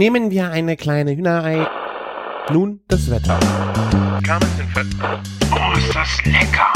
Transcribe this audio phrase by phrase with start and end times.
[0.00, 1.66] Nehmen wir eine kleine Hühnerei.
[2.50, 3.38] Nun das Wetter.
[5.52, 6.72] Oh, ist das lecker!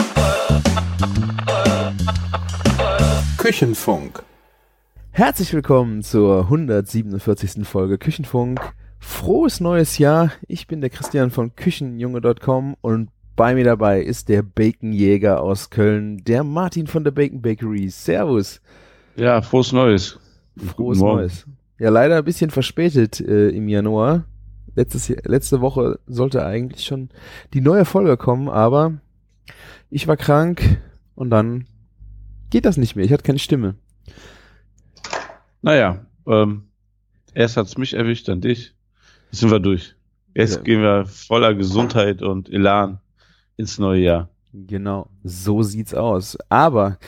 [3.39, 4.23] Küchenfunk.
[5.11, 7.67] Herzlich willkommen zur 147.
[7.67, 8.61] Folge Küchenfunk.
[8.99, 10.31] Frohes neues Jahr.
[10.47, 16.23] Ich bin der Christian von Küchenjunge.com und bei mir dabei ist der Baconjäger aus Köln,
[16.25, 17.89] der Martin von der Bacon Bakery.
[17.89, 18.61] Servus.
[19.17, 20.19] Ja, frohes Neues.
[20.59, 20.99] Frohes.
[20.99, 21.47] Neues.
[21.79, 24.25] Ja, leider ein bisschen verspätet äh, im Januar.
[24.77, 27.09] Letztes, letzte Woche sollte eigentlich schon
[27.53, 28.95] die neue Folge kommen, aber
[29.91, 30.81] ich war krank
[31.15, 31.67] und dann
[32.51, 33.05] geht das nicht mehr.
[33.05, 33.77] Ich hatte keine Stimme.
[35.63, 36.65] Naja, ähm,
[37.35, 38.75] erst hat's mich erwischt, dann dich.
[39.31, 39.95] Jetzt sind wir durch.
[40.35, 40.63] Jetzt Ja.
[40.63, 42.99] gehen wir voller Gesundheit und Elan
[43.57, 44.29] ins neue Jahr.
[44.53, 46.37] Genau, so sieht's aus.
[46.49, 46.99] Aber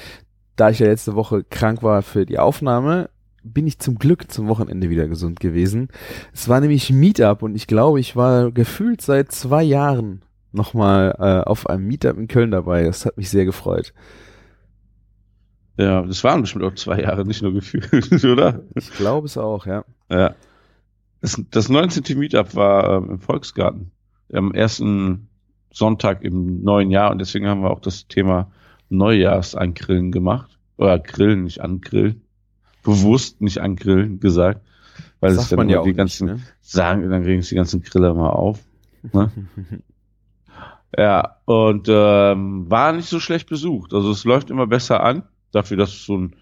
[0.57, 3.11] da ich ja letzte Woche krank war für die Aufnahme,
[3.53, 5.89] bin ich zum Glück zum Wochenende wieder gesund gewesen.
[6.33, 11.49] Es war nämlich Meetup und ich glaube, ich war gefühlt seit zwei Jahren nochmal äh,
[11.49, 12.83] auf einem Meetup in Köln dabei.
[12.85, 13.93] Das hat mich sehr gefreut.
[15.79, 18.63] Ja, das waren bestimmt auch zwei Jahre, nicht nur gefühlt, oder?
[18.75, 19.85] Ich glaube es auch, ja.
[20.11, 20.35] Ja.
[21.21, 22.19] Das, das 19.
[22.19, 23.91] Meetup war ähm, im Volksgarten.
[24.33, 25.29] Am ersten
[25.73, 28.51] Sonntag im neuen Jahr und deswegen haben wir auch das Thema
[28.89, 30.59] Neujahrsangrillen gemacht.
[30.79, 32.23] Oder Grillen, nicht angrillen.
[32.87, 34.63] Bewusst nicht angrillen gesagt.
[35.21, 36.41] Weil es Sagt dann man ja die nicht, ganzen ne?
[36.61, 38.61] sagen, dann regen sich die ganzen Griller mal auf.
[39.13, 39.31] Ne?
[40.97, 43.93] Ja, und ähm, war nicht so schlecht besucht.
[43.93, 46.37] Also es läuft immer besser an, dafür, dass es so ein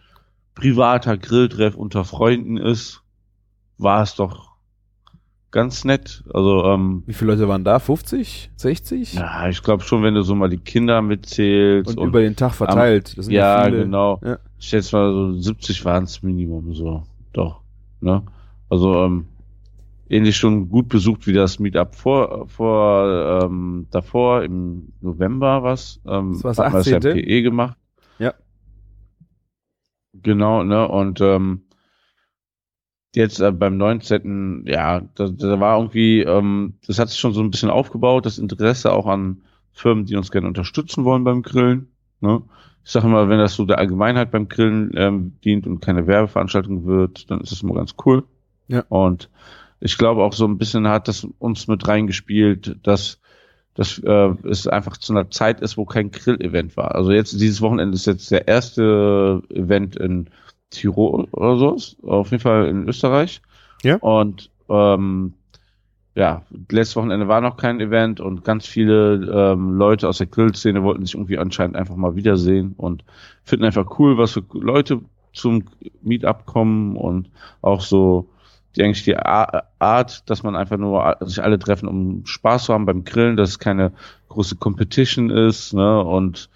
[0.54, 3.02] privater Grilltreff unter Freunden ist,
[3.78, 4.53] war es doch
[5.54, 6.24] ganz nett.
[6.34, 7.78] Also ähm, Wie viele Leute waren da?
[7.78, 8.50] 50?
[8.56, 9.14] 60?
[9.14, 12.54] ja, ich glaube schon, wenn du so mal die Kinder mitzählst Und, über den Tag
[12.54, 13.16] verteilt.
[13.16, 14.20] Das sind ja, ja, genau.
[14.24, 14.38] Ja.
[14.58, 17.04] Ich schätze mal so 70 waren es Minimum so.
[17.32, 17.60] Doch.
[18.00, 18.24] Ne?
[18.68, 19.28] Also ähm,
[20.08, 26.00] ähnlich schon gut besucht wie das Meetup vor, vor ähm, davor im November was.
[26.04, 27.14] Ähm, Das war das hat man ja 18..
[27.14, 27.78] PE gemacht.
[28.18, 28.34] Ja.
[30.14, 30.88] Genau, ne?
[30.88, 31.62] Und ähm,
[33.16, 34.64] jetzt äh, beim 19.
[34.66, 38.38] ja, da, da war irgendwie, ähm, das hat sich schon so ein bisschen aufgebaut, das
[38.38, 39.42] Interesse auch an
[39.72, 41.88] Firmen, die uns gerne unterstützen wollen beim Grillen.
[42.20, 42.42] Ne?
[42.84, 46.86] Ich sage immer, wenn das so der Allgemeinheit beim Grillen ähm, dient und keine Werbeveranstaltung
[46.86, 48.24] wird, dann ist das immer ganz cool.
[48.68, 48.84] Ja.
[48.88, 49.30] Und
[49.80, 53.20] ich glaube auch so ein bisschen hat das uns mit reingespielt, dass
[53.74, 56.94] dass äh, es einfach zu einer Zeit ist, wo kein Grill-Event war.
[56.94, 60.30] Also jetzt dieses Wochenende ist jetzt der erste Event in
[60.74, 61.76] Tirol oder so,
[62.06, 63.40] auf jeden Fall in Österreich.
[63.82, 63.96] Ja.
[63.96, 65.34] Und ähm,
[66.14, 69.14] ja, letztes Wochenende war noch kein Event und ganz viele
[69.52, 73.04] ähm, Leute aus der Grillszene wollten sich irgendwie anscheinend einfach mal wiedersehen und
[73.42, 75.00] finden einfach cool, was für Leute
[75.32, 75.64] zum
[76.02, 77.30] Meetup kommen und
[77.62, 78.28] auch so
[78.76, 82.86] die eigentlich die Art, dass man einfach nur sich alle treffen, um Spaß zu haben
[82.86, 83.92] beim Grillen, dass es keine
[84.28, 86.02] große Competition ist, ne?
[86.02, 86.48] Und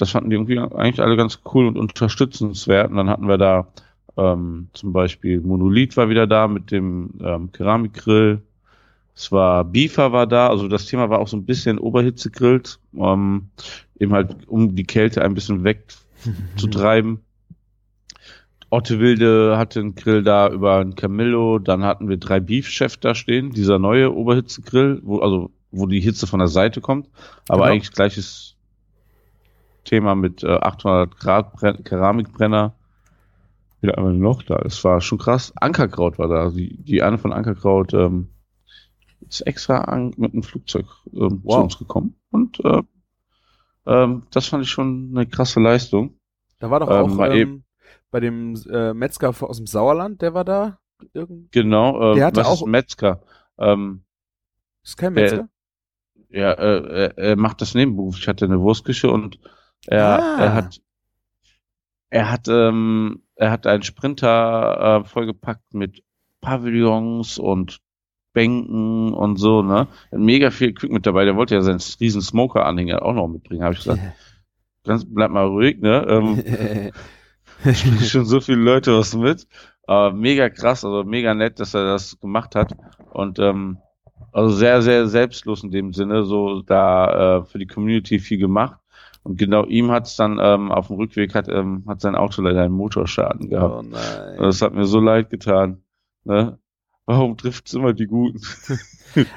[0.00, 2.90] das fanden die irgendwie eigentlich alle ganz cool und unterstützenswert.
[2.90, 3.68] Und dann hatten wir da
[4.16, 8.42] ähm, zum Beispiel Monolith war wieder da mit dem ähm, Keramikgrill.
[9.14, 12.78] Es war Beefer war da, also das Thema war auch so ein bisschen Oberhitze grillt,
[12.96, 13.48] ähm,
[13.98, 17.20] eben halt um die Kälte ein bisschen wegzutreiben.
[18.70, 22.96] Otte Wilde hatte einen Grill da über ein Camillo, dann hatten wir drei Beef Chef
[22.96, 27.08] da stehen, dieser neue Oberhitzegrill, wo, also, wo die Hitze von der Seite kommt,
[27.48, 27.72] aber Genau.
[27.72, 28.56] eigentlich gleiches
[29.84, 32.74] Thema mit äh, 800 Grad Brenn Keramikbrenner.
[33.80, 35.52] Wieder einmal noch da, das war schon krass.
[35.56, 38.28] Ankerkraut war da, die, die eine von Ankerkraut, ähm,
[39.26, 41.54] ist extra an, mit einem Flugzeug ähm, Wow.
[41.54, 42.82] zu uns gekommen und äh,
[43.86, 46.18] ähm, das fand ich schon eine krasse Leistung.
[46.58, 47.64] Da war doch Ähm, auch ähm,
[48.10, 50.78] bei dem äh, Metzger aus dem Sauerland, der war da.
[51.14, 53.22] Irgend Genau, äh, Der hatte was auch- ist Metzger?
[53.56, 54.02] Ähm,
[54.84, 55.48] ist kein Der- Metzger?
[56.28, 58.24] ja, äh, er, er macht das nebenberuflich.
[58.24, 59.38] Ich hatte eine Wurstküche und
[59.86, 60.40] er, Ah.
[60.40, 60.80] er hat,
[62.10, 66.02] er hat, ähm, er hat einen Sprinter äh, vollgepackt mit
[66.40, 67.80] Pavillons und
[68.32, 69.88] Bänken und so, ne?
[70.12, 71.24] Mega viel Equipment dabei.
[71.24, 73.62] Der wollte ja seinen riesen Smoker-Anhänger auch noch mitbringen.
[73.64, 74.00] Habe ich gesagt,
[74.84, 76.04] ganz, bleib mal ruhig, ne?
[76.08, 76.92] Ähm,
[78.04, 79.46] schon so viele Leute was mit.
[79.86, 82.72] Aber mega krass, also mega nett, dass er das gemacht hat.
[83.12, 83.78] Und ähm,
[84.32, 88.79] also sehr, sehr selbstlos in dem Sinne, so da äh, für die Community viel gemacht.
[89.30, 92.42] Und genau ihm hat es dann ähm, auf dem Rückweg hat, ähm, hat sein Auto
[92.42, 93.74] leider einen Motorschaden gehabt.
[93.78, 94.38] oh nein.
[94.38, 95.82] Das hat mir so leid getan.
[96.24, 96.58] Ne?
[97.06, 98.40] Warum trifft's immer die Guten?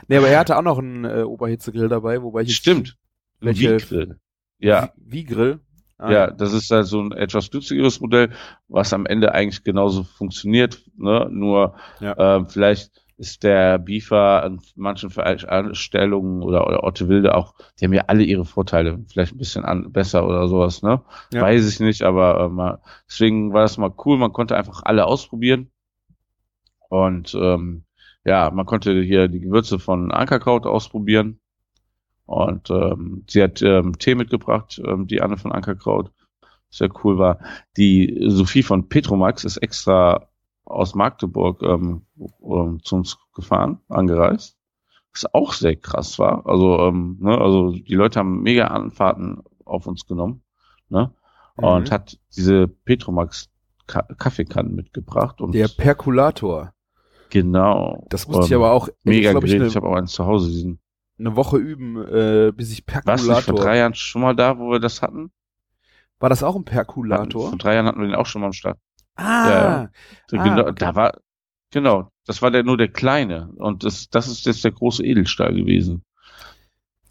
[0.08, 2.96] Nee, aber er hatte auch noch einen äh, Oberhitzegrill dabei, wobei ich Stimmt.
[3.40, 4.20] Welche- Wiegrill.
[4.60, 5.60] Ja, Wie, wie Grill.
[5.98, 8.30] Ah, ja, das ist halt so ein etwas günstigeres Modell,
[8.68, 11.28] was am Ende eigentlich genauso funktioniert, ne?
[11.32, 12.38] Nur ja.
[12.38, 17.94] äh, vielleicht ist der Beaver an manchen Veranstaltungen oder, oder Orte Wilde auch, die haben
[17.94, 21.02] ja alle ihre Vorteile, vielleicht ein bisschen an, besser oder sowas, ne?
[21.32, 21.42] Ja.
[21.42, 25.06] Weiß ich nicht, aber äh, mal, deswegen war das mal cool, man konnte einfach alle
[25.06, 25.72] ausprobieren.
[26.90, 27.86] Und ähm,
[28.26, 31.40] ja, man konnte hier die Gewürze von Ankerkraut ausprobieren.
[32.26, 36.12] Und ähm, sie hat ähm, Tee mitgebracht, ähm, die Anne von Ankerkraut.
[36.70, 37.40] Sehr cool war.
[37.78, 40.30] Die Sophie von Petromax ist extra
[40.66, 44.58] aus Magdeburg ähm, ähm, zu uns gefahren, angereist.
[45.14, 46.46] Was auch sehr krass war.
[46.48, 50.44] Also, ähm, ne, also die Leute haben mega Anfahrten auf uns genommen.
[50.90, 51.12] Ne?
[51.58, 51.64] Mhm.
[51.64, 53.50] Und hat diese Petromax
[53.86, 55.42] Kaffeekannen mitgebracht.
[55.42, 56.74] Und Der Perkulator.
[57.30, 58.06] Genau.
[58.10, 58.90] Das musste ich aber auch.
[59.04, 60.50] Mega ich, ich, ich habe auch eins zu Hause.
[60.50, 60.80] Diesen
[61.20, 63.28] eine Woche üben, äh, bis ich Perkulator.
[63.28, 65.32] Warst du vor drei Jahren schon mal da, wo wir das hatten?
[66.20, 67.50] War das auch ein Perkulator?
[67.50, 68.80] Vor drei Jahren hatten wir den auch schon mal am Start.
[69.16, 69.90] Ah, ja,
[70.32, 70.76] ah genau, okay.
[70.78, 71.20] da war,
[71.72, 75.54] genau, das war der nur der kleine und das, das ist jetzt der große Edelstahl
[75.54, 76.04] gewesen.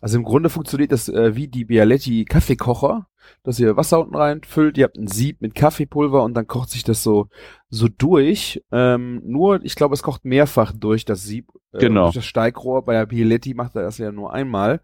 [0.01, 3.07] Also im Grunde funktioniert das äh, wie die Bialetti Kaffeekocher,
[3.45, 6.83] dass ihr Wasser unten reinfüllt, ihr habt ein Sieb mit Kaffeepulver und dann kocht sich
[6.83, 7.29] das so
[7.69, 8.61] so durch.
[8.73, 12.05] Ähm, nur, ich glaube, es kocht mehrfach durch das Sieb, äh, genau.
[12.05, 12.85] durch das Steigrohr.
[12.85, 14.81] Bei der Bialetti macht er das ja nur einmal.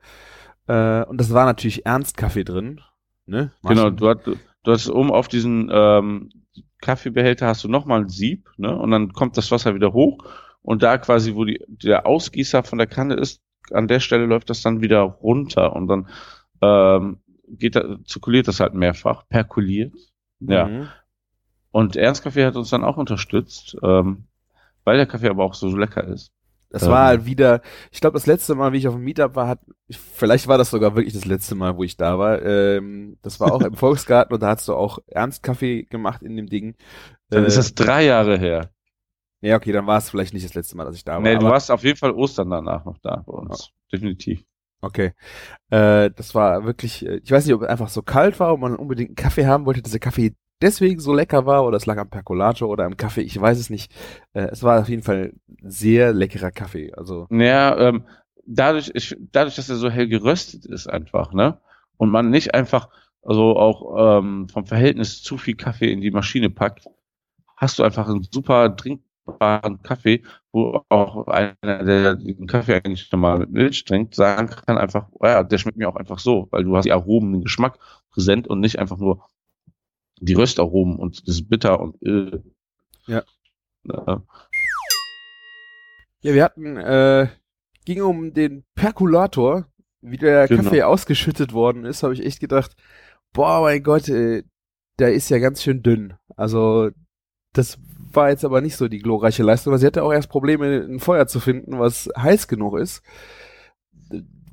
[0.69, 2.81] Äh, und das war natürlich Ernstkaffee drin.
[3.27, 3.51] Ne?
[3.65, 6.31] Genau, du, hast, du hast oben auf diesen ähm,
[6.81, 8.77] Kaffeebehälter hast du nochmal ein Sieb, ne?
[8.77, 10.19] Und dann kommt das Wasser wieder hoch
[10.63, 13.43] und da quasi, wo die, der Ausgießer von der Kanne ist,
[13.73, 16.09] an der Stelle läuft das dann wieder runter und dann
[16.63, 19.95] ähm, geht da, zirkuliert das halt mehrfach, perkuliert.
[20.41, 20.67] Ja.
[20.67, 20.89] Mhm.
[21.71, 24.25] Und Ernst Kaffee hat uns dann auch unterstützt, ähm,
[24.85, 26.33] weil der Kaffee aber auch so lecker ist.
[26.71, 29.35] Das ähm, war halt wieder, ich glaube, das letzte Mal, wie ich auf dem Meetup
[29.37, 29.61] war, hat,
[29.91, 32.43] vielleicht war das sogar wirklich das letzte Mal, wo ich da war.
[32.43, 36.47] Ähm, das war auch im Volksgarten und da hast du auch Ernstkaffee gemacht in dem
[36.47, 36.77] Ding.
[37.31, 38.71] Dann äh, ist das drei Jahre her.
[39.41, 41.21] Ja, okay, dann war es vielleicht nicht das letzte Mal, dass ich da war.
[41.21, 43.71] Nee, du warst auf jeden Fall Ostern danach noch da bei uns.
[43.71, 43.75] Oh.
[43.93, 44.45] Definitiv.
[44.81, 45.13] Okay.
[45.71, 48.61] Äh, das war wirklich, äh, ich weiß nicht, ob es einfach so kalt war und
[48.61, 51.87] man unbedingt einen Kaffee haben wollte, dass der Kaffee deswegen so lecker war oder es
[51.87, 53.93] lag am Percolator oder am Kaffee, ich weiß es nicht.
[54.33, 55.33] Äh, es war auf jeden Fall
[55.63, 56.93] sehr leckerer Kaffee.
[56.95, 58.05] Also ja, ähm,
[58.47, 61.59] dadurch, ich, dadurch, dass er so hell geröstet ist einfach, ne?
[61.97, 62.89] Und man nicht einfach,
[63.23, 66.87] also auch ähm, vom Verhältnis zu viel Kaffee in die Maschine packt,
[67.57, 70.23] hast du einfach einen super trinkbaren Kaffee,
[70.53, 75.27] wo auch einer, der den Kaffee eigentlich normal mit Milch trinkt, sagen kann einfach, oh
[75.27, 77.79] ja, der schmeckt mir auch einfach so, weil du hast die Aromen, den Geschmack
[78.11, 79.25] präsent und nicht einfach nur
[80.21, 82.41] die Röstaromen und das Bitter und äh,
[83.07, 83.23] ja.
[83.85, 84.23] ja.
[86.21, 87.29] Ja, wir hatten, äh,
[87.85, 89.67] ging um den Perkulator,
[90.01, 90.63] wie der genau.
[90.63, 92.75] Kaffee ausgeschüttet worden ist, habe ich echt gedacht,
[93.33, 94.43] boah, mein Gott, äh,
[94.99, 96.15] der ist ja ganz schön dünn.
[96.37, 96.91] Also,
[97.53, 97.79] das
[98.13, 100.99] war jetzt aber nicht so die glorreiche Leistung, weil sie hatte auch erst Probleme, ein
[100.99, 103.03] Feuer zu finden, was heiß genug ist,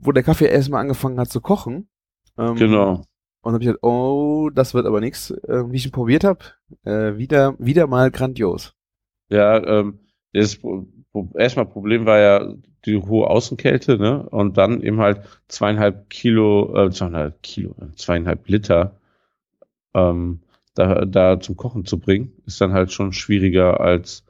[0.01, 1.89] wo der Kaffee erstmal angefangen hat zu kochen.
[2.38, 3.03] Ähm, genau.
[3.45, 5.30] Und habe ich gedacht, oh, das wird aber nichts.
[5.30, 6.39] Äh, wie ich ihn probiert habe,
[6.83, 8.74] äh, wieder, wieder mal grandios.
[9.30, 10.00] Ja, ähm,
[10.33, 10.57] das
[11.36, 12.53] erstmal Problem war ja
[12.88, 14.27] die hohe Außenkälte, ne?
[14.30, 19.00] Und dann eben halt zweieinhalb Kilo, äh, zweieinhalb Kilo, zweieinhalb Liter
[19.94, 20.39] ähm,
[20.74, 24.25] da, da zum Kochen zu bringen, ist dann halt schon schwieriger als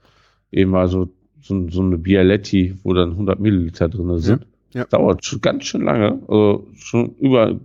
[0.51, 1.07] eben mal so,
[1.39, 4.45] so, so eine Bialetti, wo dann 100 Milliliter drin sind.
[4.73, 4.87] Ja, ja.
[4.87, 7.61] Dauert schon ganz schön lange, also schon über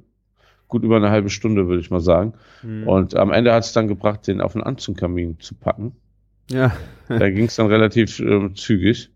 [0.70, 2.32] gut über eine halbe Stunde, würde ich mal sagen.
[2.62, 2.88] Mhm.
[2.88, 5.92] Und am Ende hat es dann gebracht, den auf den Anzugkamin zu packen.
[6.50, 6.72] Ja.
[7.08, 9.10] da ging es dann relativ äh, zügig.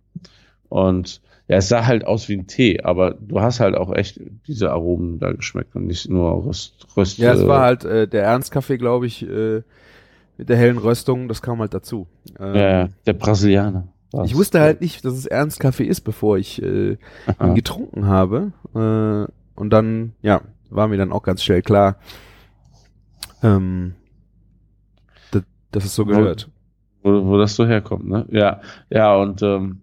[0.68, 4.20] Und ja, es sah halt aus wie ein Tee, aber du hast halt auch echt
[4.46, 6.86] diese Aromen da geschmeckt und nicht nur Röst.
[6.96, 9.62] Röst ja, es war halt äh, der Ernstkaffee, glaube ich, äh,
[10.36, 12.06] mit der hellen Röstung, das kam halt dazu.
[12.40, 13.88] Ähm, ja, der Brasilianer.
[14.24, 16.96] Ich wusste halt nicht, dass es Ernstkaffee ist, bevor ich äh,
[17.42, 18.52] ihn getrunken habe.
[18.74, 19.30] Äh,
[19.60, 20.42] und dann, ja,
[20.74, 21.98] war mir dann auch ganz schnell klar,
[23.42, 23.94] ähm,
[25.30, 26.50] dass, dass es so gehört.
[27.02, 28.26] Wo, wo das so herkommt, ne?
[28.30, 29.82] Ja, ja, und ähm,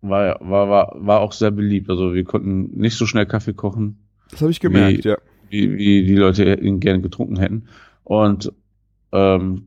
[0.00, 1.90] war, war, war, war auch sehr beliebt.
[1.90, 4.08] Also wir konnten nicht so schnell Kaffee kochen.
[4.30, 5.18] Das habe ich gemerkt, wie, ja.
[5.50, 7.68] Wie, wie die Leute ihn gerne getrunken hätten.
[8.04, 8.52] Und
[9.12, 9.66] ähm,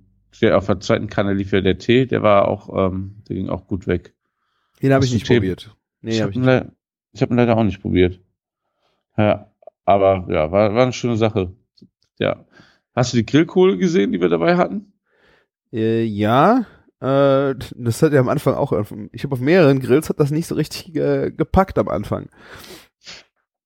[0.51, 3.67] auf der zweiten Kanne lief ja der Tee, der war auch, ähm, der ging auch
[3.67, 4.15] gut weg.
[4.81, 5.35] Den habe ich nicht Tee?
[5.35, 5.75] probiert.
[6.01, 6.71] Nee, ich habe hab ihn,
[7.11, 8.19] ich hab ihn leider auch nicht probiert.
[9.17, 9.52] Ja,
[9.85, 11.55] aber ja, war, war eine schöne Sache.
[12.19, 12.45] Ja.
[12.95, 14.93] Hast du die Grillkohle gesehen, die wir dabei hatten?
[15.71, 16.65] Äh, ja,
[17.01, 18.71] äh, das hat ja am Anfang auch,
[19.11, 22.29] ich habe auf mehreren Grills hat das nicht so richtig äh, gepackt am Anfang.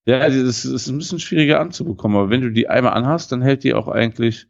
[0.05, 3.65] Ja, das ist ein bisschen schwieriger anzubekommen, aber wenn du die einmal anhast, dann hält
[3.65, 4.47] die auch eigentlich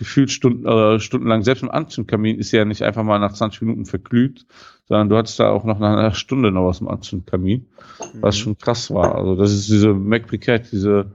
[0.00, 1.42] gefühlt Stunden, äh, stundenlang.
[1.42, 4.46] Selbst im Anzündkamin ist ja nicht einfach mal nach 20 Minuten verglüht,
[4.88, 7.66] sondern du hattest da auch noch nach einer Stunde noch was im Anzündkamin,
[8.14, 8.22] mhm.
[8.22, 9.14] was schon krass war.
[9.14, 11.12] Also das ist diese MacBriquette, diese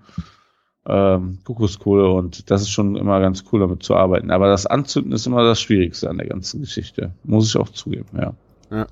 [0.85, 4.29] ähm, Kokoskohle und das ist schon immer ganz cool, damit zu arbeiten.
[4.29, 7.15] Aber das Anzünden ist immer das Schwierigste an der ganzen Geschichte.
[7.23, 8.33] Muss ich auch zugeben, ja.
[8.69, 8.85] Ja,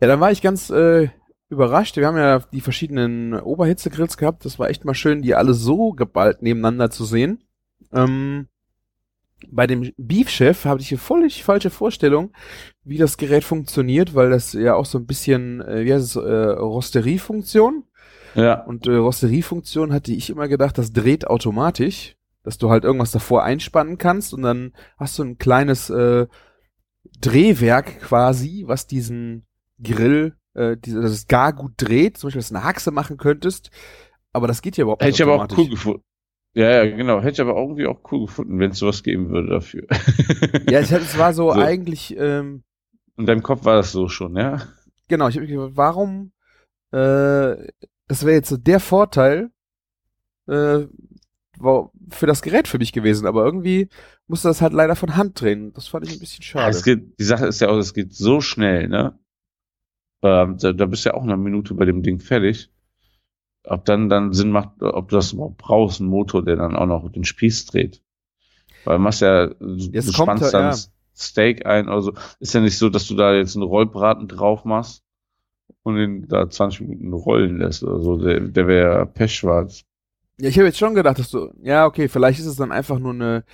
[0.00, 1.08] ja dann war ich ganz äh,
[1.48, 1.96] überrascht.
[1.96, 4.44] Wir haben ja die verschiedenen Oberhitzegrills gehabt.
[4.44, 7.42] Das war echt mal schön, die alle so geballt nebeneinander zu sehen.
[7.92, 8.46] Ähm,
[9.50, 12.32] bei dem Beef Chef habe ich eine völlig falsche Vorstellung,
[12.84, 16.16] wie das Gerät funktioniert, weil das ja auch so ein bisschen, äh, wie heißt es,
[16.16, 17.84] äh, Rosteriefunktion.
[18.34, 18.64] Ja.
[18.64, 23.44] Und äh, Rosteriefunktion hatte ich immer gedacht, das dreht automatisch, dass du halt irgendwas davor
[23.44, 26.26] einspannen kannst und dann hast du ein kleines äh,
[27.20, 29.46] Drehwerk quasi, was diesen
[29.82, 33.16] Grill, äh, diese, dass es gar gut dreht, zum Beispiel, dass du eine Haxe machen
[33.16, 33.70] könntest.
[34.32, 35.08] Aber das geht ja überhaupt nicht.
[35.18, 36.02] Hätte ich aber auch cool gefunden.
[36.56, 37.20] Ja, ja, genau.
[37.20, 39.86] Hätte ich aber irgendwie auch cool gefunden, wenn es sowas geben würde dafür.
[40.70, 41.60] ja, ich es war so, so.
[41.60, 42.16] eigentlich.
[42.16, 42.64] Ähm,
[43.18, 44.62] In deinem Kopf war das so schon, ja?
[45.08, 46.32] Genau, ich habe mich gefragt, warum
[46.92, 47.70] äh,
[48.08, 49.50] das wäre jetzt so der Vorteil
[50.46, 50.86] äh,
[52.10, 53.90] für das Gerät für mich gewesen, aber irgendwie
[54.26, 55.74] musste das halt leider von Hand drehen.
[55.74, 56.70] Das fand ich ein bisschen schade.
[56.70, 59.18] Es geht, die Sache ist ja auch, es geht so schnell, ne?
[60.22, 62.70] Ähm, da, da bist du ja auch eine Minute bei dem Ding fertig
[63.66, 66.86] ob dann dann Sinn macht, ob du das überhaupt brauchst, ein Motor, der dann auch
[66.86, 68.02] noch den Spieß dreht.
[68.84, 70.76] Weil du machst ja, du, jetzt du spannst dann ja.
[71.14, 75.02] Steak ein, also ist ja nicht so, dass du da jetzt einen Rollbraten drauf machst
[75.82, 78.18] und ihn da 20 Minuten rollen lässt oder so.
[78.18, 79.82] Der, der wäre pechschwarz.
[80.38, 82.98] Ja, ich habe jetzt schon gedacht, dass du, ja, okay, vielleicht ist es dann einfach
[82.98, 83.44] nur eine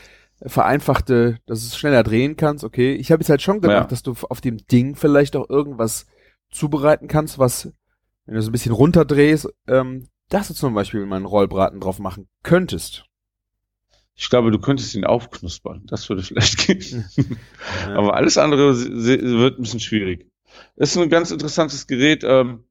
[0.45, 2.95] vereinfachte, dass du es schneller drehen kannst, okay.
[2.95, 3.89] Ich habe jetzt halt schon gedacht, ja.
[3.89, 6.07] dass du auf dem Ding vielleicht auch irgendwas
[6.51, 7.73] zubereiten kannst, was
[8.27, 11.99] wenn du so ein bisschen runterdrehst, ähm, dass du zum Beispiel mal einen Rollbraten drauf
[11.99, 13.05] machen könntest.
[14.15, 15.83] Ich glaube, du könntest ihn aufknuspern.
[15.87, 17.05] Das würde vielleicht gehen.
[17.87, 17.97] Ja.
[17.97, 20.31] Aber alles andere wird ein bisschen schwierig.
[20.77, 22.23] Das ist ein ganz interessantes Gerät.
[22.25, 22.65] Ähm,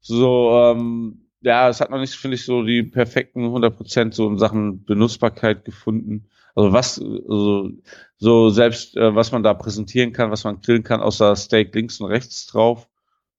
[0.00, 4.38] so, ähm, ja, es hat noch nicht, finde ich, so die perfekten 100% so in
[4.38, 6.28] Sachen Benutzbarkeit gefunden.
[6.54, 7.70] Also was, also,
[8.18, 12.00] so selbst, äh, was man da präsentieren kann, was man grillen kann, außer Steak links
[12.00, 12.88] und rechts drauf.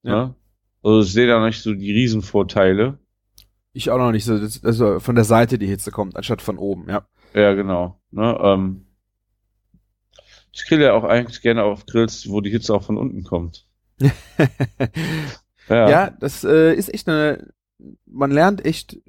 [0.04, 0.28] Ja.
[0.28, 0.36] Ne?
[0.84, 2.98] Also ich sehe da nicht so die Riesenvorteile.
[3.74, 4.34] Ich auch noch nicht so,
[4.64, 7.06] also von der Seite die Hitze kommt, anstatt von oben, ja.
[7.34, 8.02] Ja, genau.
[8.12, 8.86] Ne, ähm,
[10.52, 13.66] ich grille ja auch eigentlich gerne auf Grills, wo die Hitze auch von unten kommt.
[15.70, 15.90] ja.
[15.90, 16.10] ja.
[16.10, 17.54] das äh, ist echt eine,
[18.06, 19.00] man lernt echt,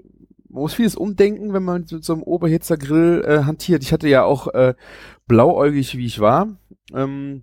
[0.49, 3.83] man muss vieles umdenken, wenn man mit so einem Oberhitzergrill äh, hantiert.
[3.83, 4.75] Ich hatte ja auch äh,
[5.27, 6.57] blauäugig, wie ich war,
[6.95, 7.43] ähm,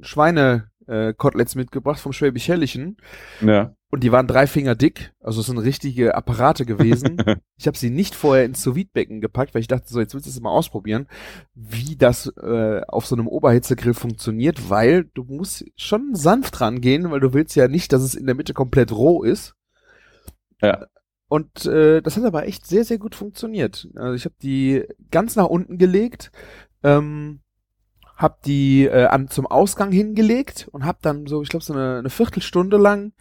[0.00, 2.98] Schweine äh, Koteletts mitgebracht vom Schwäbisch Hellischen.
[3.40, 3.74] Ja.
[3.90, 7.18] Und die waren drei Finger dick, also es sind richtige Apparate gewesen.
[7.58, 10.30] ich habe sie nicht vorher ins sous gepackt, weil ich dachte, so jetzt willst du
[10.30, 11.06] es mal ausprobieren,
[11.54, 17.20] wie das äh, auf so einem Oberhitzegrill funktioniert, weil du musst schon sanft rangehen, weil
[17.20, 19.56] du willst ja nicht, dass es in der Mitte komplett roh ist.
[20.62, 20.86] Ja.
[21.28, 23.88] Und äh, das hat aber echt sehr, sehr gut funktioniert.
[23.94, 26.32] Also ich habe die ganz nach unten gelegt.
[26.82, 27.41] Ähm,
[28.22, 31.98] hab die äh, an zum Ausgang hingelegt und hab dann so, ich glaube so eine,
[31.98, 33.12] eine Viertelstunde lang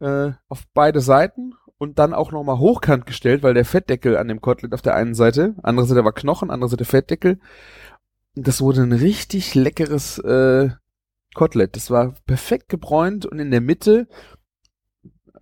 [0.00, 4.40] äh, auf beide Seiten und dann auch nochmal hochkant gestellt, weil der Fettdeckel an dem
[4.40, 7.38] Kotelett auf der einen Seite, andere Seite war Knochen, andere Seite Fettdeckel.
[8.34, 10.70] Und das wurde ein richtig leckeres äh,
[11.34, 11.76] Kotelett.
[11.76, 14.08] Das war perfekt gebräunt und in der Mitte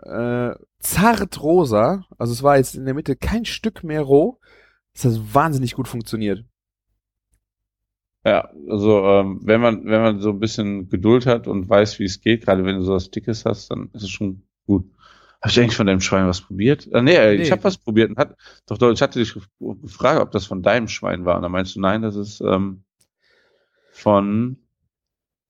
[0.03, 2.05] äh, zart rosa.
[2.19, 4.41] Also es war jetzt in der Mitte kein Stück mehr roh.
[4.93, 6.45] Das hat wahnsinnig gut funktioniert.
[8.25, 12.05] Ja, also ähm, wenn man wenn man so ein bisschen Geduld hat und weiß, wie
[12.05, 14.87] es geht, gerade wenn du so was Dickes hast, dann ist es schon gut.
[15.43, 16.89] Habe ich eigentlich von deinem Schwein was probiert?
[16.93, 17.43] Ah, nee, nee.
[17.43, 18.35] ich habe was probiert und hat
[18.67, 21.77] doch, doch ich hatte dich gefragt, ob das von deinem Schwein war und dann meinst
[21.77, 22.85] du, nein, das ist ähm,
[23.93, 24.57] von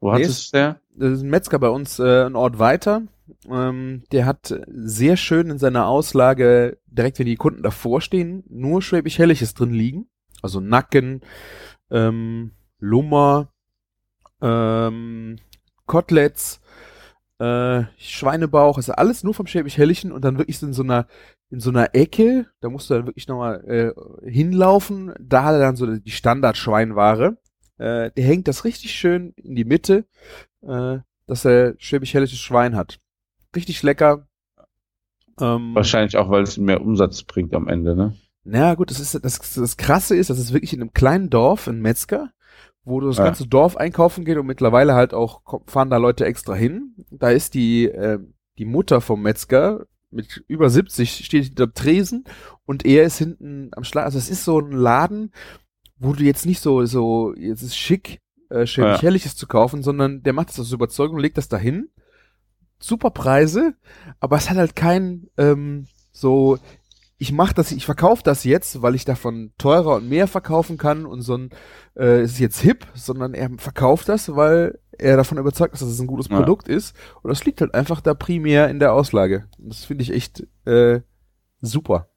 [0.00, 0.80] wo nee, hattest du der?
[0.96, 3.02] Das ist ein Metzger bei uns äh, ein Ort weiter.
[3.48, 8.82] Ähm, der hat sehr schön in seiner Auslage, direkt wenn die Kunden davor stehen, nur
[8.82, 10.08] Schwäbisch Helliges drin liegen.
[10.42, 11.22] Also Nacken,
[11.90, 12.50] ähm,
[12.84, 13.48] Lummer,
[14.40, 15.36] ähm,
[15.86, 16.60] Koteletts,
[17.38, 21.06] äh, Schweinebauch, also alles nur vom Schäbisch Hellischen und dann wirklich in so einer
[21.50, 25.60] in so einer Ecke, da musst du dann wirklich nochmal äh, hinlaufen, da hat er
[25.60, 27.36] dann so die Standard-Schweinware.
[27.78, 30.04] Äh, der hängt das richtig schön in die Mitte,
[30.62, 32.98] äh, dass er Schäbisch Hellisches Schwein hat.
[33.54, 34.26] Richtig lecker.
[35.40, 38.16] Ähm, Wahrscheinlich auch, weil es mehr Umsatz bringt am Ende, ne?
[38.44, 41.66] Na gut, das ist das, das Krasse ist, dass es wirklich in einem kleinen Dorf,
[41.66, 42.30] ein Metzger,
[42.84, 43.24] wo du das ja.
[43.24, 46.94] ganze Dorf einkaufen geht und mittlerweile halt auch fahren da Leute extra hin.
[47.10, 48.18] Da ist die, äh,
[48.58, 52.24] die Mutter vom Metzger mit über 70 steht hinter Tresen
[52.66, 54.04] und er ist hinten am Schlag.
[54.04, 55.32] Also es ist so ein Laden,
[55.98, 59.00] wo du jetzt nicht so, so, jetzt ist schick, äh, schön Ja.
[59.00, 61.88] herrliches zu kaufen, sondern der macht das aus Überzeugung, legt das dahin.
[62.78, 63.74] Super Preise,
[64.20, 66.58] aber es hat halt kein, ähm, so,
[67.24, 71.06] ich mach das, ich verkaufe das jetzt, weil ich davon teurer und mehr verkaufen kann
[71.06, 71.48] und so ein,
[71.96, 76.00] äh, ist jetzt hip, sondern er verkauft das, weil er davon überzeugt ist, dass es
[76.00, 76.36] ein gutes Ja.
[76.36, 76.94] Produkt ist.
[77.22, 79.46] Und das liegt halt einfach da primär in der Auslage.
[79.58, 81.00] Und das finde ich echt äh,
[81.62, 82.08] super.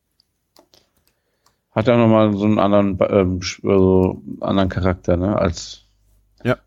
[1.71, 5.37] Hat ja nochmal so einen anderen, ähm, also anderen Charakter, ne?
[5.39, 5.85] Als
[6.43, 6.57] Ja.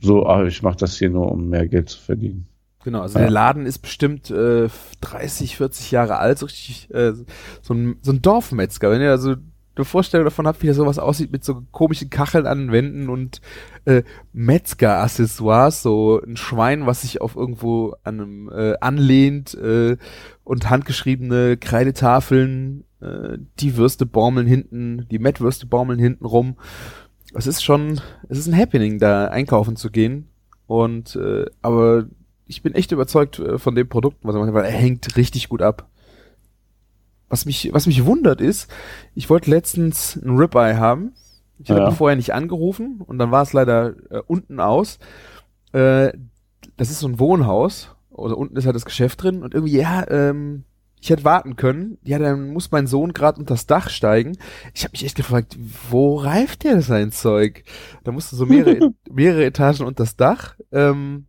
[0.00, 2.46] so, ah, ich mache das hier nur, um mehr Geld zu verdienen.
[2.84, 3.24] Genau, also Ja.
[3.24, 4.68] der Laden ist bestimmt äh,
[5.00, 7.12] 30, 40 Jahre alt, so richtig äh,
[7.62, 8.90] so, ein, so ein Dorfmetzger.
[8.90, 9.36] Wenn ihr also
[9.74, 13.08] eine Vorstellung davon habt, wie das sowas aussieht mit so komischen Kacheln an den Wänden
[13.08, 13.40] und
[13.86, 19.96] äh, Metzger-Accessoires, so ein Schwein, was sich auf irgendwo an einem äh, anlehnt äh,
[20.44, 26.56] und handgeschriebene Kreidetafeln, äh, die Würste baumeln hinten, die Mettwürste baumeln hinten rum.
[27.34, 30.28] Es ist schon, es ist ein Happening, da einkaufen zu gehen.
[30.66, 32.04] Und äh, aber
[32.46, 35.48] ich bin echt überzeugt äh, von dem Produkt, was er macht, weil er hängt richtig
[35.48, 35.88] gut ab.
[37.28, 38.70] Was mich, was mich wundert ist,
[39.14, 41.12] ich wollte letztens ein Ribeye haben.
[41.58, 41.90] Ich hatte Ja.
[41.90, 44.98] vorher nicht angerufen und dann war es leider äh, unten aus.
[45.72, 46.12] Äh,
[46.76, 47.94] das ist so ein Wohnhaus.
[48.10, 50.64] Oder unten ist halt das Geschäft drin und irgendwie, ja, ähm,
[51.00, 51.96] ich hätte warten können.
[52.04, 54.36] Ja, dann muss mein Sohn gerade unter das Dach steigen.
[54.74, 55.56] Ich habe mich echt gefragt,
[55.90, 57.64] wo reift der sein Zeug?
[58.04, 60.56] Da musste so mehrere, mehrere Etagen unter das Dach.
[60.70, 61.24] Ähm,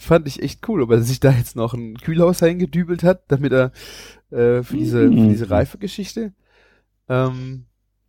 [0.00, 3.52] fand ich echt cool, ob er sich da jetzt noch ein Kühlhaus eingedübelt hat, damit
[3.52, 3.72] er
[4.30, 5.28] äh, für diese, für Mhm.
[5.28, 6.32] diese Reifegeschichte.
[7.08, 7.64] Ähm,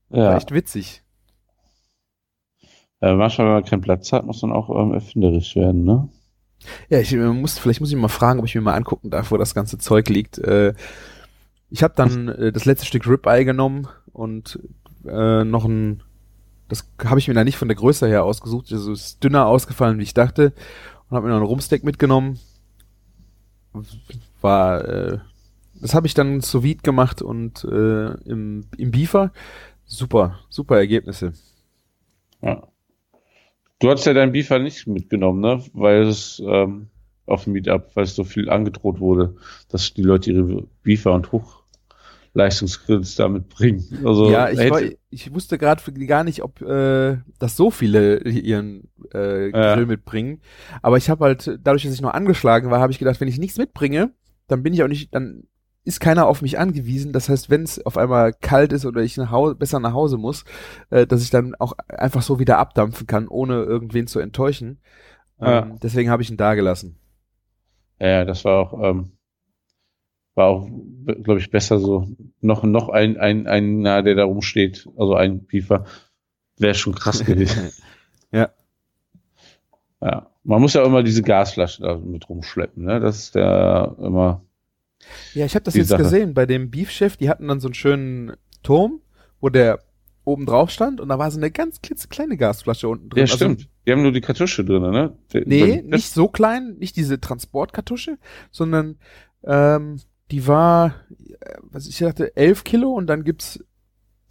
[0.09, 0.37] War Ja.
[0.37, 1.03] echt witzig.
[3.01, 6.07] Äh, manchmal, wenn man keinen Platz hat, muss man auch ähm, erfinderisch werden, ne?
[6.89, 9.37] Ja, ich muss, vielleicht muss ich mal fragen, ob ich mir mal angucken darf, wo
[9.37, 10.37] das ganze Zeug liegt.
[10.37, 10.75] Äh,
[11.71, 14.59] ich habe dann äh, das letzte Stück Ribeye genommen und
[15.07, 16.03] äh, noch ein,
[16.67, 19.47] das habe ich mir da nicht von der Größe her ausgesucht, also es ist dünner
[19.47, 20.53] ausgefallen, wie ich dachte,
[21.11, 22.39] und habe mir noch einen Rumsteak mitgenommen.
[24.39, 25.19] War, äh,
[25.81, 29.33] das habe ich dann sous vide gemacht und äh, im, im Beefer.
[29.83, 31.33] Super, super Ergebnisse.
[32.41, 32.65] Ja.
[33.79, 35.61] Du hast ja dein Beefer nicht mitgenommen, ne?
[35.73, 36.87] Weil es ähm,
[37.25, 39.35] auf dem Meetup, weil es so viel angedroht wurde,
[39.69, 41.33] dass die Leute ihre Beefer und
[42.31, 43.83] Hochleistungsgrills damit bringen.
[44.05, 48.19] Also ja, ich, hätte- war, ich wusste gerade gar nicht, ob äh, das so viele
[48.23, 49.75] ihren äh, Ja.
[49.75, 50.41] Grill mitbringen.
[50.81, 53.37] Aber ich habe halt, dadurch, dass ich nur angeschlagen war, habe ich gedacht, wenn ich
[53.37, 54.11] nichts mitbringe,
[54.47, 55.43] dann bin ich auch nicht, dann
[55.83, 57.11] ist keiner auf mich angewiesen.
[57.11, 60.17] Das heißt, wenn es auf einmal kalt ist oder ich nach Hause, besser nach Hause
[60.17, 60.45] muss,
[60.89, 64.79] äh, dass ich dann auch einfach so wieder abdampfen kann, ohne irgendwen zu enttäuschen.
[65.39, 65.63] Ja.
[65.63, 66.97] Ähm, deswegen habe ich ihn da gelassen.
[67.99, 69.11] Ja, ja, das war auch, ähm,
[70.41, 70.67] war auch,
[71.23, 72.07] glaube ich, besser so.
[72.41, 75.85] Noch, noch ein, ein, ein, na, der da rumsteht, also ein Beefer,
[76.57, 77.71] wäre schon krass gewesen.
[78.31, 78.49] Ja.
[80.01, 80.27] Ja.
[80.43, 82.99] Man muss ja immer diese Gasflasche da mit rumschleppen, ne?
[82.99, 84.43] Das ist der immer,
[85.35, 86.01] Ja, ich habe das jetzt Sache.
[86.03, 89.01] gesehen bei dem Beef-Chef, die hatten dann so einen schönen Turm,
[89.39, 89.79] wo der
[90.23, 93.19] oben drauf stand und da war so eine ganz klitzekleine Gasflasche unten drin.
[93.19, 93.69] ja, Also, stimmt.
[93.85, 95.15] Die haben nur die Kartusche drin, ne?
[95.45, 98.17] Nee, nicht so klein, nicht diese Transportkartusche,
[98.51, 98.97] sondern
[99.43, 99.99] ähm,
[100.31, 100.95] die war,
[101.41, 103.63] äh, was ich dachte, 11 Kilo und dann gibt's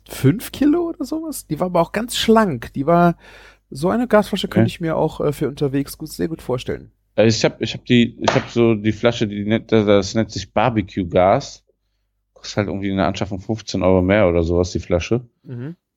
[0.08, 1.46] 5 Kilo oder sowas.
[1.46, 2.72] Die war aber auch ganz schlank.
[2.72, 3.16] Die war,
[3.70, 4.74] so eine Gasflasche könnte Okay.
[4.74, 6.90] ich mir auch äh, für unterwegs gut, sehr gut vorstellen.
[7.16, 10.30] Äh, Ich habe ich hab die, ich habe so die Flasche, die nennt, das- nennt
[10.32, 11.64] sich Barbecue Gas.
[12.32, 15.28] Kostet halt irgendwie eine Anschaffung 15 Euro mehr oder sowas, die Flasche.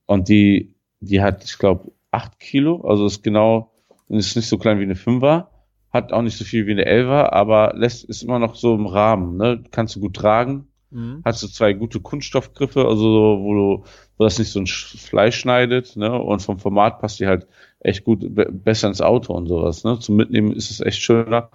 [0.06, 3.72] Und die, die hat, ich glaube, 8 Kilo, also ist genau,
[4.10, 5.48] ist nicht so klein wie eine 5er,
[5.94, 8.88] hat auch nicht so viel wie eine 11er, aber lässt, ist immer noch so im
[8.88, 9.64] Rahmen, ne?
[9.72, 11.22] Kannst du gut tragen, Mhm.
[11.26, 13.84] hat so zwei gute Kunststoffgriffe, also so, wo du,
[14.18, 16.12] wo das nicht so ein Sch- Fleisch schneidet, ne?
[16.22, 17.48] Und vom Format passt die halt
[17.80, 20.00] echt gut, be besser ins Auto und sowas, ne?
[20.00, 21.50] Zum Mitnehmen ist es echt schöner.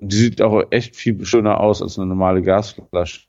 [0.00, 3.26] Die sieht auch echt viel schöner aus als eine normale Gasflasche.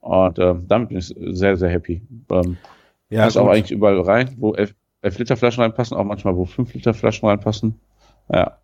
[0.00, 2.02] Und ähm, damit bin ich sehr, sehr happy.
[2.30, 2.56] Ähm,
[3.10, 6.44] Ja, Passt auch eigentlich überall rein, wo 11, 11 Liter Flaschen reinpassen, auch manchmal, wo
[6.44, 7.78] 5 Liter Flaschen reinpassen.
[8.32, 8.58] Ja.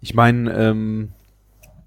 [0.00, 1.08] Ich meine, ähm,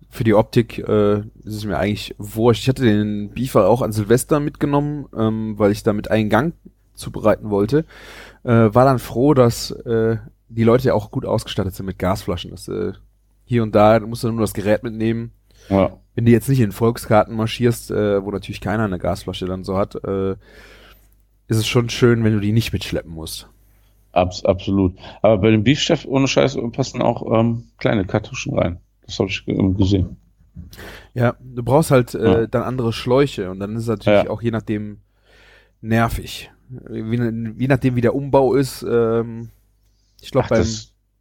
[0.10, 2.64] für die Optik äh, ist es mir eigentlich wurscht.
[2.64, 6.54] Ich hatte den Beefer auch an Silvester mitgenommen, ähm, weil ich damit einen Gang
[6.94, 7.86] zubereiten wollte.
[8.44, 10.18] Äh, war dann froh, dass äh,
[10.50, 12.52] die Leute ja auch gut ausgestattet sind mit Gasflaschen.
[12.52, 12.92] Das, äh,
[13.46, 15.32] hier und da musst du nur das Gerät mitnehmen.
[15.70, 15.98] ja.
[16.14, 19.78] Wenn du jetzt nicht in Volkskarten marschierst, äh, wo natürlich keiner eine Gasflasche dann so
[19.78, 20.32] hat, äh,
[21.48, 23.48] ist es schon schön, wenn du die nicht mitschleppen musst.
[24.12, 24.96] Abs absolut.
[25.22, 28.80] Aber bei dem Beefchef ohne Scheiß passen auch ähm, kleine Kartuschen rein.
[29.06, 30.18] Das habe ich ähm, gesehen.
[31.14, 32.48] Ja, du brauchst halt äh, ja.
[32.48, 34.30] dann andere Schläuche und dann ist es natürlich ja.
[34.30, 35.00] auch je nachdem
[35.82, 36.52] nervig.
[36.70, 38.84] Wie, je nachdem, wie der Umbau ist.
[38.84, 39.50] Ähm,
[40.22, 40.48] ich glaube,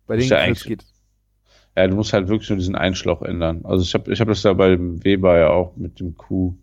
[0.07, 0.85] bei den ja geht.
[1.77, 3.65] Ja, du musst halt wirklich nur diesen Einschlauch ändern.
[3.65, 6.55] Also ich habe ich hab das ja bei dem Weber ja auch mit dem Q.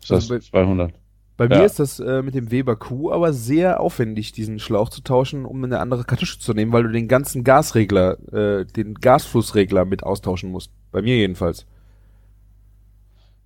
[0.00, 0.94] Ist das also bei, 200?
[1.36, 1.58] Bei ja.
[1.58, 5.44] mir ist das äh, mit dem Weber Q aber sehr aufwendig, diesen Schlauch zu tauschen,
[5.44, 10.02] um eine andere Kartusche zu nehmen, weil du den ganzen Gasregler, äh, den Gasflussregler mit
[10.02, 10.70] austauschen musst.
[10.92, 11.66] Bei mir jedenfalls.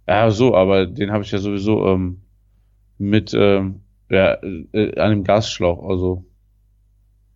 [0.06, 2.20] Ja, so, aber den habe ich ja sowieso ähm,
[2.98, 4.34] mit ähm, ja,
[4.72, 6.24] äh, an dem Gasschlauch, also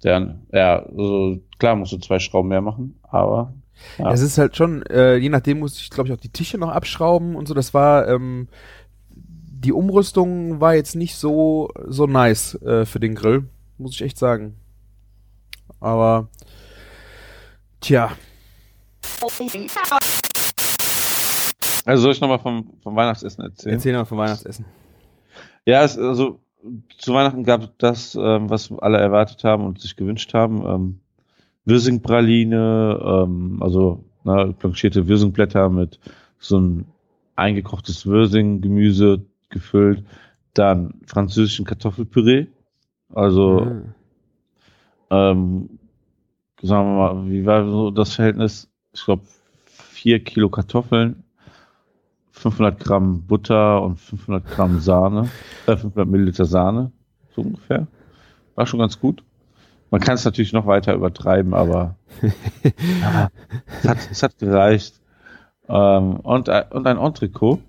[0.02, 3.54] der, ja, also klar musst du zwei Schrauben mehr machen, aber
[3.98, 4.12] ja.
[4.12, 6.70] Es ist halt schon, äh, je nachdem muss ich, glaube ich, auch die Tische noch
[6.70, 7.54] abschrauben und so.
[7.54, 8.48] Das war, ähm,
[9.64, 13.48] die Umrüstung war jetzt nicht so, so nice äh, für den Grill,
[13.78, 14.56] muss ich echt sagen.
[15.80, 16.28] Aber,
[17.80, 18.12] tja.
[21.86, 23.74] Also soll ich nochmal vom, vom Weihnachtsessen erzählen?
[23.76, 24.66] Erzähl mal vom Weihnachtsessen.
[25.64, 26.40] Ja, es, also
[26.98, 30.64] zu Weihnachten gab es das, ähm, was alle erwartet haben und sich gewünscht haben.
[30.66, 31.00] Ähm,
[31.64, 36.00] Wirsingpraline, ähm, also na, planchierte Wirsingblätter mit
[36.38, 36.86] so ein
[37.36, 40.04] eingekochtes Wirsing-Gemüse gefüllt.
[40.54, 42.46] Dann französischen Kartoffelpüree.
[43.12, 43.94] Also, mhm.
[45.10, 45.78] ähm,
[46.62, 48.70] sagen wir mal, wie war so das Verhältnis?
[48.92, 49.22] Ich glaube,
[49.66, 51.24] vier Kilo Kartoffeln,
[52.30, 55.30] 500 Gramm Butter und 500 Gramm Sahne,
[55.66, 56.92] äh, 500 Milliliter Sahne,
[57.34, 57.86] so ungefähr.
[58.54, 59.24] War schon ganz gut.
[59.90, 61.96] Man kann es natürlich noch weiter übertreiben, aber
[63.00, 63.30] ja,
[63.82, 65.00] es, hat, es hat gereicht.
[65.68, 67.60] Ähm, und, und ein Entrecot,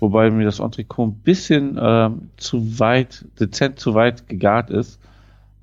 [0.00, 5.00] wobei mir das Entrecot ein bisschen ähm, zu weit, dezent zu weit gegart ist.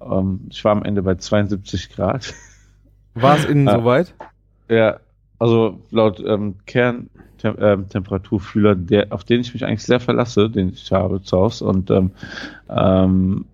[0.02, 2.34] Ähm, ich war am Ende bei 72 Grad.
[3.14, 4.14] War es innen so weit?
[4.70, 5.00] Ja,
[5.40, 10.70] also laut ähm, Kern, Tem ähm, der, auf den ich mich eigentlich sehr verlasse, den
[10.70, 11.66] ich habe zu Hause.
[11.66, 12.12] Und ähm,
[12.70, 13.46] ähm,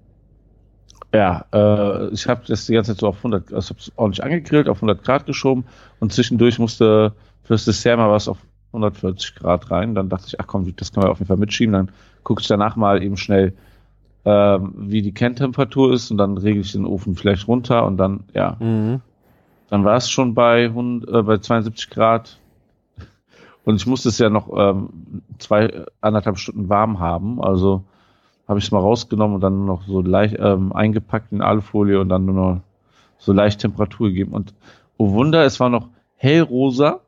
[1.14, 4.70] ja, äh, ich habe das die ganze Zeit so auf 100, also habe ordentlich angegrillt,
[4.70, 5.66] auf 100 Grad geschoben
[6.00, 7.14] und zwischendurch musste
[7.44, 8.38] fürs Dessert mal was auf
[8.74, 9.96] 140 Grad rein.
[9.96, 11.74] Dann dachte ich, ach komm, das können wir auf jeden Fall mitschieben.
[11.74, 11.92] Dann
[12.24, 13.54] gucke ich danach mal eben schnell,
[14.26, 18.24] ähm, wie die Kerntemperatur ist und dann regle ich den Ofen vielleicht runter und dann,
[18.34, 18.58] ja.
[18.60, 19.02] Mhm.
[19.70, 22.40] Dann war es schon bei, 100, äh, bei 72 Grad
[23.66, 24.90] und ich musste es ja noch ähm,
[25.38, 27.42] zwei, anderthalb Stunden warm haben.
[27.42, 27.84] Also
[28.48, 32.10] habe ich es mal rausgenommen und dann noch so leicht ähm, eingepackt in Alufolie und
[32.10, 32.62] dann nur noch
[33.20, 34.32] so leicht Temperatur gegeben.
[34.34, 34.56] Und
[34.98, 37.02] oh Wunder, es war noch hellrosa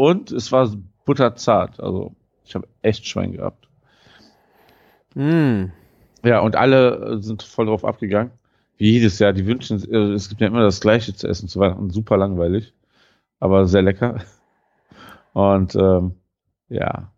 [0.00, 1.78] und es war butterzart.
[1.78, 2.14] Also
[2.46, 3.68] ich habe echt Schwein gehabt.
[5.14, 5.64] Mm.
[6.24, 8.30] Ja, und alle sind voll drauf abgegangen.
[8.78, 9.34] Wie jedes Jahr.
[9.34, 11.90] Die wünschen, äh, es gibt ja immer das Gleiche zu essen zu Weihnachten.
[11.90, 12.72] Super langweilig,
[13.40, 14.24] aber sehr lecker.
[15.34, 16.14] Und ähm,
[16.70, 17.12] ja.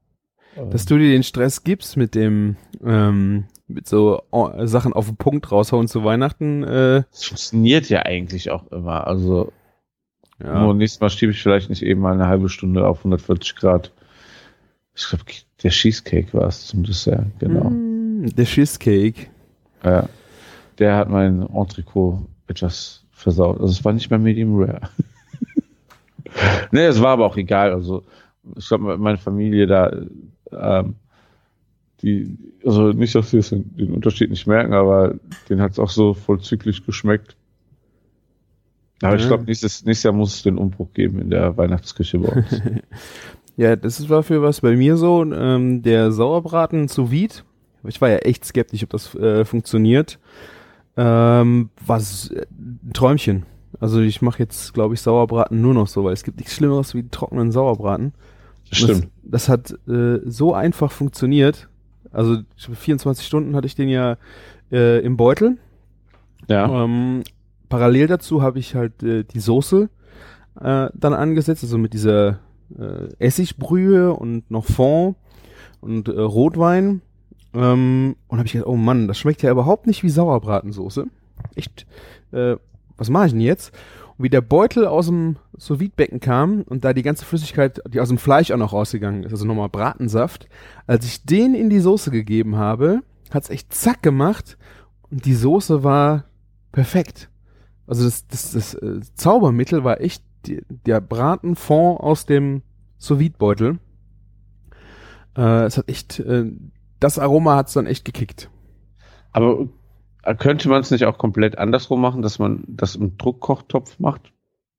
[0.56, 5.16] Dass du dir den Stress gibst mit dem, ähm, mit so oh, Sachen auf den
[5.16, 6.64] Punkt raushauen zu Weihnachten.
[6.64, 7.04] Äh.
[7.12, 9.06] Das funktioniert ja eigentlich auch immer.
[9.06, 9.52] Also
[10.40, 10.60] ja.
[10.60, 13.92] nur nächstes Mal schiebe ich vielleicht nicht eben mal eine halbe Stunde auf 140 Grad.
[14.94, 15.24] Ich glaube,
[15.62, 17.70] der Cheesecake war es zum Dessert, genau.
[17.70, 19.28] Mm, der Cheesecake.
[19.84, 20.08] Ja.
[20.78, 23.60] Der hat mein Entrecot etwas versaut.
[23.60, 24.80] Also es war nicht mehr Medium Rare.
[26.72, 27.72] nee, es war aber auch egal.
[27.72, 28.02] Also
[28.56, 29.92] ich glaube, meine Familie da,
[30.52, 30.96] ähm,
[32.02, 35.14] die, also nicht, dass sie den Unterschied nicht merken, aber
[35.48, 37.36] den hat es auch so vollzüglich geschmeckt.
[39.02, 39.20] Aber ja.
[39.20, 42.62] ich glaube, nächstes, nächstes Jahr muss es den Umbruch geben in der Weihnachtsküche bei uns.
[43.56, 45.24] ja, das war für was bei mir so.
[45.24, 47.34] Ähm, der Sauerbraten zu Vide.
[47.84, 50.18] Ich war ja echt skeptisch, ob das äh, funktioniert.
[50.96, 53.44] Ähm, was ein Träumchen.
[53.80, 56.94] Also ich mache jetzt, glaube ich, Sauerbraten nur noch so, weil es gibt nichts Schlimmeres
[56.94, 58.12] wie trockenen Sauerbraten.
[58.68, 59.08] Das stimmt.
[59.24, 61.68] Das, das hat äh, so einfach funktioniert.
[62.12, 64.16] Also 24 Stunden hatte ich den ja
[64.70, 65.58] äh, im Beutel.
[66.48, 66.84] Ja.
[66.84, 67.22] Ähm,
[67.72, 69.88] parallel dazu habe ich halt äh, die Soße
[70.60, 72.40] äh, dann angesetzt, also mit dieser
[72.78, 75.16] äh, Essigbrühe und noch Fond
[75.80, 77.00] und äh, Rotwein.
[77.54, 81.06] Ähm, und habe ich gedacht, oh Mann, das schmeckt ja überhaupt nicht wie Sauerbratensoße.
[81.54, 81.86] Echt,
[82.32, 82.56] äh,
[82.98, 83.72] was mache ich denn jetzt?
[84.18, 85.78] Und wie der Beutel aus dem sous
[86.20, 89.46] kam und da die ganze Flüssigkeit, die aus dem Fleisch auch noch rausgegangen ist, also
[89.46, 90.46] nochmal Bratensaft,
[90.86, 94.58] als ich den in die Soße gegeben habe, hat's echt zack gemacht
[95.10, 96.24] und die Soße war
[96.70, 97.30] perfekt.
[97.86, 102.62] Also das, das, das, äh, Zaubermittel war echt die, der Bratenfond aus dem
[102.98, 103.78] sous beutel
[105.36, 106.50] Äh, es hat echt, äh,
[107.00, 108.50] das Aroma hat's dann echt gekickt.
[109.32, 109.68] Aber
[110.38, 114.32] könnte man es nicht auch komplett andersrum machen, dass man das im Druckkochtopf macht?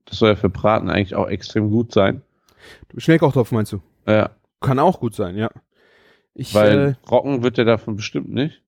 [0.06, 2.22] Das soll ja für Braten eigentlich auch extrem gut sein.
[2.96, 3.82] Schnellkochtopf meinst du?
[4.08, 4.32] Ja.
[4.62, 5.50] Kann auch gut sein, ja.
[6.34, 8.63] Ich, Weil äh, Rocken wird der davon bestimmt nicht.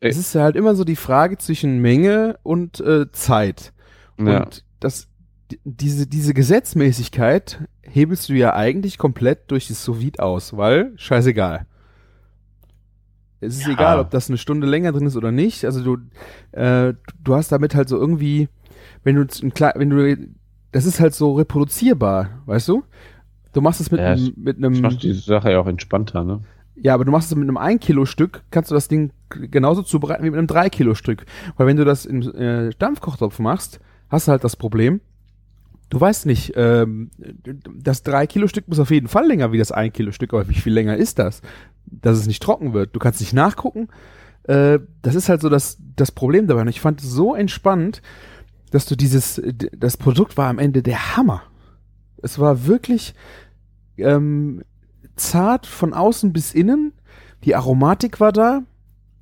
[0.00, 3.72] Es ist halt immer so die Frage zwischen Menge und äh, Zeit.
[4.18, 4.46] Und Ja.
[4.80, 5.08] das,
[5.50, 10.92] die- diese, diese Gesetzmäßigkeit hebelst du ja eigentlich komplett durch das sous vide aus, weil
[10.96, 11.66] scheißegal.
[13.40, 13.72] Es ist Ja.
[13.72, 15.64] egal, ob das eine Stunde länger drin ist oder nicht.
[15.64, 15.98] Also du,
[16.58, 18.48] äh, du hast damit halt so irgendwie,
[19.02, 20.16] wenn du wenn du,
[20.72, 22.84] das ist halt so reproduzierbar, weißt du?
[23.52, 26.24] Du machst es mit Ja, einem, mit Das einem, macht die Sache ja auch entspannter,
[26.24, 26.40] ne?
[26.76, 29.82] Ja, aber du machst es mit einem 1 Kilo Stück, kannst du das Ding genauso
[29.82, 31.24] zubereiten wie mit einem 3 Kilo Stück.
[31.56, 35.00] Weil wenn du das im äh, Dampfkochtopf machst, hast du halt das Problem,
[35.90, 37.10] du weißt nicht, ähm,
[37.76, 40.48] das 3 Kilo Stück muss auf jeden Fall länger wie das 1 Kilo Stück, aber
[40.48, 41.42] wie viel länger ist das?
[41.86, 42.94] Dass es nicht trocken wird.
[42.94, 43.88] Du kannst nicht nachgucken.
[44.44, 46.62] Äh, das ist halt so das, das Problem dabei.
[46.62, 48.02] Und ich fand es so entspannt,
[48.72, 49.40] dass du dieses,
[49.76, 51.42] das Produkt war am Ende der Hammer.
[52.20, 53.14] Es war wirklich
[53.96, 54.64] ähm,
[55.16, 56.92] zart von außen bis innen.
[57.44, 58.62] Die Aromatik war da.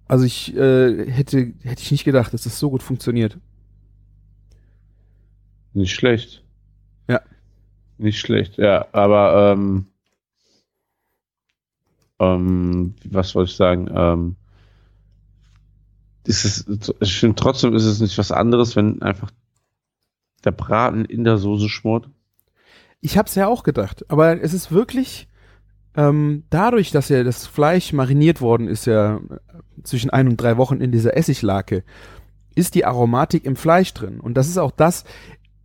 [0.07, 3.38] Also ich äh, hätte hätte ich nicht gedacht, dass das so gut funktioniert.
[5.72, 6.44] Nicht schlecht.
[7.09, 7.20] Ja.
[7.98, 8.87] Nicht schlecht, ja.
[8.92, 9.87] Aber ähm,
[12.18, 13.90] ähm, was wollte ich sagen?
[13.94, 14.37] Ähm,
[16.24, 19.31] ist es, ich finde trotzdem ist es nicht was anderes, wenn einfach
[20.44, 22.09] der Braten in der Soße schmort.
[23.00, 25.26] Ich hab's ja auch gedacht, aber es ist wirklich
[25.96, 29.20] ähm, dadurch, dass ja das Fleisch mariniert worden ist, ja
[29.83, 31.85] zwischen ein und drei Wochen in dieser Essiglake,
[32.55, 34.20] ist die Aromatik im Fleisch drin.
[34.20, 35.05] Und das ist auch das.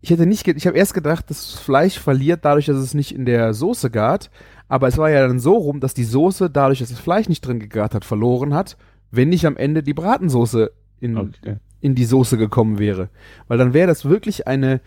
[0.02, 3.26] Ich hätte nicht, ich habe erst gedacht, das Fleisch verliert dadurch, dass es nicht in
[3.26, 4.30] der Soße gart.
[4.70, 7.42] Aber es war ja dann so rum, dass die Soße dadurch, dass das Fleisch nicht
[7.42, 8.78] drin gegart hat, verloren hat,
[9.12, 11.58] wenn nicht am Ende die Bratensoße in, Okay.
[11.80, 13.10] in die Soße gekommen wäre.
[13.48, 14.82] Weil dann wäre das wirklich eine,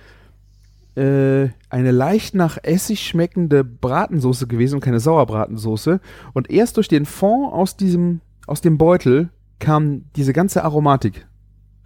[0.96, 6.00] äh, eine leicht nach Essig schmeckende Bratensoße gewesen und keine Sauerbratensoße.
[6.32, 11.26] Und erst durch den Fond aus diesem, aus dem Beutel kam diese ganze Aromatik.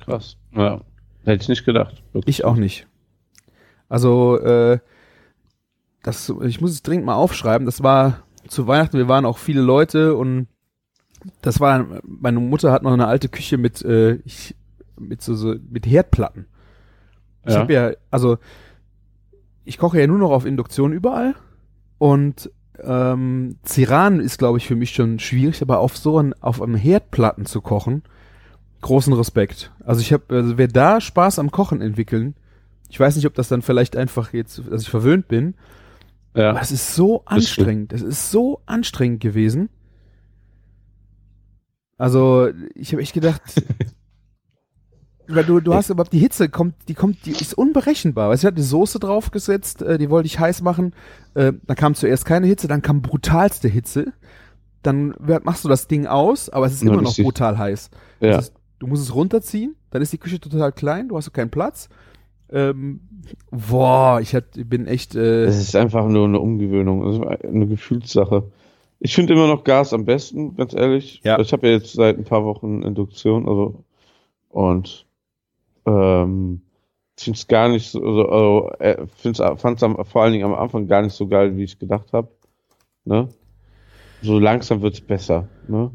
[0.00, 0.36] Krass.
[0.52, 0.80] Ja.
[1.24, 2.02] Hätte ich nicht gedacht.
[2.12, 2.38] Wirklich.
[2.40, 2.86] Ich auch nicht.
[3.88, 4.78] Also, äh,
[6.02, 7.66] das, ich muss es dringend mal aufschreiben.
[7.66, 10.48] Das war zu Weihnachten, wir waren auch viele Leute und
[11.40, 14.54] das war, meine Mutter hat noch eine alte Küche mit, äh, ich,
[14.98, 16.46] mit so, so mit Herdplatten.
[17.46, 17.60] Ich Ja.
[17.60, 18.36] habe ja, also
[19.64, 21.34] ich koche ja nur noch auf Induktion überall
[21.98, 22.50] und
[22.82, 26.74] ähm, Ceran ist, glaube ich, für mich schon schwierig, aber auf so ein, auf einem
[26.74, 28.02] Herdplatten zu kochen,
[28.80, 29.72] großen Respekt.
[29.84, 32.34] Also ich habe, also wer da Spaß am Kochen entwickeln,
[32.90, 35.54] ich weiß nicht, ob das dann vielleicht einfach jetzt, dass ich verwöhnt bin,
[36.34, 36.50] Ja.
[36.50, 37.92] aber es ist so anstrengend.
[37.92, 39.68] Es ist so anstrengend gewesen.
[41.96, 43.40] Also, ich habe echt gedacht,
[45.28, 48.30] weil du, du hast überhaupt die Hitze, kommt, die kommt, die ist unberechenbar.
[48.30, 50.94] Weißt du, ich hatte Soße draufgesetzt, äh, die wollte ich heiß machen.
[51.34, 54.12] Äh, dann kam zuerst keine Hitze, dann kam brutalste Hitze.
[54.82, 57.24] Dann machst du das Ding aus, aber es ist Ja, immer noch richtig.
[57.24, 57.90] brutal heiß.
[58.20, 58.38] ja.
[58.38, 61.88] Ist, du musst es runterziehen, dann ist die Küche total klein, du hast keinen Platz.
[62.52, 63.00] Ähm,
[63.50, 68.44] boah, ich ich bin echt, äh, Es ist einfach nur eine Umgewöhnung, eine Gefühlssache.
[69.00, 71.20] Ich finde immer noch Gas am besten, ganz ehrlich.
[71.24, 71.38] Ja.
[71.38, 73.84] Ich habe ja jetzt seit ein paar Wochen Induktion, also
[74.50, 75.03] und
[75.86, 76.62] ähm,
[77.16, 79.06] finde es gar nicht so, also, äh,
[79.56, 82.28] fand's am, vor allen Dingen am Anfang gar nicht so geil, wie ich gedacht habe.
[83.04, 83.28] Ne?
[84.22, 85.48] So langsam wird's besser.
[85.68, 85.90] Ne?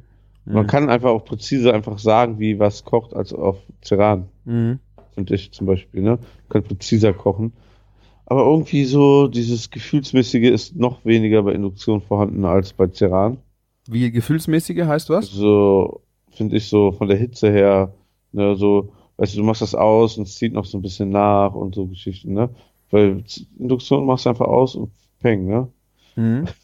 [0.46, 0.68] Man Mhm.
[0.68, 4.80] kann einfach auch präzise einfach sagen, wie was kocht, als auf Ceran mhm.
[5.14, 6.20] finde ich zum Beispiel, ne?
[6.50, 7.54] Kann präziser kochen.
[8.26, 13.38] Aber irgendwie so, dieses Gefühlsmäßige ist noch weniger bei Induktion vorhanden als bei Ceran.
[13.88, 15.32] Wie gefühlsmäßige heißt was?
[15.32, 17.94] So, finde ich so von der Hitze her,
[18.32, 21.10] ne, so, weißt du, du machst das aus und es zieht noch so ein bisschen
[21.10, 22.50] nach und so Geschichten, ne?
[22.90, 23.24] Weil
[23.60, 25.68] Induktion machst du einfach aus und peng, ne?
[26.16, 26.48] Mhm.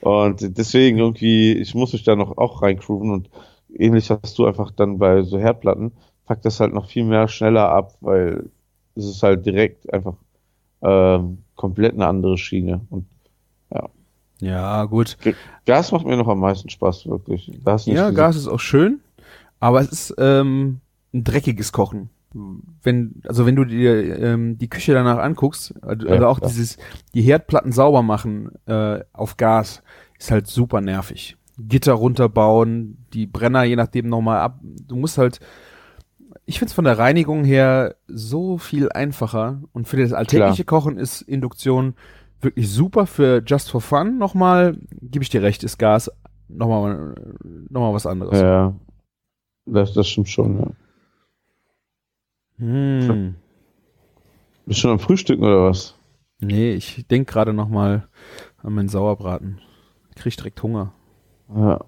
[0.00, 3.28] Und deswegen irgendwie, ich muss mich da noch auch reingrooven und
[3.74, 5.90] ähnlich hast du einfach dann bei so Herdplatten,
[6.26, 8.50] packt das halt noch viel mehr schneller ab, weil
[8.94, 10.14] es ist halt direkt einfach
[10.80, 12.82] ähm, komplett eine andere Schiene.
[12.88, 13.06] Und
[14.40, 15.16] Ja, gut.
[15.66, 17.48] Gas macht mir noch am meisten Spaß, wirklich.
[17.48, 19.00] Nicht Ja, Gas ist auch schön,
[19.58, 20.80] aber es ist ähm,
[21.14, 22.10] ein dreckiges Kochen.
[22.82, 26.50] Wenn, also wenn du dir ähm, die Küche danach anguckst, also Ja, auch klar.
[26.50, 26.78] dieses,
[27.14, 29.82] die Herdplatten sauber machen äh, auf Gas,
[30.18, 31.36] ist halt super nervig.
[31.58, 34.58] Gitter runterbauen, die Brenner je nachdem nochmal ab.
[34.62, 35.38] Du musst halt,
[36.44, 41.22] ich find's von der Reinigung her so viel einfacher und für das alltägliche Kochen ist
[41.22, 41.94] Induktion
[42.40, 43.06] wirklich super.
[43.06, 46.10] Für Just for Fun nochmal, gebe ich dir recht, ist Gas
[46.48, 47.14] nochmal
[47.70, 48.40] noch mal was anderes.
[48.40, 48.74] Ja,
[49.66, 50.70] das, das stimmt schon, ja.
[52.58, 53.34] Hm.
[54.66, 55.94] Bist du schon am Frühstücken oder was?
[56.40, 58.08] Nee, ich denk gerade noch mal
[58.62, 59.60] an meinen Sauerbraten.
[60.16, 60.92] Krieg direkt Hunger.
[61.54, 61.80] Ja.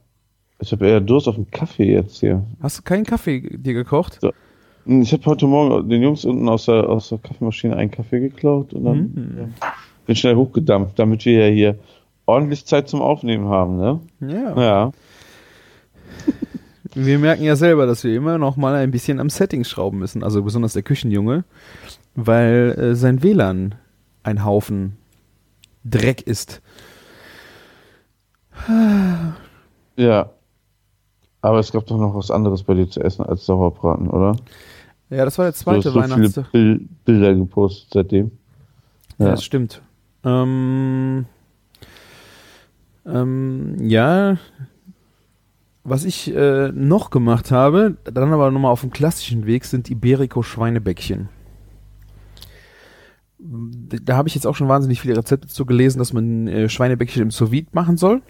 [0.58, 2.44] Ich habe eher Durst auf den Kaffee jetzt hier.
[2.60, 4.18] Hast du keinen Kaffee dir gekocht?
[4.20, 4.32] So.
[4.86, 8.72] Ich habe heute Morgen den Jungs unten aus der, aus der Kaffeemaschine einen Kaffee geklaut
[8.72, 9.38] und dann Mhm.
[9.38, 9.72] ja,
[10.06, 11.78] bin schnell hochgedampft, damit wir ja hier
[12.24, 14.00] ordentlich Zeit zum Aufnehmen haben, ne?
[14.20, 14.60] Ja.
[14.62, 14.92] Ja.
[16.98, 20.24] Wir merken ja selber, dass wir immer noch mal ein bisschen am Setting schrauben müssen.
[20.24, 21.44] Also besonders der Küchenjunge,
[22.14, 23.74] weil äh, sein WLAN
[24.22, 24.96] ein Haufen
[25.84, 26.62] Dreck ist.
[29.96, 30.30] Ja.
[31.42, 34.34] Aber es gab doch noch was anderes bei dir zu essen als Sauerbraten, oder?
[35.10, 36.52] Ja, das war der Du zweite hast so viele Weihnachtstag.
[36.52, 38.30] Bil Bilder gepostet seitdem.
[39.18, 39.30] Ja, Ja.
[39.32, 39.82] das stimmt.
[40.24, 41.26] Ähm,
[43.04, 44.38] ähm, ja,
[45.88, 51.28] was ich äh, noch gemacht habe, dann aber nochmal auf dem klassischen Weg, sind Iberico-Schweinebäckchen.
[53.38, 57.22] Da habe ich jetzt auch schon wahnsinnig viele Rezepte zu gelesen, dass man äh, Schweinebäckchen
[57.22, 58.22] im sous machen soll.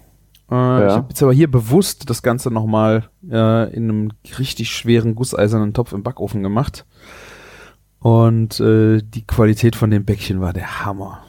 [0.50, 5.14] Äh, Ich habe jetzt aber hier bewusst das Ganze nochmal äh, in einem richtig schweren
[5.14, 6.84] gusseisernen Topf im Backofen gemacht.
[7.98, 11.24] Und äh, die Qualität von dem Bäckchen war der Hammer.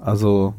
[0.00, 0.54] Also,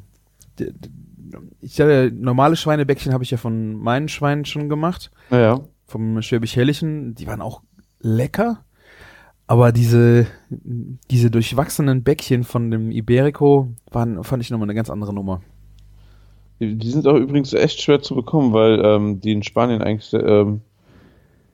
[1.66, 5.60] ich hatte normale Schweinebäckchen habe ich ja von meinen Schweinen schon gemacht, Ja.
[5.86, 7.16] vom Schwäbisch Helllichen.
[7.16, 7.62] Die waren auch
[8.00, 8.60] lecker.
[9.48, 15.14] Aber diese, diese durchwachsenen Bäckchen von dem Iberico waren, fand ich nochmal eine ganz andere
[15.14, 15.42] Nummer.
[16.60, 20.62] Die, sind auch übrigens echt schwer zu bekommen, weil ähm, die in Spanien eigentlich ähm,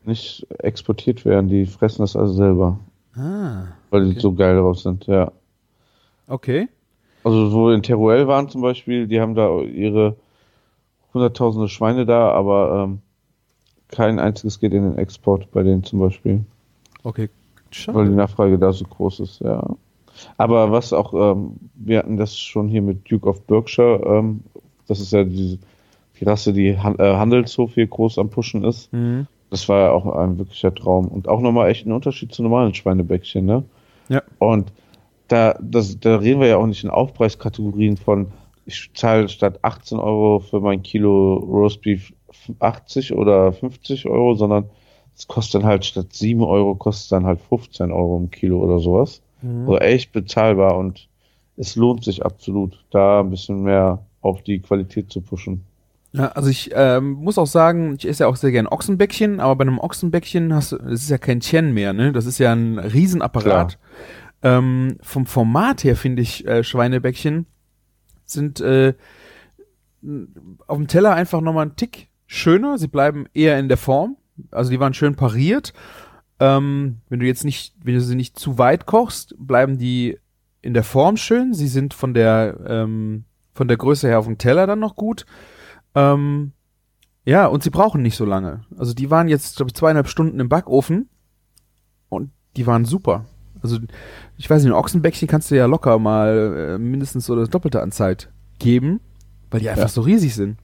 [0.06, 1.48] nicht exportiert werden.
[1.50, 2.80] Die fressen das also selber,
[3.16, 5.32] Ah, weil die so geil drauf sind, ja.
[6.28, 6.70] okay.
[7.24, 10.16] Also wo in Teruel waren zum Beispiel, die haben da ihre
[11.14, 13.00] hunderttausende Schweine da, aber ähm,
[13.90, 16.46] kein einziges geht in den Export bei denen zum Beispiel,
[17.04, 17.28] Okay.
[17.28, 18.10] weil die Schade.
[18.10, 19.64] Nachfrage da so groß ist, ja.
[20.38, 24.42] Aber was auch, ähm, wir hatten das schon hier mit Duke of Berkshire, ähm,
[24.88, 25.58] das ist ja diese,
[26.20, 28.92] die Rasse, die Han äh, Handelshof hier groß am Pushen ist.
[28.94, 29.28] Mhm.
[29.50, 31.08] Das war ja auch ein wirklicher Traum.
[31.08, 33.64] Und auch nochmal echt ein Unterschied zu normalen Schweinebäckchen, ne?
[34.08, 34.22] Ja.
[34.40, 34.72] Und
[35.32, 38.28] da, das, da reden wir ja auch nicht in Aufpreiskategorien von,
[38.66, 42.14] ich zahle statt 18 Euro für mein Kilo Roastbeef
[42.60, 44.70] 80 oder 50 Euro, sondern
[45.16, 48.80] es kostet dann halt statt 7 Euro, kostet dann halt 15 Euro im Kilo oder
[48.80, 49.22] sowas.
[49.42, 49.62] Mhm.
[49.62, 51.08] Also echt bezahlbar und
[51.58, 55.64] es lohnt sich absolut, da ein bisschen mehr auf die Qualität zu pushen.
[56.14, 59.56] Ja, also ich ähm, muss auch sagen, ich esse ja auch sehr gern Ochsenbäckchen, aber
[59.56, 62.12] bei einem Ochsenbäckchen hast du, es ist ja kein Tien mehr, ne?
[62.12, 63.78] Das ist ja ein Riesenapparat.
[64.44, 67.46] Ähm, vom Format her finde ich äh, Schweinebäckchen
[68.26, 68.94] sind äh,
[70.68, 72.78] auf dem Teller einfach nochmal ein Tick schöner.
[72.78, 74.18] Sie bleiben eher in der Form.
[74.50, 75.74] Also die waren schön pariert.
[76.40, 80.18] Ähm, wenn du jetzt nicht, wenn du sie nicht zu weit kochst, bleiben die
[80.62, 81.54] in der Form schön.
[81.54, 85.26] Sie sind von der ähm, von der Größe her auf dem Teller dann noch gut.
[85.94, 86.54] Ähm,
[87.26, 88.66] ja, und sie brauchen nicht so lange.
[88.78, 91.10] Also die waren jetzt, glaube ich, zweieinhalb Stunden im Backofen
[92.10, 93.26] und die waren super.
[93.64, 93.78] Also
[94.38, 97.82] ich weiß nicht, ein Ochsenbäckchen kannst du ja locker mal äh, mindestens so das Doppelte
[97.82, 99.00] an Zeit geben,
[99.50, 99.88] weil die einfach Ja.
[99.90, 100.58] so riesig sind.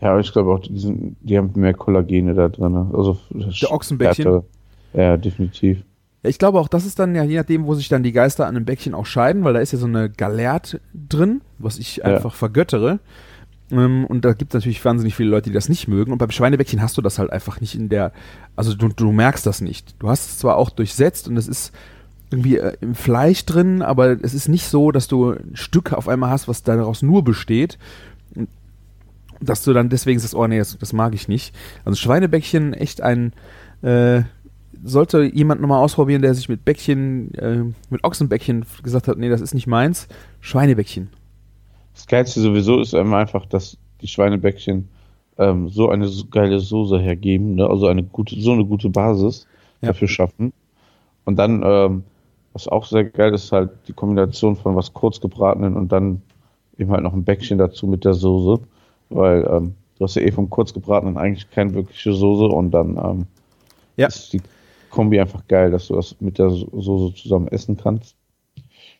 [0.00, 2.76] Ja, aber ich glaube auch, die, sind, die haben mehr Kollagene da drin.
[2.92, 4.24] Also Der Ochsenbäckchen?
[4.24, 4.44] Härte.
[4.94, 5.82] Ja, definitiv.
[6.22, 8.46] Ja, ich glaube auch, das ist dann ja je nachdem, wo sich dann die Geister
[8.46, 12.04] an einem Bäckchen auch scheiden, weil da ist ja so eine Galert drin, was ich
[12.04, 13.00] einfach vergöttere.
[13.70, 16.12] Ähm, und da gibt es natürlich wahnsinnig viele Leute, die das nicht mögen.
[16.12, 18.12] Und beim Schweinebäckchen hast du das halt einfach nicht in der,
[18.56, 19.94] also du, du merkst das nicht.
[19.98, 21.72] Du hast es zwar auch durchsetzt und es ist
[22.30, 26.08] irgendwie äh, im Fleisch drin, aber es ist nicht so, dass du ein Stück auf
[26.08, 27.78] einmal hast, was daraus nur besteht.
[29.40, 31.54] Dass du dann deswegen sagst, oh nee, das, das mag ich nicht.
[31.84, 33.32] Also Schweinebäckchen echt ein,
[33.82, 34.22] äh,
[34.82, 39.40] sollte jemand nochmal ausprobieren, der sich mit Bäckchen, äh, mit Ochsenbäckchen gesagt hat, nee, das
[39.40, 40.08] ist nicht meins,
[40.40, 41.08] Schweinebäckchen.
[41.98, 44.88] Das Geilste sowieso ist einfach, dass die Schweinebäckchen
[45.36, 47.68] ähm, so eine geile Soße hergeben, ne?
[47.68, 49.48] also eine gute, so eine gute Basis
[49.82, 49.88] Ja.
[49.88, 50.52] dafür schaffen.
[51.24, 52.04] Und dann, ähm,
[52.52, 56.22] was auch sehr geil ist, halt die Kombination von was kurzgebratenen und dann
[56.78, 58.62] eben halt noch ein Bäckchen dazu mit der Soße,
[59.10, 63.26] weil ähm, du hast ja eh vom kurzgebratenen eigentlich keine wirkliche Soße und dann ähm,
[63.96, 64.06] Ja.
[64.06, 64.40] ist die
[64.90, 68.14] Kombi einfach geil, dass du das mit der So- Soße zusammen essen kannst.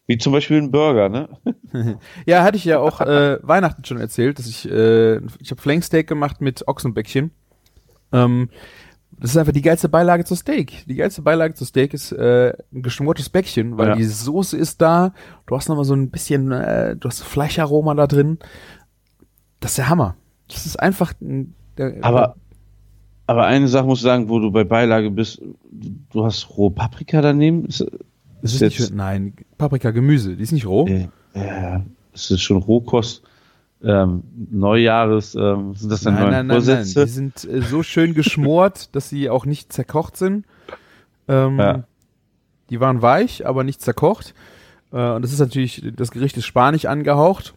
[0.09, 1.29] Wie zum Beispiel ein Burger, ne?
[2.27, 6.07] Ja, hatte ich ja auch äh, Weihnachten schon erzählt, dass ich, äh, ich habe Flanksteak
[6.09, 7.31] gemacht mit Ochsenbäckchen.
[8.13, 8.49] Ähm,
[9.21, 10.85] das ist einfach die geilste Beilage zu Steak.
[10.87, 13.95] Die geilste Beilage zu Steak ist äh, ein geschmortes Bäckchen, weil Ja.
[13.97, 15.13] die Soße ist da.
[15.47, 18.39] Du hast noch mal so ein bisschen, äh, du hast Fleischaroma da drin.
[19.61, 20.17] Das ist der Hammer.
[20.49, 21.13] Das ist einfach.
[21.21, 22.37] ein- Der, Aber,
[23.27, 27.21] aber eine Sache muss ich sagen, wo du bei Beilage bist, du hast rohe Paprika
[27.21, 27.67] daneben.
[28.43, 30.87] Das ist jetzt- nicht, nein, Paprika Gemüse, die ist nicht roh.
[30.87, 31.85] äh, Ja,
[32.15, 33.23] es ist schon Rohkost.
[33.83, 36.99] Ähm, Neujahres, ähm, sind das dann nein, nein, Vorsätze?
[36.99, 37.07] nein.
[37.07, 40.47] Die sind äh, so schön geschmort, dass sie auch nicht zerkocht sind.
[41.29, 41.85] Ähm, Ja.
[42.71, 44.35] Die waren weich, aber nicht zerkocht.
[44.93, 47.55] Äh, und das ist natürlich, das Gericht ist spanisch angehaucht.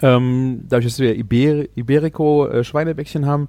[0.00, 3.48] Ähm, dadurch, dass wir Iber Iberico äh, haben,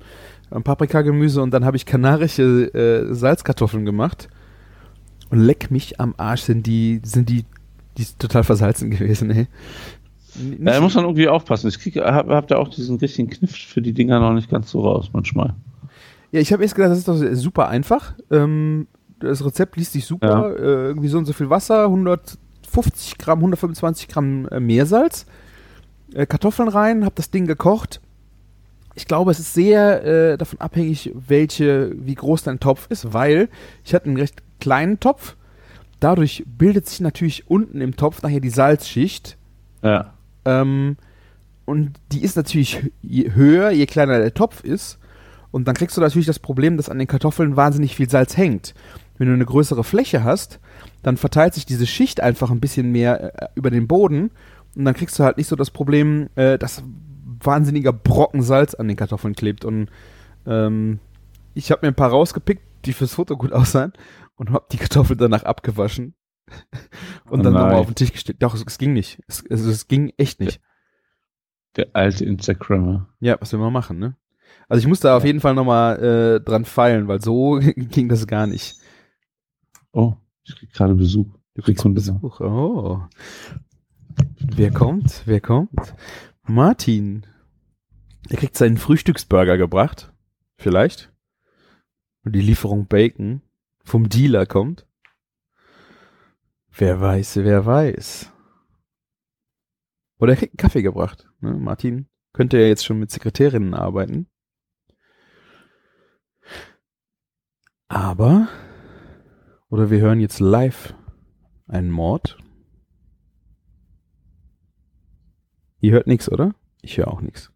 [0.52, 4.30] ähm, Paprikagemüse und dann habe ich kanarische äh, Salzkartoffeln gemacht.
[5.30, 7.46] Und leck mich am Arsch, sind die, sind die,
[7.98, 9.48] die ist total versalzen gewesen, ey.
[10.60, 11.68] Ja, da muss man irgendwie aufpassen.
[11.68, 14.70] Ich krieg, hab, hab da auch diesen richtigen Kniff für die Dinger noch nicht ganz
[14.70, 15.56] so raus manchmal.
[16.32, 18.14] Ja, ich habe erst gedacht, das ist doch super einfach.
[18.30, 18.88] Ähm,
[19.20, 20.28] das Rezept liest sich super.
[20.28, 20.50] Ja.
[20.50, 25.26] Äh, irgendwie so und so viel Wasser, 150 Gramm, 125 Gramm äh, Meersalz,
[26.14, 28.00] äh, Kartoffeln rein, habe das Ding gekocht.
[28.96, 33.48] Ich glaube, es ist sehr davon abhängig, welche, wie groß dein Topf ist, weil
[33.86, 35.36] ich hatte einen recht kleinen Topf.
[36.00, 39.38] Dadurch bildet sich natürlich unten im Topf nachher die Salzschicht.
[39.82, 40.14] Ja.
[40.46, 40.98] Ähm,
[41.66, 44.98] und die ist natürlich je höher, je kleiner der Topf ist.
[45.52, 48.74] Und dann kriegst du natürlich das Problem, dass an den Kartoffeln wahnsinnig viel Salz hängt.
[49.18, 50.60] Wenn du eine größere Fläche hast,
[51.04, 54.32] dann verteilt sich diese Schicht einfach ein bisschen mehr äh, über den Boden.
[54.76, 56.84] Und dann kriegst du halt nicht so das Problem, äh, dass
[57.42, 59.66] wahnsinniger Brocken Salz an den Kartoffeln klebt.
[59.66, 59.90] Und
[60.46, 61.00] ähm,
[61.54, 63.94] ich habe mir ein paar rausgepickt, die fürs Foto gut aussahen.
[64.40, 66.16] Und habe die Kartoffeln danach abgewaschen.
[67.26, 68.42] und Oh dann nochmal auf den Tisch gestellt.
[68.42, 69.22] Doch, es, es ging nicht.
[69.28, 70.62] Es, also, es ging echt nicht.
[71.76, 73.10] Der alte Instagrammer.
[73.20, 74.16] Ja, was will man machen, ne?
[74.70, 78.28] Also ich musste da auf jeden Fall nochmal äh, dran feilen, weil so ging das
[78.28, 78.78] gar nicht.
[79.92, 81.28] Oh, ich krieg gerade Besuch.
[81.56, 81.96] Du kriegst Sekunde.
[81.96, 82.40] Besuch.
[82.40, 83.02] Oh.
[84.40, 85.24] Wer kommt?
[85.26, 85.94] Wer kommt?
[86.44, 87.26] Martin.
[88.30, 90.14] Er kriegt seinen Frühstücksburger gebracht.
[90.58, 91.12] Vielleicht.
[92.24, 93.42] Und die Lieferung Bacon
[93.90, 94.88] vom Dealer kommt.
[96.70, 98.32] Wer weiß, wer weiß.
[100.20, 101.28] Oder er kriegt einen Kaffee gebracht.
[101.40, 101.56] Ne?
[101.56, 104.30] Martin könnte ja jetzt schon mit Sekretärinnen arbeiten.
[107.88, 108.48] Aber,
[109.70, 110.94] oder wir hören jetzt live
[111.68, 112.38] einen Mord.
[115.80, 116.54] Ihr hört nichts, oder?
[116.82, 117.52] Ich höre auch nichts.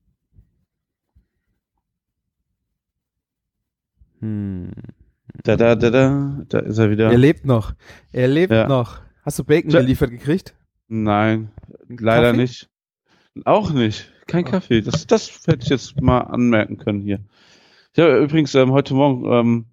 [4.19, 4.71] Hm.
[5.43, 7.11] Da, da, da, da, da ist er wieder.
[7.11, 7.73] Er lebt noch.
[8.11, 8.67] Er lebt Ja.
[8.67, 8.99] noch.
[9.23, 10.53] Hast du Bacon geliefert gekriegt?
[10.87, 11.49] Nein,
[11.89, 12.37] leider Kaffee?
[12.41, 12.69] nicht.
[13.45, 14.11] Auch nicht.
[14.27, 14.51] Kein Oh.
[14.51, 14.81] Kaffee.
[14.81, 17.19] Das, das hätte ich jetzt mal anmerken können hier.
[17.93, 19.65] Ich habe übrigens ähm, heute Morgen ähm,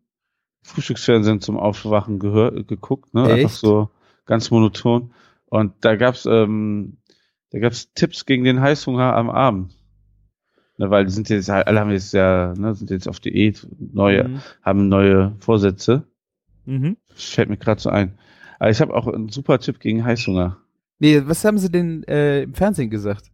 [0.62, 3.22] Frühstücksfernsehen zum Aufwachen gehört, geguckt, ne?
[3.24, 3.54] Einfach Echt?
[3.56, 3.90] so
[4.26, 5.12] ganz monoton.
[5.46, 6.98] Und da gab's ähm,
[7.50, 9.74] da gab's Tipps gegen den Heißhunger am Abend.
[10.80, 14.26] Ne, weil die sind jetzt, alle haben jetzt ja, ne, sind jetzt auf Diät, neue,
[14.28, 14.40] Mhm.
[14.62, 16.04] haben neue Vorsätze.
[16.64, 16.96] Mhm.
[17.14, 18.16] Fällt mir gerade so ein.
[18.58, 20.56] Aber ich habe auch einen super Tipp gegen Heißhunger.
[20.98, 23.26] Nee, was haben sie denn äh, im Fernsehen gesagt?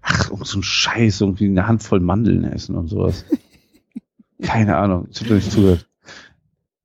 [0.00, 3.24] Ach, irgend so ein Scheiß, irgendwie eine Handvoll Mandeln essen und sowas.
[4.40, 5.88] Keine Ahnung, ich habe nicht zugehört.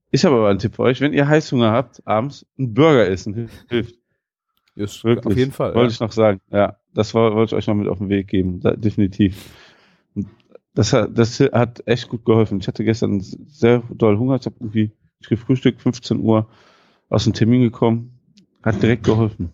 [0.09, 1.01] Ich habe aber einen Tipp für euch.
[1.01, 3.95] Wenn ihr Heißhunger habt, abends einen Burger essen hilft.
[4.75, 5.33] Ist Wirklich.
[5.33, 5.75] Auf jeden Fall.
[5.75, 5.93] Wollte ja.
[5.93, 6.41] ich noch sagen.
[6.51, 8.59] Ja, das war, wollte ich euch noch mit auf den Weg geben.
[8.59, 9.51] Da, definitiv.
[10.73, 12.59] Das hat, das hat echt gut geholfen.
[12.59, 14.37] Ich hatte gestern sehr doll Hunger.
[14.37, 16.47] Ich habe irgendwie ich gefrühstückt, 15 Uhr
[17.09, 18.19] aus dem Termin gekommen.
[18.63, 19.53] Hat direkt geholfen.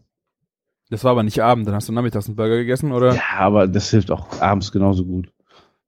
[0.90, 3.14] Das war aber nicht Abend, dann hast du nachmittags einen Burger gegessen, oder?
[3.14, 5.32] Ja, aber das hilft auch abends genauso gut.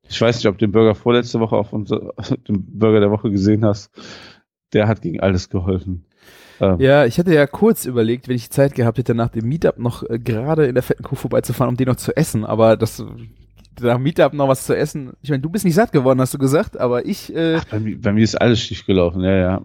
[0.07, 2.13] Ich weiß nicht, ob du den Burger vorletzte Woche auf unser,
[2.47, 3.89] den Burger der Woche gesehen hast.
[4.73, 6.05] Der hat gegen alles geholfen.
[6.59, 9.79] Ähm, Ja, ich hatte ja kurz überlegt, wenn ich Zeit gehabt hätte, nach dem Meetup
[9.79, 12.45] noch äh, gerade in der fetten Kuh vorbeizufahren, um den noch zu essen.
[12.45, 13.03] Aber das
[13.79, 15.13] nach dem Meetup noch was zu essen.
[15.21, 17.79] Ich meine, du bist nicht satt geworden, hast du gesagt, aber ich, äh, Ach, bei,
[17.79, 19.61] mir, bei mir ist alles schief gelaufen, ja, ja.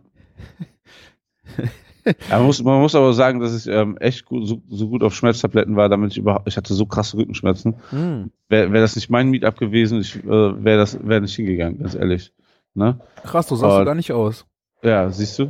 [2.30, 5.14] man, muss, man muss aber sagen, dass ich ähm, echt gut, so, so gut auf
[5.14, 7.74] Schmerztabletten war, damit ich überhaupt, ich hatte so krasse Rückenschmerzen.
[7.90, 10.28] mh, Wäre wär das nicht mein Meetup gewesen, ich äh,
[10.64, 12.32] wäre das wäre nicht hingegangen, ganz ehrlich.
[12.74, 13.00] Ne?
[13.24, 14.46] krass, du sahst du gar nicht aus.
[14.82, 15.48] Ja, siehst du.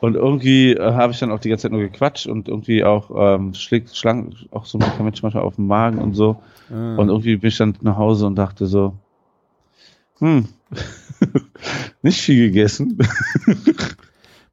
[0.00, 3.10] Und irgendwie äh, habe ich dann auch die ganze Zeit nur gequatscht und irgendwie auch
[3.36, 6.40] ähm, schlägt Schlangen, auch so Medikamente manchmal auf den Magen und so.
[6.72, 6.94] Ah.
[6.96, 8.94] Und irgendwie bin ich dann nach Hause und dachte so,
[10.20, 10.46] hm,
[12.02, 12.96] nicht viel gegessen.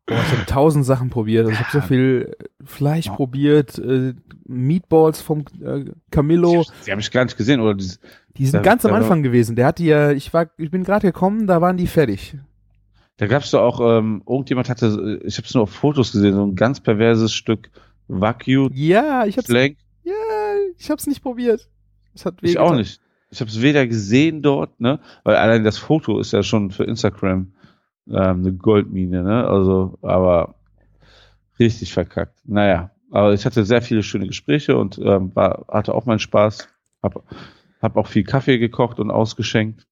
[0.08, 1.48] Boah, ich habe tausend Sachen probiert.
[1.48, 3.14] Also ich habe so viel Fleisch Ja.
[3.16, 4.14] probiert, äh,
[4.48, 6.64] Meatballs vom äh, Camillo.
[6.86, 7.74] Die habe ich gar nicht gesehen, oder?
[7.74, 8.00] Dieses,
[8.38, 9.56] Die sind Da- ganz am Anfang gewesen.
[9.56, 12.36] Der hat die ja, ich war, ich bin gerade gekommen, da waren die fertig.
[13.18, 16.34] Da gab's doch auch, ähm, irgendjemand hatte, äh, ich habe es nur auf Fotos gesehen,
[16.34, 17.70] so ein ganz perverses Stück
[18.08, 19.78] Wagyu Ja, ich hab's, Flank.
[20.04, 20.14] ja,
[20.78, 21.70] ich hab's nicht probiert.
[22.14, 23.02] Es hat Ich auch nicht.
[23.32, 26.84] Ich habe es weder gesehen dort, ne, weil allein das Foto ist ja schon für
[26.84, 27.54] Instagram
[28.08, 30.56] ähm, eine Goldmine, ne, also, aber
[31.60, 32.40] richtig verkackt.
[32.46, 36.68] Naja, aber ich hatte sehr viele schöne Gespräche und ähm, war, hatte auch meinen Spaß.
[37.02, 37.24] Hab,
[37.82, 39.86] hab auch viel Kaffee gekocht und ausgeschenkt.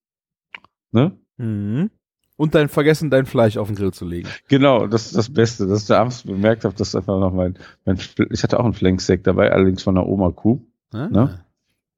[0.92, 1.18] Ne?
[1.38, 1.90] Mhm.
[2.36, 4.28] Und dann vergessen, dein Fleisch auf den Grill zu legen.
[4.48, 7.58] Genau, das ist das Beste, dass ich da abends bemerkt habe, dass einfach noch mein,
[7.86, 8.00] mein
[8.32, 10.60] ich hatte auch einen Flanksteak dabei, allerdings von der Oma-Kuh.
[10.94, 11.08] Ah.
[11.10, 11.46] Ne?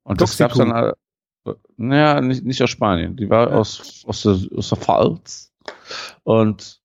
[0.03, 3.55] Und das gab's dann, äh, naja, nicht, nicht aus Spanien, die war Ja.
[3.55, 5.53] aus, aus, der, aus der Pfalz.
[6.23, 6.81] Und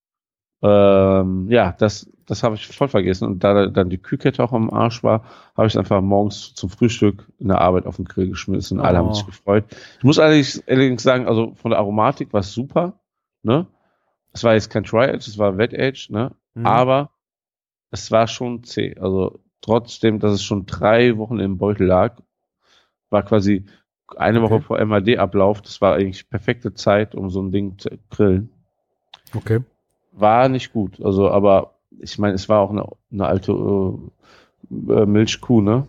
[0.62, 3.24] ähm, ja, das, das habe ich voll vergessen.
[3.26, 5.24] Und da dann die Kühlkette auch am Arsch war,
[5.56, 8.78] habe ich einfach morgens zum Frühstück in der Arbeit auf den Grill geschmissen.
[8.80, 9.14] Alle haben Oh.
[9.14, 9.64] sich gefreut.
[9.98, 12.99] Ich muss allerdings, allerdings sagen, also von der Aromatik war es super.
[13.42, 13.66] Ne?
[14.32, 16.32] Es war jetzt kein Dry Age, es war Wet Age, ne?
[16.54, 16.66] Mhm.
[16.66, 17.10] Aber
[17.90, 18.96] es war schon zäh.
[18.98, 22.16] Also trotzdem, dass es schon drei Wochen im Beutel lag,
[23.10, 23.64] war quasi
[24.16, 24.64] eine Woche Okay.
[24.64, 25.62] vor MAD-Ablauf.
[25.62, 28.50] Das war eigentlich perfekte Zeit, um so ein Ding zu grillen.
[29.34, 29.60] Okay.
[30.12, 31.00] War nicht gut.
[31.04, 35.86] Also, aber ich meine, es war auch eine, eine alte äh, äh, Milchkuh, ne?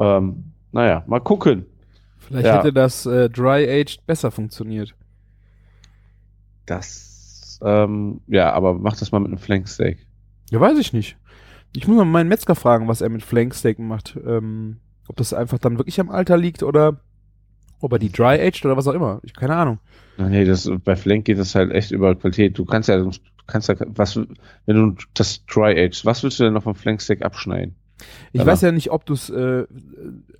[0.00, 1.66] Ähm, naja, mal gucken.
[2.18, 2.58] Vielleicht Ja.
[2.58, 4.94] hätte das äh, Dry-Aged besser funktioniert.
[6.66, 10.06] Das, ähm, ja, aber mach das mal mit einem Flanksteak.
[10.50, 11.16] Ja, weiß ich nicht.
[11.76, 14.16] Ich muss mal meinen Metzger fragen, was er mit Flanksteak macht.
[14.26, 14.76] Ähm,
[15.08, 17.00] ob das einfach dann wirklich am Alter liegt oder
[17.80, 19.20] ob er die Dry-Aged oder was auch immer.
[19.22, 19.78] Ich keine Ahnung.
[20.16, 22.56] Nee, das, bei Flank geht es halt echt über Qualität.
[22.56, 23.10] Du kannst ja, du
[23.46, 27.22] kannst ja, was, wenn du das Dry Age, was willst du denn noch vom Flanksteak
[27.22, 27.74] abschneiden?
[28.32, 29.64] Ich Aber- weiß ja nicht, ob du es äh,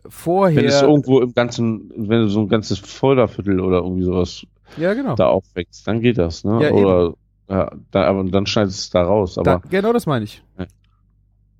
[0.08, 0.56] vorher.
[0.56, 4.46] Wenn es irgendwo im ganzen, wenn du so ein ganzes Vollerviertel oder irgendwie sowas
[4.76, 5.14] ja, genau.
[5.14, 6.62] da aufwächst, dann geht das, ne?
[6.62, 7.14] Ja, oder,
[7.48, 9.34] ja, da, aber dann schneidest du es da raus.
[9.34, 10.42] Da, Aber genau das meine ich.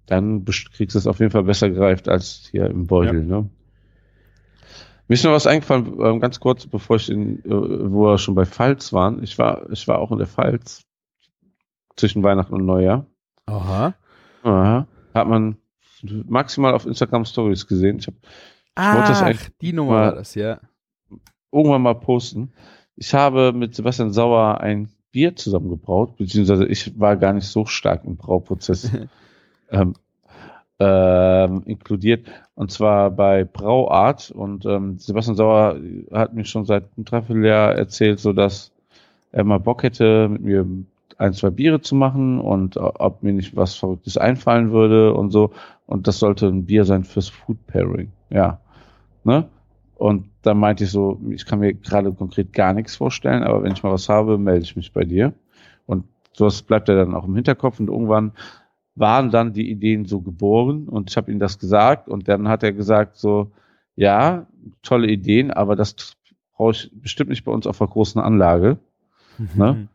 [0.07, 3.49] dann kriegst du es auf jeden Fall besser gereift als hier im Beutel, ne?
[5.07, 8.35] Mir ist noch was eingefallen, ähm, ganz kurz, bevor ich in, äh, wo wir schon
[8.35, 9.23] bei Pfalz waren.
[9.23, 10.83] Ich war, ich war auch in der Pfalz
[11.97, 13.05] zwischen Weihnachten und Neujahr.
[13.47, 13.93] Aha.
[14.43, 14.87] Aha.
[15.13, 15.57] Hat man
[16.27, 17.99] maximal auf Instagram Stories gesehen.
[17.99, 18.17] Ich habe
[18.77, 20.59] Ah, wollte das eigentlich die Nummer mal- war das, ja.
[21.53, 22.53] irgendwann mal posten.
[22.97, 28.05] Ich habe mit Sebastian Sauer ein Bier zusammengebraut, beziehungsweise ich war gar nicht so stark
[28.05, 28.91] im Brauprozess
[29.71, 29.95] ähm,
[30.79, 32.27] ähm, inkludiert.
[32.55, 34.31] Und zwar bei Brauart.
[34.31, 35.79] Und ähm, Sebastian Sauer
[36.13, 38.73] hat mir schon seit einem Dreivierteljahr erzählt, so dass
[39.33, 40.67] er mal Bock hätte, mit mir
[41.19, 45.31] ein, zwei Biere zu machen und äh, ob mir nicht was Verrücktes einfallen würde und
[45.31, 45.53] so.
[45.87, 48.11] Und das sollte ein Bier sein fürs Food Pairing.
[48.31, 48.59] Ja.
[49.23, 49.49] Ne?
[49.97, 53.73] Und dann meinte ich so, ich kann mir gerade konkret gar nichts vorstellen, aber wenn
[53.73, 55.33] ich mal was habe, melde ich mich bei dir.
[55.87, 58.33] Und sowas bleibt ja dann auch im Hinterkopf und irgendwann
[58.97, 62.63] waren dann die Ideen so geboren und ich habe ihm das gesagt und dann hat
[62.63, 63.51] er gesagt so,
[63.97, 64.47] ja,
[64.83, 66.17] tolle Ideen, aber das
[66.57, 68.79] brauche ich bestimmt nicht bei uns auf einer großen Anlage,
[69.57, 69.89] Ne?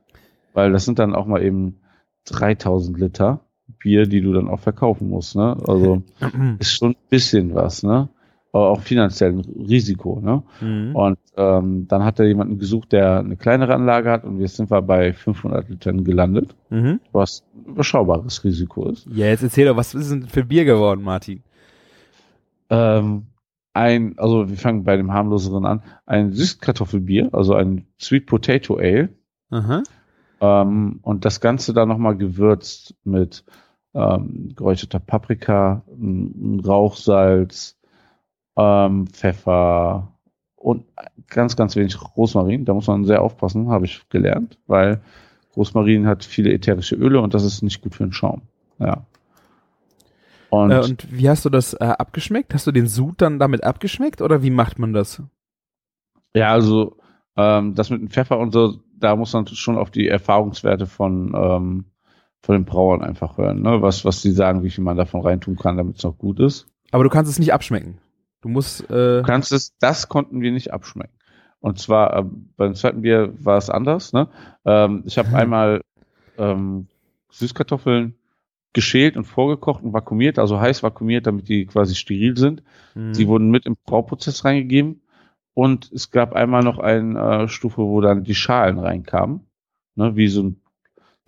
[0.53, 1.77] weil das sind dann auch mal eben
[2.25, 3.39] 3000 Liter
[3.79, 5.55] Bier, die du dann auch verkaufen musst, ne?
[5.67, 6.03] Also
[6.59, 8.09] ist schon ein bisschen was, ne?
[8.51, 10.41] Aber auch finanziell ein Risiko, ne?
[10.59, 10.95] Mhm.
[10.95, 14.71] Und ähm, dann hat er jemanden gesucht, der eine kleinere Anlage hat und jetzt sind
[14.71, 16.99] wir bei 500 Litern gelandet, Mhm.
[17.11, 19.05] was ein überschaubares Risiko ist.
[19.13, 21.43] Ja, jetzt erzähl doch, was ist denn für Bier geworden, Martin?
[22.71, 23.27] Ähm,
[23.73, 29.09] ein, also wir fangen bei dem harmloseren an, ein Süßkartoffelbier, also ein Sweet Potato Ale.
[29.51, 29.83] Aha.
[30.41, 33.43] Ähm, und das Ganze dann nochmal gewürzt mit
[33.93, 35.83] ähm, geräucherter Paprika,
[36.65, 37.78] Rauchsalz,
[38.59, 40.13] ähm, Pfeffer
[40.55, 40.85] und
[41.27, 42.65] ganz, ganz wenig Rosmarin.
[42.65, 45.01] Da muss man sehr aufpassen, habe ich gelernt, weil
[45.55, 48.41] Rosmarin hat viele ätherische Öle und das ist nicht gut für den Schaum.
[48.79, 49.05] Ja.
[50.49, 52.53] Und, äh, und wie hast du das äh, abgeschmeckt?
[52.53, 55.21] Hast du den Sud dann damit abgeschmeckt oder wie macht man das?
[56.33, 56.97] ja, also
[57.35, 61.33] ähm, das mit dem Pfeffer und so, da muss man schon auf die Erfahrungswerte von,
[61.35, 61.85] ähm,
[62.41, 63.81] von den Brauern einfach hören, ne?
[63.81, 66.67] was, was die sagen, wie viel man davon reintun kann, damit es noch gut ist.
[66.91, 67.99] Aber du kannst es nicht abschmecken.
[68.41, 71.13] Du musst, äh, Du kannst es, das konnten wir nicht abschmecken.
[71.59, 72.23] Und zwar äh,
[72.55, 74.13] beim zweiten Bier war es anders.
[74.13, 74.29] Ne?
[74.65, 75.81] Ähm, ich habe einmal
[76.37, 76.87] ähm,
[77.31, 78.15] Süßkartoffeln
[78.73, 82.63] geschält und vorgekocht und vakuumiert, also heiß vakuumiert, damit die quasi steril sind.
[82.95, 83.13] mh.
[83.13, 85.01] Die wurden mit im Brauprozess reingegeben.
[85.53, 89.41] Und es gab einmal noch eine äh, Stufe, wo dann die Schalen reinkamen.
[89.95, 90.61] Ne, wie so ein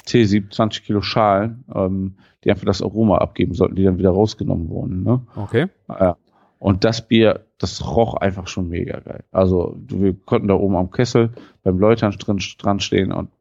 [0.08, 4.70] T7, 20 Kilo Schalen, ähm, die einfach das Aroma abgeben sollten, die dann wieder rausgenommen
[4.70, 5.04] wurden.
[5.04, 5.22] Ne?
[5.36, 5.68] okay.
[5.90, 6.16] Ja.
[6.62, 9.24] Und das Bier, das roch einfach schon mega geil.
[9.32, 11.32] Also wir konnten da oben am Kessel
[11.64, 13.32] beim Läutern drin, dran stehen und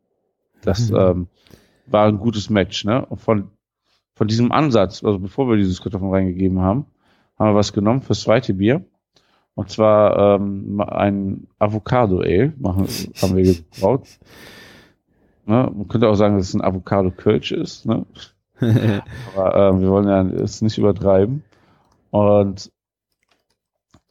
[0.62, 0.96] das Mhm.
[0.96, 1.26] ähm,
[1.86, 2.86] war ein gutes Match.
[2.86, 3.04] Ne?
[3.04, 3.50] Und von,
[4.14, 6.86] von diesem Ansatz, also bevor wir dieses Kartoffeln reingegeben haben,
[7.38, 8.86] haben wir was genommen fürs zweite Bier.
[9.54, 12.86] Und zwar ähm, ein Avocado Ale machen,
[13.20, 14.08] haben wir gebraut.
[15.46, 15.70] Ne?
[15.74, 17.84] Man könnte auch sagen, dass es ein Avocado Kölsch ist.
[17.84, 18.06] Ne?
[19.36, 21.42] Aber ähm, wir wollen ja es nicht übertreiben.
[22.10, 22.70] Und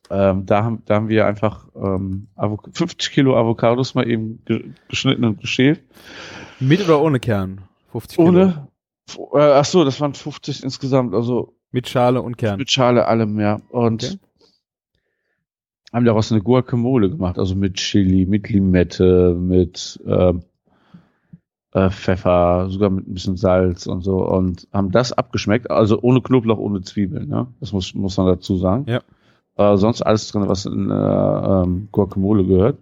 [0.10, 2.28] ähm, da, haben, da haben wir einfach ähm,
[2.74, 5.82] 50 Kilo Avocados mal eben ge geschnitten und geschält.
[6.60, 7.62] Mit oder ohne Kern?
[7.92, 8.30] 50 Kilo.
[8.30, 8.68] Ohne?
[9.34, 12.58] Äh, ach so, das waren 50 insgesamt, also mit Schale und Kern.
[12.58, 13.62] Mit Schale allem, ja.
[13.70, 14.18] Und Okay.
[15.94, 20.44] haben daraus eine Guacamole gemacht, also mit Chili, mit Limette, mit ähm,
[21.74, 26.22] äh, Pfeffer, sogar mit ein bisschen Salz und so und haben das abgeschmeckt, also ohne
[26.22, 27.48] Knoblauch, ohne Zwiebeln, ja.
[27.60, 28.86] Das muss, muss man dazu sagen.
[28.88, 29.02] Ja.
[29.60, 32.78] Äh, sonst alles drin, was in äh, ähm, Guacamole gehört.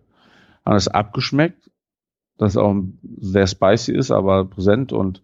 [0.64, 1.72] Haben das abgeschmeckt,
[2.38, 2.76] das auch
[3.18, 5.24] sehr spicy ist, aber präsent und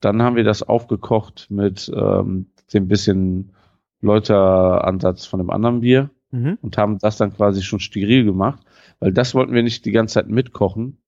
[0.00, 3.52] dann haben wir das aufgekocht mit ähm, dem bisschen
[4.00, 6.58] Läuteransatz von dem anderen Bier Mhm.
[6.60, 8.60] und haben das dann quasi schon steril gemacht,
[8.98, 10.98] weil das wollten wir nicht die ganze Zeit mitkochen,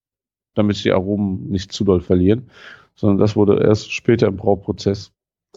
[0.54, 2.50] damit die Aromen nicht zu doll verlieren,
[2.94, 5.12] sondern das wurde erst später im Brauprozess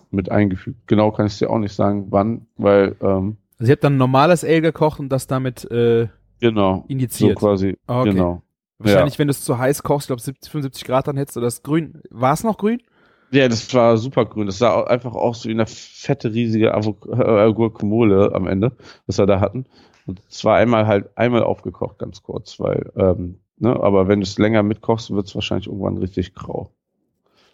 [0.09, 0.87] mit eingefügt.
[0.87, 3.97] Genau kann ich dir auch nicht sagen, wann, weil ähm, Also ihr habt dann ein
[3.97, 6.07] normales Ale gekocht und das damit äh,
[6.39, 7.37] genau so injiziert.
[7.37, 8.09] quasi Ah, okay.
[8.09, 8.41] genau.
[8.79, 11.61] Wahrscheinlich, wenn du es zu heiß kochst, ich glaube 75 Grad, dann hättest du das
[11.61, 12.01] grün.
[12.09, 12.81] War es noch grün?
[13.29, 14.47] Ja, das war super grün.
[14.47, 18.71] Das sah einfach aus wie eine fette, riesige äh, Guacamole am Ende,
[19.05, 19.67] was wir da hatten.
[20.07, 24.23] Und es war einmal halt einmal aufgekocht, ganz kurz, weil, ähm, ne, aber wenn du
[24.23, 26.71] es länger mitkochst, wird es wahrscheinlich irgendwann richtig grau.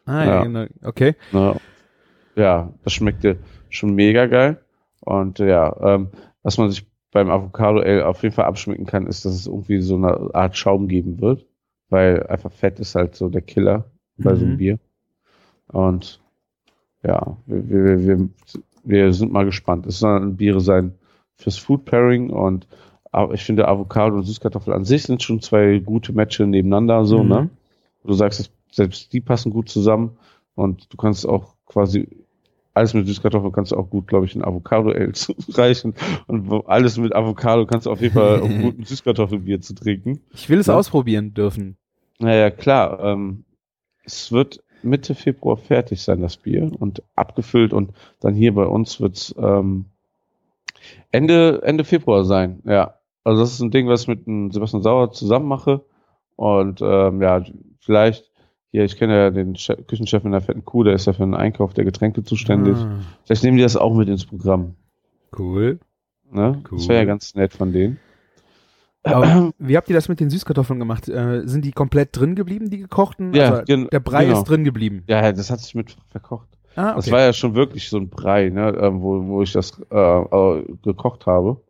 [0.06, 0.44] Ah, ja, Ja.
[0.44, 0.66] genau.
[0.86, 1.16] Okay.
[1.34, 1.58] Ne?
[2.38, 3.38] Ja, das schmeckte
[3.70, 4.62] schon mega geil.
[5.08, 6.10] Und ja, ähm,
[6.44, 9.82] was man sich beim Avocado Ale auf jeden Fall abschmecken kann, ist, dass es irgendwie
[9.82, 11.46] so eine Art Schaum geben wird,
[11.90, 13.86] weil einfach Fett ist halt so der Killer
[14.18, 14.58] bei so einem Mhm.
[14.58, 14.80] Bier.
[15.72, 16.20] Und
[17.04, 18.30] ja, wir, wir, wir,
[18.84, 19.86] wir sind mal gespannt.
[19.88, 20.96] Es sollen Biere sein
[21.36, 22.68] fürs Food Pairing und
[23.34, 27.30] ich finde Avocado und Süßkartoffel an sich sind schon zwei gute Matches nebeneinander, so, Mhm.
[27.30, 27.50] ne?
[28.04, 30.18] Du sagst, selbst die passen gut zusammen
[30.56, 32.08] und du kannst auch quasi
[32.78, 35.12] alles mit Süßkartoffeln kannst du auch gut, glaube ich, in Avocado Ale
[35.50, 35.94] reichen
[36.28, 40.22] und alles mit Avocado kannst du auf jeden Fall auch gut ein Süßkartoffelbier zu trinken.
[40.34, 40.76] Ich will es Ja.
[40.76, 41.78] ausprobieren dürfen.
[42.20, 43.00] Naja, klar.
[43.04, 43.44] Ähm,
[44.04, 49.02] es wird Mitte Februar fertig sein, das Bier, und abgefüllt und dann hier bei uns
[49.02, 49.86] wird's ähm,
[51.12, 52.62] Ende, Ende Februar sein.
[52.66, 52.94] Ja.
[53.24, 54.24] Also das ist ein Ding, was ich mit
[54.54, 55.82] Sebastian Sauer zusammen mache.
[56.38, 57.44] Und ähm, ja,
[57.80, 58.27] vielleicht,
[58.72, 61.24] hier, ich kenne ja den Che Küchenchef in der fetten Kuh, der ist ja für
[61.24, 62.76] den Einkauf der Getränke zuständig.
[62.76, 64.76] Ah, Vielleicht nehmen die das auch mit ins Programm.
[65.38, 65.80] cool.
[66.32, 66.62] Ne?
[66.70, 66.78] Cool.
[66.80, 68.00] Das wäre ja ganz nett von denen.
[69.04, 71.08] Aber wie habt ihr das mit den Süßkartoffeln gemacht?
[71.08, 73.34] Äh, sind die komplett drin geblieben, die gekochten?
[73.34, 74.40] Ja, also, gen- der Brei genau.
[74.40, 75.04] ist drin geblieben.
[75.08, 76.50] Ja, das hat sich mit verkocht.
[76.76, 77.16] Ah, Das okay.
[77.16, 80.66] war ja schon wirklich so ein Brei, ne, ähm, wo, wo ich das äh, äh,
[80.84, 81.62] gekocht habe.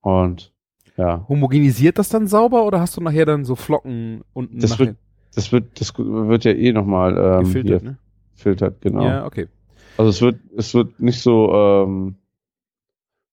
[0.00, 0.52] Und
[0.96, 4.96] ja, Homogenisiert das dann sauber oder hast du nachher dann so Flocken unten Das wird
[5.34, 7.98] das wird, das wird ja eh nochmal ähm, gefiltert, ne?
[8.36, 9.04] gefiltert, genau.
[9.04, 9.48] Ja, okay.
[9.96, 12.16] Also es wird, es wird nicht so, ähm,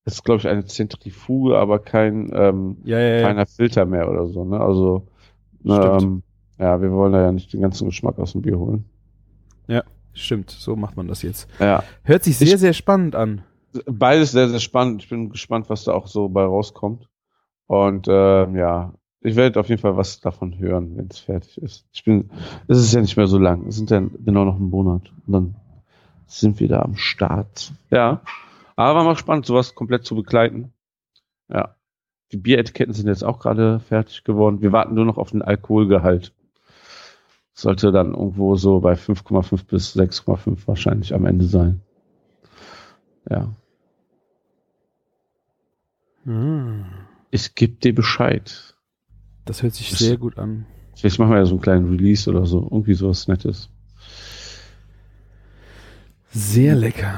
[0.06, 3.22] es ist glaube ich eine Zentrifuge, aber kein ähm, Ja, ja, ja.
[3.28, 4.60] keiner Filter mehr oder so, ne?
[4.60, 5.08] Also
[5.64, 6.24] ne, ähm,
[6.60, 8.86] ja, wir wollen da ja nicht den ganzen Geschmack aus dem Bier holen.
[10.14, 11.48] Stimmt, so macht man das jetzt.
[11.58, 13.44] Ja, Hört sich sehr, Ich- sehr spannend an.
[13.86, 15.04] beides sehr, sehr spannend.
[15.04, 17.08] Ich bin gespannt, was da auch so bei rauskommt.
[17.66, 21.86] Und ähm, ja, ich werde auf jeden Fall was davon hören, wenn es fertig ist.
[21.94, 22.32] Ich bin,
[22.68, 23.68] es ist ja nicht mehr so lang.
[23.68, 25.12] Es sind ja genau noch ein Monat.
[25.28, 25.56] Und dann
[26.26, 27.72] sind wir da am Start.
[27.92, 28.22] Ja.
[28.76, 30.74] Aber war mal spannend, sowas komplett zu begleiten.
[31.50, 31.76] Ja.
[32.32, 34.62] Die Bieretiketten sind jetzt auch gerade fertig geworden.
[34.62, 36.34] Wir warten nur noch auf den Alkoholgehalt.
[37.54, 41.82] Sollte dann irgendwo so bei 5,5 bis 6,5 wahrscheinlich am Ende sein.
[43.30, 43.54] Ja.
[46.24, 46.86] Hm.
[47.30, 48.71] Ich gebe dir Bescheid.
[49.46, 50.66] Das hört sich Das- sehr gut an.
[50.96, 52.68] Vielleicht machen wir ja so einen kleinen Release oder so.
[52.70, 53.70] Irgendwie sowas Nettes.
[56.30, 57.16] Sehr lecker.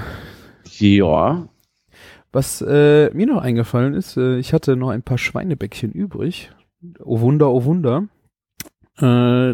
[0.78, 1.48] Ja.
[2.32, 6.52] Was äh, mir noch eingefallen ist, äh, ich hatte noch ein paar Schweinebäckchen übrig.
[7.00, 8.08] Oh Wunder, oh Wunder.
[8.98, 9.02] Äh,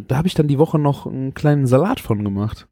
[0.01, 2.67] da habe ich dann die Woche noch einen kleinen Salat von gemacht.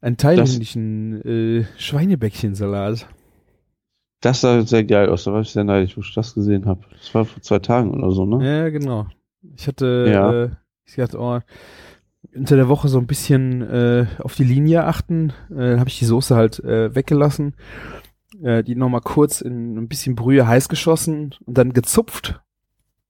[0.00, 3.08] Einen thailändischen äh, Schweinebäckchensalat.
[4.24, 5.24] Das sah sehr geil aus.
[5.24, 6.80] Da war ich sehr neidisch, wo ich das gesehen habe.
[6.90, 8.44] Das war vor zwei Tagen oder so, ne?
[8.62, 9.06] Ja, genau.
[9.54, 10.44] Ich hatte, Ja.
[10.44, 10.50] äh,
[10.86, 11.40] ich dachte, oh,
[12.34, 15.34] unter der Woche so ein bisschen äh, auf die Linie achten.
[15.54, 17.54] Äh, habe ich die Soße halt äh, weggelassen.
[18.42, 22.40] Äh, die nochmal kurz in ein bisschen Brühe heiß geschossen und dann gezupft.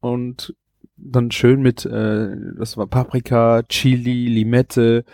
[0.00, 0.54] Und
[0.96, 5.04] dann schön mit, äh, das war Paprika, Chili, Limette,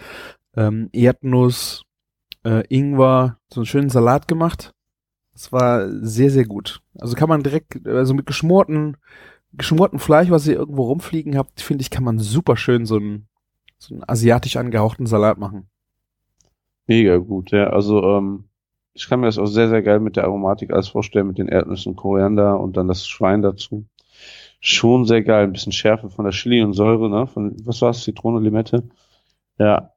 [0.57, 1.85] ähm, Erdnuss,
[2.45, 4.75] äh, Ingwer, so einen schönen Salat gemacht.
[5.41, 6.83] Das war sehr, sehr gut.
[6.99, 8.99] Also kann man direkt, also mit geschmorten,
[9.55, 13.27] geschmorten Fleisch, was ihr irgendwo rumfliegen habt, finde ich, kann man super schön so einen,
[13.79, 15.71] so einen asiatisch angehauchten Salat machen.
[16.87, 17.69] Mega gut, ja.
[17.69, 18.51] Also, ähm,
[18.93, 21.49] ich kann mir das auch sehr, sehr geil mit der Aromatik alles vorstellen, mit den
[21.49, 23.87] Erdnüssen, Koriander und dann das Schwein dazu.
[24.61, 27.27] Schon sehr geil, ein bisschen Schärfe von der Chili und Säure, ne?
[27.27, 28.91] Von, was war's, Zitrone, Limette?
[29.57, 29.95] Ja.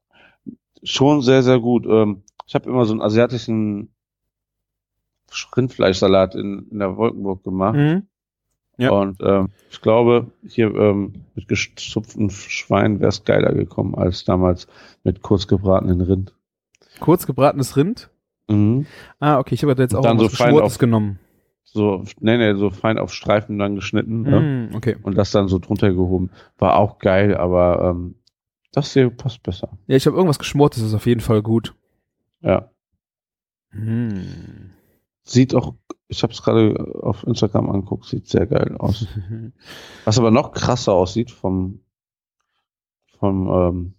[0.83, 1.85] Schon sehr, sehr gut.
[1.85, 3.92] Ähm, ich habe immer so einen asiatischen
[5.55, 7.75] Rindfleischsalat in, in der Wolkenburg gemacht.
[7.75, 8.03] Mhm.
[8.77, 8.89] Ja.
[8.91, 14.67] Und ähm, ich glaube, hier ähm, mit gezupftem Schwein wäre es geiler gekommen als damals
[15.03, 16.33] mit kurz gebratenen Rind.
[16.99, 18.09] Kurz gebratenes Rind?
[18.49, 18.85] Mhm.
[19.19, 21.19] Ah, okay, ich habe jetzt auch dann so fein Geschmortes auf- genommen.
[21.65, 24.69] So, nee, nee, so fein auf Streifen dann geschnitten ne?
[24.71, 24.95] Mm, okay.
[25.01, 26.29] und das dann so drunter gehoben.
[26.59, 28.15] War auch geil, aber ähm,
[28.73, 29.69] das hier passt besser.
[29.87, 31.73] Ja, ich habe irgendwas Geschmortes, ist auf jeden Fall gut.
[32.41, 32.69] Ja.
[33.71, 34.71] Mm.
[35.23, 35.75] Sieht auch,
[36.07, 39.07] ich habe es gerade auf Instagram angeguckt, sieht sehr geil aus.
[40.05, 41.79] Was aber noch krasser aussieht vom,
[43.19, 43.93] vom ähm,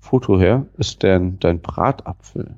[0.00, 2.56] Foto her, ist dein, dein Bratapfel.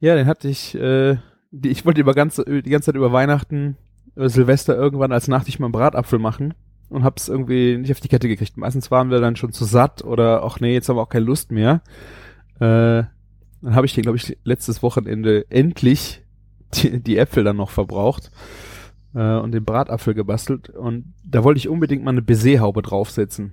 [0.00, 1.16] Ja, den hatte ich, äh,
[1.50, 3.76] die, ich wollte über ganz, die ganze Zeit über Weihnachten,
[4.14, 6.54] über Silvester irgendwann als Nachtisch mal einen Bratapfel machen
[6.90, 8.56] und hab's irgendwie nicht auf die Kette gekriegt.
[8.56, 11.24] Meistens waren wir dann schon zu satt oder ach nee, jetzt haben wir auch keine
[11.24, 11.82] Lust mehr.
[12.56, 13.04] Äh,
[13.62, 16.22] dann habe ich den, glaube ich, letztes Wochenende endlich
[16.74, 18.30] die, die Äpfel dann noch verbraucht
[19.14, 23.52] äh, und den Bratapfel gebastelt und da wollte ich unbedingt mal eine Baiserhaube draufsetzen.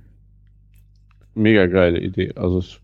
[1.36, 2.34] Mega geile Idee.
[2.36, 2.80] Also ich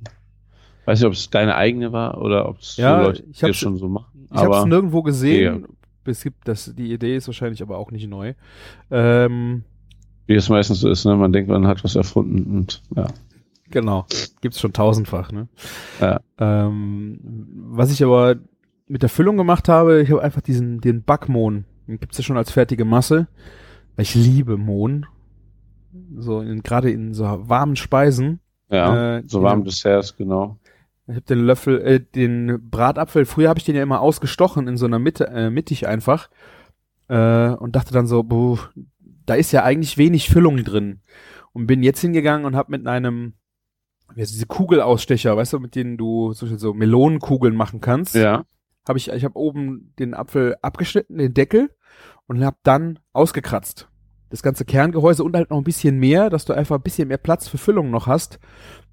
[0.85, 3.57] weiß nicht, ob es deine eigene war oder ob es Ja, so Leute ich hab's-
[3.57, 4.27] schon so machen.
[4.31, 5.65] Ich habe es nirgendwo gesehen.
[6.05, 8.33] Es gibt das, die Idee ist wahrscheinlich aber auch nicht neu.
[8.89, 9.63] Ähm,
[10.25, 11.15] wie es meistens so ist, ne?
[11.15, 13.07] man denkt, man hat was erfunden und ja.
[13.71, 14.07] Genau,
[14.41, 15.31] gibt's schon tausendfach.
[15.31, 15.47] Ne?
[16.01, 16.21] Ja.
[16.39, 17.19] Ähm,
[17.69, 18.37] was ich aber
[18.89, 22.37] mit der Füllung gemacht habe, ich habe einfach diesen den Backmohn, den gibt's ja schon
[22.37, 23.27] als fertige Masse.
[23.95, 25.05] Weil ich liebe Mohn,
[26.17, 28.39] so in, gerade in so warmen Speisen.
[28.69, 30.57] Ja, Äh, so warm Desserts, genau.
[31.07, 33.25] Ich habe den Löffel, äh, den Bratapfel.
[33.25, 36.29] Früher habe ich den ja immer ausgestochen in so einer Mitte, äh, mittig einfach
[37.07, 38.57] äh, und dachte dann so, buh,
[39.25, 41.01] da ist ja eigentlich wenig Füllung drin
[41.53, 43.33] und bin jetzt hingegangen und habe mit einem
[44.15, 48.15] wie heißt diese Kugelausstecher, weißt du, mit denen du so, so Melonenkugeln machen kannst.
[48.15, 48.43] Ja.
[48.89, 51.69] Habe ich, ich habe oben den Apfel abgeschnitten, den Deckel
[52.25, 53.87] und habe dann ausgekratzt.
[54.31, 57.19] Das ganze Kerngehäuse und halt noch ein bisschen mehr, dass du einfach ein bisschen mehr
[57.19, 58.39] Platz für Füllung noch hast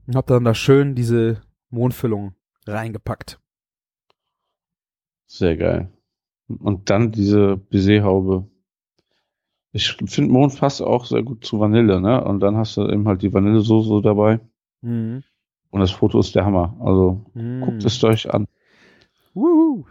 [0.07, 1.41] und habe dann da schön diese
[1.71, 2.35] Mondfüllung
[2.67, 3.41] reingepackt.
[5.27, 5.91] Sehr geil.
[6.47, 8.47] Und dann diese Baiserhaube.
[9.73, 12.23] Ich finde Mond passt auch sehr gut zu Vanille, ne?
[12.23, 14.41] Und dann hast du eben halt die Vanillesoße dabei.
[14.83, 15.23] Mhm.
[15.71, 16.77] Und das Foto ist der Hammer.
[16.81, 17.63] Also Mhm.
[17.63, 18.47] guckt es euch an.
[19.37, 19.85] Wuhu.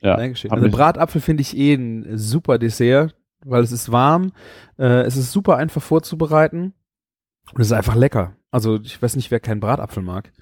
[0.00, 0.16] Ja.
[0.16, 0.52] Dankeschön.
[0.52, 4.32] Also Bratapfel finde ich eh ein super Dessert, weil es ist warm,
[4.78, 6.72] äh, es ist super einfach vorzubereiten
[7.52, 8.36] und es ist einfach lecker.
[8.50, 10.32] Also ich weiß nicht, wer keinen Bratapfel mag.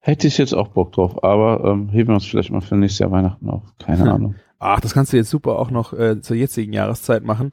[0.00, 2.98] Hätte ich jetzt auch Bock drauf, aber ähm, heben wir uns vielleicht mal für nächstes
[2.98, 3.62] Jahr Weihnachten auf.
[3.78, 4.12] Keine.
[4.12, 4.34] Ahnung.
[4.58, 7.52] Ach, das kannst du jetzt super auch noch äh, zur jetzigen Jahreszeit machen.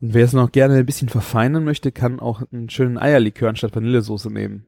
[0.00, 3.76] Und wer es noch gerne ein bisschen verfeinern möchte, kann auch einen schönen Eierlikör anstatt
[3.76, 4.66] Vanillesoße nehmen.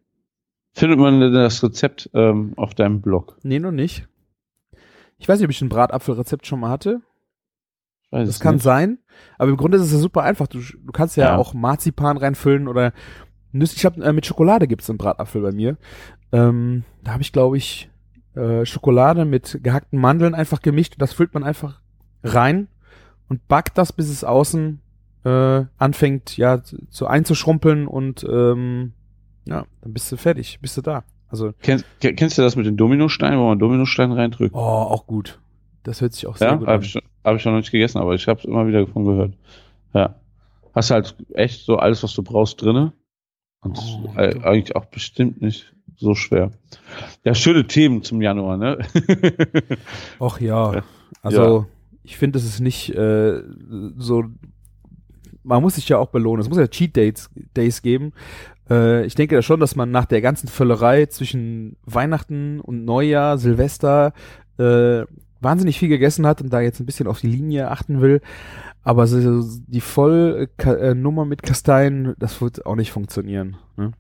[0.73, 3.39] Findet man das Rezept ähm, auf deinem Blog?
[3.43, 4.09] Nee, noch nicht.
[5.21, 7.01] Ich weiß nicht, ob ich ein Bratapfelrezept schon mal hatte.
[8.11, 8.65] Weiß Das kann nicht.
[8.65, 8.99] sein,
[9.39, 10.49] aber im Grunde ist es ja super einfach.
[10.49, 11.37] Du, du kannst ja, Ja.
[11.37, 12.93] auch Marzipan reinfüllen oder
[13.53, 13.77] Nüsse.
[13.77, 15.77] Ich habe äh, mit Schokolade gibt's einen Bratapfel bei mir.
[16.33, 17.89] Ähm, da habe ich, glaube ich,
[18.35, 20.95] äh, Schokolade mit gehackten Mandeln einfach gemischt.
[20.99, 21.81] Das füllt man einfach
[22.25, 22.67] rein
[23.29, 24.81] und backt das, bis es außen
[25.25, 28.93] äh, anfängt, ja, zu, zu einzuschrumpeln und ähm,
[29.45, 31.05] ja, dann bist du fertig, bist du da.
[31.31, 34.55] Also, Kennst, ke- kennst du das mit den Dominosteinen, wo man Dominosteine reindrückt?
[34.55, 35.39] oh, auch gut.
[35.85, 36.83] Das hört sich auch sehr ja, gut habe an.
[36.83, 39.35] ich, schon- hab ich noch nicht gegessen, aber ich habe es immer wieder davon gehört.
[39.95, 40.17] Ja.
[40.75, 42.93] Hast halt echt so alles, was du brauchst, drinne.
[43.63, 46.51] Und Oh, eigentlich auch bestimmt nicht so schwer.
[47.25, 48.79] Ja, schöne Themen zum Januar, ne?
[50.19, 50.83] Och ja, Ja.
[51.23, 51.67] also
[52.03, 53.43] ich finde, es ist nicht äh,
[53.97, 54.25] so.
[55.43, 56.41] Man muss sich ja auch belohnen.
[56.41, 58.13] Es muss ja Cheat Days, Days geben.
[58.71, 63.39] Äh, ich denke ja schon, dass man nach der ganzen Völlerei zwischen Weihnachten und Neujahr,
[63.39, 64.13] Silvester
[64.59, 65.05] äh,
[65.41, 68.21] wahnsinnig viel gegessen hat und da jetzt ein bisschen auf die Linie achten will.
[68.83, 73.57] Aber so, die Vollnummer mit Kasteien, das wird auch nicht funktionieren.
[73.77, 73.93] Ne?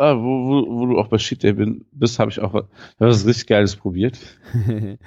[0.00, 1.52] ah, wo, wo, wo du auch bei Shit Day
[1.92, 2.64] bist, habe ich auch was
[2.98, 4.18] was richtig Geiles probiert.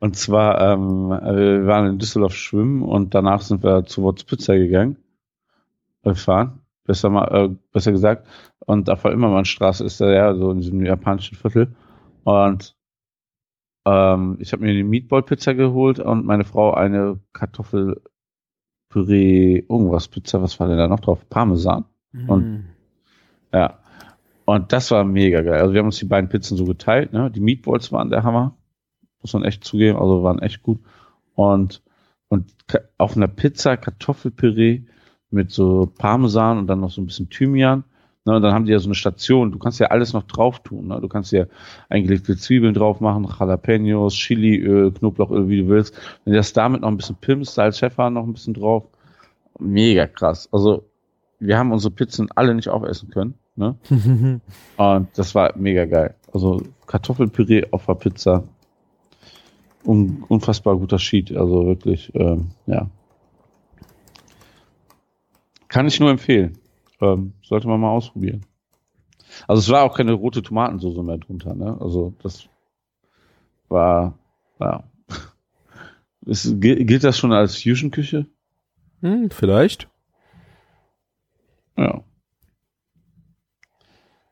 [0.00, 4.56] Und zwar, ähm, wir waren in Düsseldorf schwimmen und danach sind wir zu Wurz Pizza
[4.56, 4.96] gegangen.
[6.04, 8.26] Äh, fahren, besser mal, äh, besser gesagt.
[8.66, 11.74] Und auf der Immermannstraße ist er ja so in diesem japanischen Viertel.
[12.24, 12.76] Und
[13.86, 18.00] ähm, ich habe mir eine Meatball-Pizza geholt und meine Frau eine Kartoffelpüree,
[19.68, 21.28] irgendwas Pizza, was war denn da noch drauf?
[21.28, 21.84] Parmesan.
[22.26, 22.64] Und- Mm.
[23.52, 23.78] Ja.
[24.44, 25.60] Und das war mega geil.
[25.60, 27.30] Also wir haben uns die beiden Pizzen so geteilt, ne?
[27.30, 28.56] Die Meatballs waren der Hammer.
[29.22, 30.80] Muss man echt zugeben, also waren echt gut.
[31.34, 31.82] Und,
[32.28, 32.52] und
[32.98, 34.82] auf einer Pizza Kartoffelpüree
[35.30, 37.84] mit so Parmesan und dann noch so ein bisschen Thymian.
[38.26, 39.50] Ne, und dann haben die ja so eine Station.
[39.50, 40.88] Du kannst ja alles noch drauf tun.
[40.88, 41.00] Ne?
[41.00, 41.46] Du kannst ja
[41.88, 45.94] eingelegte Zwiebeln drauf machen, Jalapenos, Chiliöl, Knoblauchöl, wie du willst.
[46.24, 48.84] Wenn du das damit noch ein bisschen pimpst, Salz, Pfeffer noch ein bisschen drauf.
[49.58, 50.48] Mega krass.
[50.52, 50.84] Also,
[51.38, 53.34] wir haben unsere Pizzen alle nicht aufessen können.
[53.56, 53.76] Ne?
[54.76, 56.14] und das war mega geil.
[56.32, 58.44] Also, Kartoffelpüree auf der Pizza.
[59.82, 61.34] Un unfassbar guter Sheet.
[61.34, 62.90] Also wirklich, ähm, ja.
[65.70, 66.58] Kann ich nur empfehlen.
[67.00, 68.44] Ähm, sollte man mal ausprobieren.
[69.46, 71.78] Also es war auch keine rote Tomatensauce mehr drunter, ne?
[71.80, 72.48] Also das
[73.68, 74.18] war,
[74.58, 74.82] ja.
[76.26, 78.26] Ist, gilt das schon als Fusion-Küche?
[79.00, 79.88] Hm, vielleicht.
[81.76, 82.02] Ja.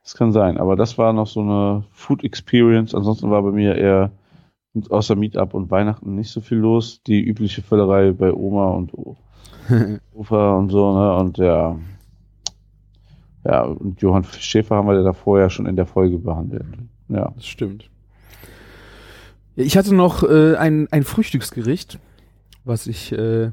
[0.03, 2.95] Das kann sein, aber das war noch so eine Food Experience.
[2.95, 4.11] Ansonsten war bei mir eher
[4.91, 7.01] außer Meetup und Weihnachten nicht so viel los.
[7.05, 8.93] Die übliche Völlerei bei Oma und
[10.15, 11.17] Ufer und so, ne?
[11.17, 11.77] Und ja,
[13.45, 16.67] ja, und Johann Schäfer haben wir ja da vorher schon in der Folge behandelt.
[17.09, 17.33] Ja.
[17.35, 17.89] Das stimmt.
[19.57, 21.99] Ich hatte noch äh, ein, ein Frühstücksgericht,
[22.65, 23.51] was ich äh,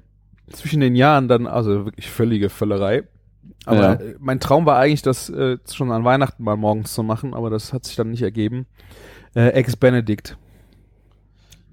[0.52, 3.04] zwischen den Jahren dann, also wirklich völlige Völlerei.
[3.66, 3.94] Aber ja.
[3.94, 7.50] Äh, mein Traum war eigentlich, das äh, schon an Weihnachten mal morgens zu machen, aber
[7.50, 8.66] das hat sich dann nicht ergeben.
[9.36, 10.38] Äh, Ex Benedict.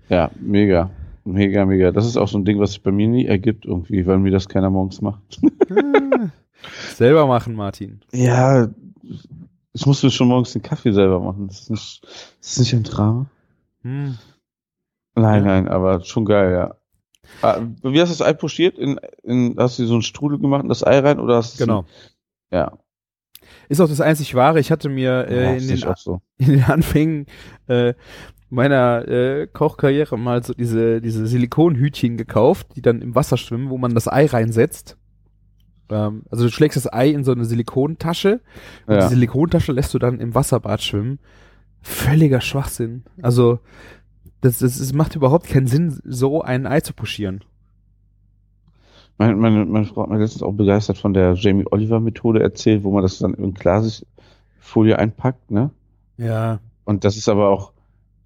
[0.09, 0.91] Ja, mega.
[1.25, 1.93] Mega, mega.
[1.93, 4.33] Das ist auch so ein Ding, was sich bei mir nie ergibt, irgendwie, weil mir
[4.33, 5.41] das keiner morgens macht.
[5.71, 6.31] Ah.
[6.95, 8.01] Selber machen, Martin.
[8.13, 8.69] Ja,
[9.73, 11.49] ich musste schon morgens den Kaffee selber machen.
[11.49, 12.03] Das ist nicht,
[12.41, 13.27] das ist nicht ein Drama.
[13.83, 14.19] Hm.
[15.15, 16.75] Nein, nein, aber schon geil, ja.
[17.41, 18.79] Ah, wie hast du das Ei pochiert?
[18.79, 21.83] In, in, hast du so einen Strudel gemacht das Ei rein oder hast Genau.
[22.51, 22.73] Du, ja.
[23.69, 24.61] Ist auch das einzig wahre.
[24.61, 26.21] Ich hatte mir äh, ja, in, den, so.
[26.39, 27.27] in den Anfängen
[27.69, 27.95] äh,
[28.53, 33.79] meiner äh, Kochkarriere mal so diese, diese Silikonhütchen gekauft, die dann im Wasser schwimmen, wo
[33.79, 34.99] man das Ei reinsetzt.
[35.89, 38.41] Ähm, also du schlägst das Ei in so eine Silikontasche
[38.87, 39.01] und ja.
[39.01, 41.19] die Silikontasche lässt du dann im Wasserbad schwimmen.
[41.81, 43.05] Völliger Schwachsinn.
[43.23, 43.59] Also
[44.43, 47.43] das, das, das macht überhaupt keinen Sinn, so ein Ei zu puschieren.
[49.17, 52.85] Meine, meine, meine Frau hat mir letztens auch begeistert von der Jamie Oliver Methode erzählt,
[52.85, 55.71] wo man das dann in Klarsichtfolie einpackt, ne?
[56.19, 56.61] Ja.
[56.85, 57.72] Und das ist aber auch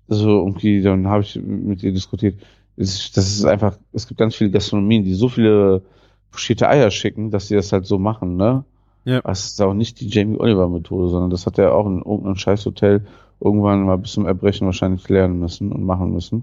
[0.08, 2.40] so irgendwie, dann habe ich mit ihr diskutiert,
[2.76, 5.82] das ist einfach, es gibt ganz viele Gastronomien, die so viele
[6.30, 8.64] pochierte Eier schicken, dass sie das halt so machen, ne?
[9.04, 9.20] Ja.
[9.22, 12.36] Das ist auch nicht die Jamie Oliver Methode, sondern das hat er auch in irgendeinem
[12.36, 13.06] Scheißhotel
[13.40, 16.42] irgendwann mal bis zum Erbrechen wahrscheinlich lernen müssen und machen müssen.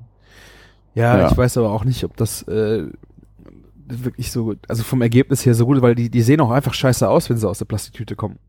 [0.95, 1.31] Ja, ja.
[1.31, 2.87] ich weiß aber auch nicht, ob das äh,
[3.85, 7.07] wirklich so, also vom Ergebnis her so gut, weil die, die sehen auch einfach scheiße
[7.07, 8.39] aus, wenn sie aus der Plastiktüte kommen.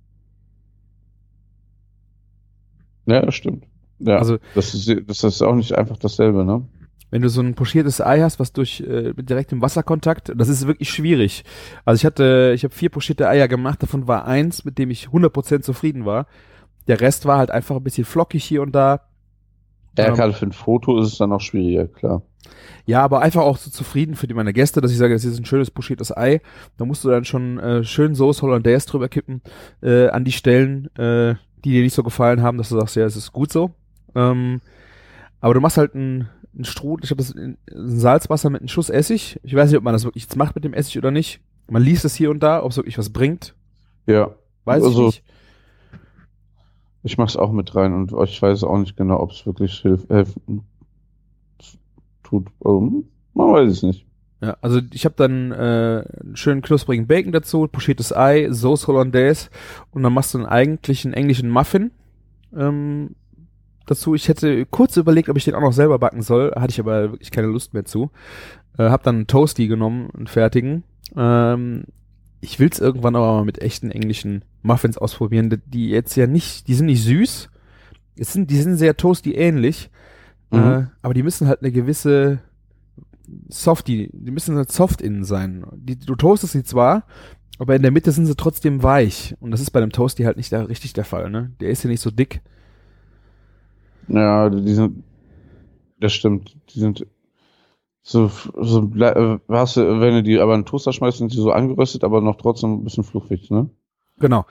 [3.07, 3.65] Ja, das stimmt.
[3.99, 6.67] Ja, also, das ist, das ist auch nicht einfach dasselbe, ne?
[7.15, 10.67] wenn du so ein pochiertes Ei hast, was durch äh, mit direktem Wasserkontakt, das ist
[10.67, 11.45] wirklich schwierig.
[11.85, 15.07] Also ich hatte, ich habe vier pochierte Eier gemacht, davon war eins, mit dem ich
[15.11, 16.27] 100% zufrieden war.
[16.89, 19.03] Der Rest war halt einfach ein bisschen flockig hier und da.
[19.97, 22.23] Ja, ähm, gerade für ein Foto ist es dann auch schwieriger, klar.
[22.85, 25.39] Ja, aber einfach auch so zufrieden für die meine Gäste, dass ich sage, das ist
[25.39, 26.41] ein schönes pochiertes Ei.
[26.79, 29.41] Da musst du dann schon äh, schön Soße Hollandaise drüber kippen
[29.85, 33.05] äh, an die Stellen, äh, die dir nicht so gefallen haben, dass du sagst, ja,
[33.05, 33.71] es ist gut so.
[34.15, 34.61] Ähm,
[35.41, 38.69] aber du machst halt ein, ein Strudel, ich habe das in, in Salzwasser mit einem
[38.69, 39.41] Schuss Essig.
[39.43, 41.41] Ich weiß nicht, ob man das wirklich jetzt macht mit dem Essig oder nicht.
[41.69, 43.55] Man liest es hier und da, ob es wirklich was bringt.
[44.07, 44.35] Ja.
[44.65, 45.25] Weiß also, ich nicht.
[47.03, 50.09] Ich mach's auch mit rein und ich weiß auch nicht genau, ob es wirklich hilf,
[50.09, 50.63] helfen
[52.23, 52.49] tut.
[52.65, 53.05] Also,
[53.35, 54.07] man weiß es nicht.
[54.41, 59.49] Ja, also ich habe dann äh, einen schönen knusprigen Bacon dazu, pochiertes Ei, Sauce Hollandaise
[59.91, 61.93] und dann machst du einen eigentlichen englischen Muffin.
[62.55, 63.17] Ähm,
[63.87, 64.15] dazu.
[64.15, 67.13] Ich hätte kurz überlegt, ob ich den auch noch selber backen soll, hatte ich aber
[67.13, 68.11] wirklich keine Lust mehr zu.
[68.79, 70.85] Äh, hab dann einen Toasty genommen, einen fertigen.
[71.17, 71.85] Ähm,
[72.41, 76.75] ich will's irgendwann aber mal mit echten englischen Muffins ausprobieren, die jetzt ja nicht, die
[76.75, 77.51] sind nicht süß.
[78.17, 79.91] Es sind, die sind sehr toasty ähnlich,
[80.51, 80.59] mhm.
[80.59, 82.41] äh, aber die müssen halt eine gewisse
[83.49, 85.65] Softie, die müssen halt soft innen sein.
[85.75, 87.07] Die, du toastest sie zwar,
[87.59, 89.35] aber in der Mitte sind sie trotzdem weich.
[89.41, 91.53] Und das ist bei einem Toasty halt nicht da richtig der Fall, ne?
[91.61, 92.41] Der ist ja nicht so dick.
[94.09, 95.03] Ja, die sind,
[96.01, 97.07] das stimmt, die sind
[98.03, 98.31] so,
[98.61, 101.53] so äh, hast du, wenn du die aber in den Toaster schmeißt, sind die so
[101.53, 103.71] angeröstet, aber noch trotzdem ein bisschen fluffig, ne?
[104.19, 104.45] Genau.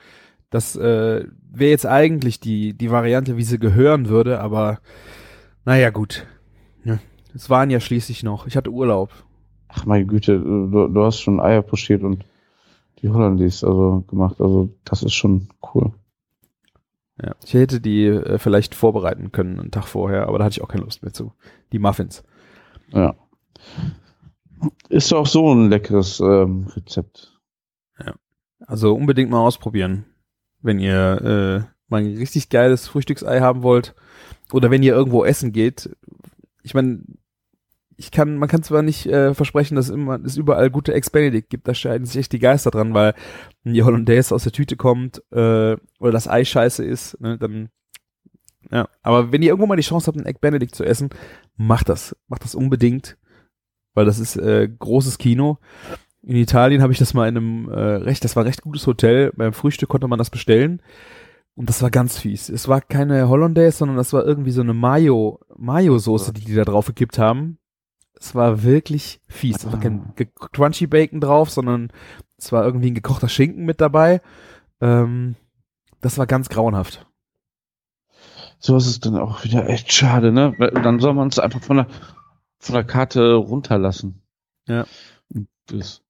[0.50, 4.78] Das äh, wäre jetzt eigentlich die, die Variante, wie sie gehören würde, aber
[5.64, 6.26] naja, gut.
[6.84, 6.98] Ja,
[7.34, 8.46] es waren ja schließlich noch.
[8.46, 9.10] Ich hatte Urlaub.
[9.68, 12.24] Ach meine Güte, du, du hast schon Eier pochiert und
[13.02, 14.40] die Hollandaise also gemacht.
[14.40, 15.92] Also das ist schon cool.
[17.22, 20.62] Ja, ich hätte die äh, vielleicht vorbereiten können einen Tag vorher, aber da hatte ich
[20.62, 21.32] auch keine Lust mehr zu.
[21.72, 22.24] Die Muffins.
[22.90, 23.14] Ja.
[24.88, 27.40] Ist auch so ein leckeres ähm, Rezept.
[27.98, 28.14] Ja.
[28.66, 30.06] Also unbedingt mal ausprobieren,
[30.60, 33.94] wenn ihr äh, mal ein richtig geiles Frühstücksei haben wollt
[34.52, 35.90] oder wenn ihr irgendwo essen geht.
[36.62, 37.00] Ich meine,
[37.96, 41.50] ich kann, man kann zwar nicht äh, versprechen, dass immer, es überall gute Ex Benedict
[41.50, 43.14] gibt, da scheiden sich echt die Geister dran, weil
[43.64, 47.70] die Hollandaise aus der Tüte kommt äh, oder das Ei scheiße ist, ne, dann
[48.70, 48.88] ja.
[49.02, 51.10] Aber wenn ihr irgendwo mal die Chance habt, ein Egg Benedict zu essen,
[51.56, 53.16] macht das, macht das unbedingt,
[53.94, 55.58] weil das ist äh, großes Kino.
[56.22, 58.86] In Italien habe ich das mal in einem äh, recht, das war ein recht gutes
[58.86, 59.32] Hotel.
[59.36, 60.80] Beim Frühstück konnte man das bestellen.
[61.54, 62.48] Und das war ganz fies.
[62.48, 66.64] Es war keine Hollandaise, sondern das war irgendwie so eine Mayo, Mayo-Soße, die die da
[66.64, 67.58] drauf gekippt haben.
[68.24, 69.56] Es war wirklich fies.
[69.58, 70.24] Es war kein Ah.
[70.52, 71.92] Crunchy Bacon drauf, sondern
[72.38, 74.22] es war irgendwie ein gekochter Schinken mit dabei.
[74.80, 75.36] Ähm,
[76.00, 77.06] das war ganz grauenhaft.
[78.58, 80.54] Sowas ist dann auch wieder echt schade, ne?
[80.58, 81.86] Dann soll man es einfach von der,
[82.60, 84.22] von der Karte runterlassen.
[84.66, 84.86] Ja.
[85.66, 86.00] Das,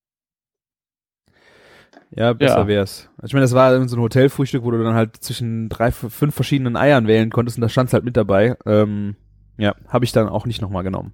[2.12, 2.67] Ja, besser Ja.
[2.69, 3.09] wär's.
[3.17, 6.33] Also ich meine, das war so ein Hotelfrühstück, wo du dann halt zwischen drei, fünf
[6.33, 8.57] verschiedenen Eiern wählen konntest und da stand's halt mit dabei.
[8.67, 9.17] Ähm,
[9.59, 11.12] ja, habe ich dann auch nicht nochmal genommen.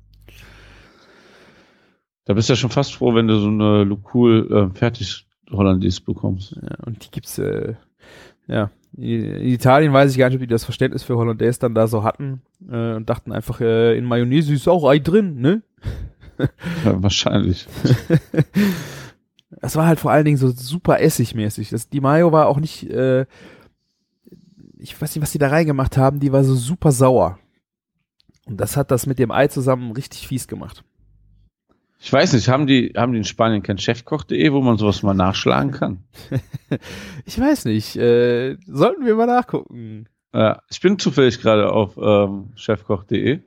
[2.24, 6.02] Da bist du ja schon fast froh, wenn du so eine Lucul äh, fertig Hollandaise
[6.02, 6.56] bekommst.
[6.62, 7.74] Ja, und die gibt's, äh,
[8.46, 8.70] ja.
[8.96, 12.02] In Italien weiß ich gar nicht, ob die das Verständnis für Hollandaise dann da so
[12.02, 15.62] hatten äh, und dachten einfach, äh, in Mayonnaise ist auch Ei drin, ne?
[16.84, 17.66] Ja, wahrscheinlich.
[19.60, 21.70] Das war halt vor allen Dingen so super essigmäßig.
[21.70, 23.26] Das, die Mayo war auch nicht, äh,
[24.78, 27.38] ich weiß nicht, was die da reingemacht haben, die war so super sauer.
[28.46, 30.84] Und das hat das mit dem Ei zusammen richtig fies gemacht.
[32.02, 35.14] Ich weiß nicht, haben die, haben die in Spanien kein Chefkoch.de, wo man sowas mal
[35.14, 36.04] nachschlagen kann?
[37.26, 40.08] Ich weiß nicht, äh, sollten wir mal nachgucken.
[40.32, 43.40] Ja, ich bin zufällig gerade auf ähm, chefkoch.de.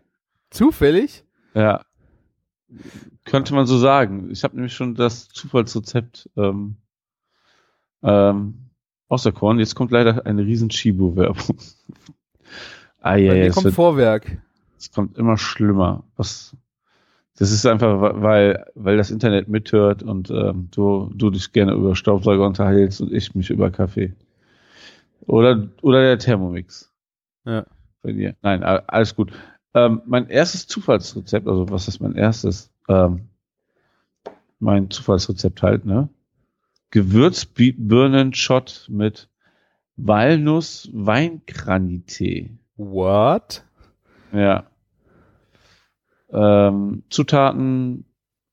[0.50, 1.24] Zufällig?
[1.54, 1.86] Ja.
[3.24, 4.30] Könnte man so sagen.
[4.32, 6.76] Ich habe nämlich schon das Zufallsrezept ähm,
[8.04, 8.70] ähm,
[9.08, 9.60] auserkoren.
[9.60, 11.58] Jetzt kommt leider eine riesen Chibo-Werbung.
[13.02, 14.42] ah, ja, Bei ja, mir es, kommt wird, Vorwerk.
[14.78, 16.04] es kommt immer schlimmer.
[16.18, 16.56] Was,
[17.38, 21.96] das ist einfach, weil, weil das Internet mithört und ähm, du, du dich gerne über
[21.96, 24.14] Staubsauger unterhältst und ich mich über Kaffee.
[25.26, 26.94] Oder, oder der Thermomix.
[27.46, 27.66] Ja.
[28.02, 28.36] Bei dir.
[28.42, 29.32] Nein, alles gut.
[29.74, 32.70] Ähm, mein erstes Zufallsrezept, also was ist mein erstes?
[32.88, 33.30] Ähm,
[34.60, 36.10] mein Zufallsrezept halt, ne?
[36.92, 39.28] Gewürzbirnen-Shot mit
[39.98, 42.52] Walnuss-Weingranitee.
[42.76, 43.64] What?
[44.32, 44.68] Ja.
[46.34, 48.06] Ähm, Zutaten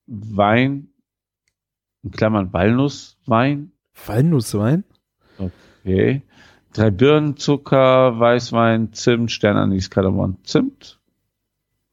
[0.07, 0.89] Wein,
[2.03, 3.71] in Klammern Walnusswein,
[4.05, 4.83] Walnusswein?
[5.37, 6.21] okay.
[6.73, 11.01] Drei Birnen, Zucker, Weißwein, Zimt, Sternanis, Kardamom, Zimt.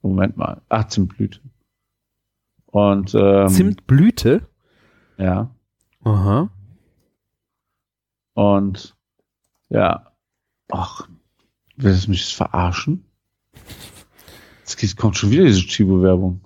[0.03, 0.63] Moment mal.
[0.69, 1.41] Ach, Zimtblüte.
[2.67, 4.47] Und ähm, Zimtblüte?
[5.17, 5.51] Ja.
[6.05, 6.51] Aha.
[8.35, 8.97] Und
[9.69, 10.13] ja.
[10.71, 11.09] Ach,
[11.77, 13.05] willst du mich verarschen?
[14.77, 16.41] Jetzt kommt schon wieder diese Chibo-Werbung.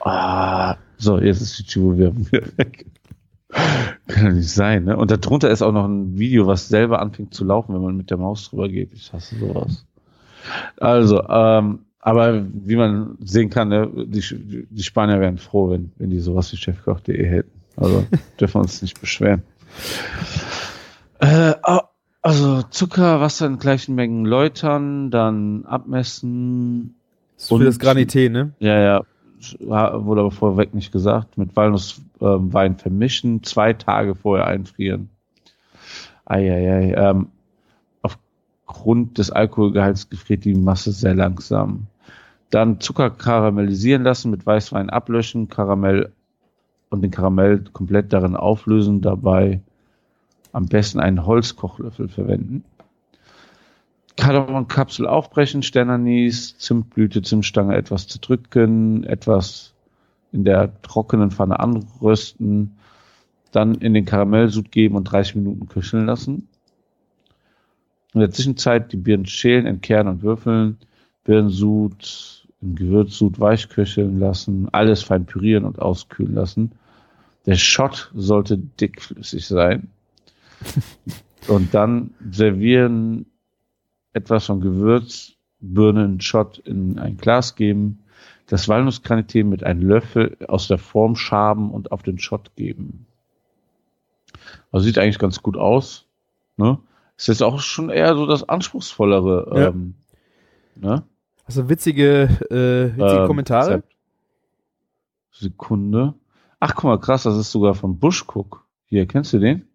[0.00, 2.86] Ah, so, jetzt ist die Chibo-Werbung wieder weg.
[4.08, 4.96] Kann ja nicht sein, ne?
[4.96, 8.10] Und darunter ist auch noch ein Video, was selber anfängt zu laufen, wenn man mit
[8.10, 8.92] der Maus drüber geht.
[8.92, 9.86] Ich hasse sowas.
[10.78, 16.10] Also, ähm, aber wie man sehen kann, ne, die, die Spanier wären froh, wenn, wenn
[16.10, 17.50] die sowas wie chefkoch.de hätten.
[17.76, 18.06] Also
[18.40, 19.42] dürfen wir uns nicht beschweren.
[21.20, 21.88] Äh, ah,
[22.22, 26.94] also Zucker, Wasser in gleichen Mengen läutern, dann abmessen.
[27.34, 28.52] Das ist für Und- das Granité, ne?
[28.58, 31.38] Ja, ja, wurde aber vorweg nicht gesagt.
[31.38, 35.10] Mit Walnusswein ähm, Wein vermischen, zwei Tage vorher einfrieren.
[36.24, 36.92] Eieiei.
[36.94, 37.28] Ähm,
[38.02, 41.86] aufgrund des Alkoholgehalts gefriert die Masse sehr langsam.
[42.50, 46.12] Dann Zucker karamellisieren lassen, mit Weißwein ablöschen, Karamell
[46.90, 49.60] und den Karamell komplett darin auflösen, dabei
[50.52, 52.64] am besten einen Holzkochlöffel verwenden.
[54.16, 59.74] Kardamonkapsel aufbrechen, Sternanis, Zimtblüte, Zimtstange etwas zerdrücken, etwas
[60.32, 62.76] in der trockenen Pfanne anrösten,
[63.52, 66.48] dann in den Karamellsud geben und 30 Minuten köcheln lassen.
[68.12, 70.78] In der Zwischenzeit die Birnen schälen, entkernen und würfeln,
[71.24, 76.72] Birnensud im Gewürzsud weich köcheln lassen, alles fein pürieren und auskühlen lassen.
[77.46, 79.90] Der Shot sollte dickflüssig sein.
[81.48, 83.26] Und dann servieren
[84.12, 88.04] etwas von Gewürz, Birnen, Shot in ein Glas geben,
[88.46, 93.06] das Walnussgranité mit einem Löffel aus der Form schaben und auf den Shot geben.
[94.72, 96.06] Also sieht eigentlich ganz gut aus.
[96.56, 96.78] Ne?
[97.18, 99.52] ist jetzt auch schon eher so das anspruchsvollere.
[99.54, 99.68] Ja.
[99.68, 99.94] Ähm,
[100.76, 101.02] ne?
[101.44, 103.70] Also witzige, äh, witzige Ähm, Kommentare.
[103.70, 103.96] Rezept.
[105.32, 106.14] Sekunde.
[106.60, 108.64] Ach, guck mal, krass, das ist sogar von Bushcook.
[108.86, 109.67] Hier, kennst du den?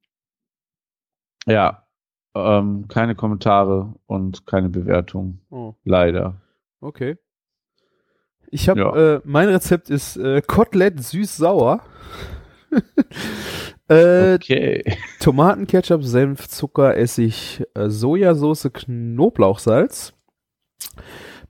[1.46, 1.86] ja,
[2.34, 5.40] ähm, keine Kommentare und keine Bewertung.
[5.50, 6.40] Oh, Leider.
[6.80, 7.18] okay.
[8.54, 9.14] Ich habe, Ja.
[9.16, 11.80] äh, mein Rezept ist äh, Kotelett süß-sauer.
[13.88, 14.96] äh, Okay.
[15.18, 20.12] Tomaten, Ketchup, Senf, Zucker, Essig, äh, Sojasauce, Knoblauchsalz,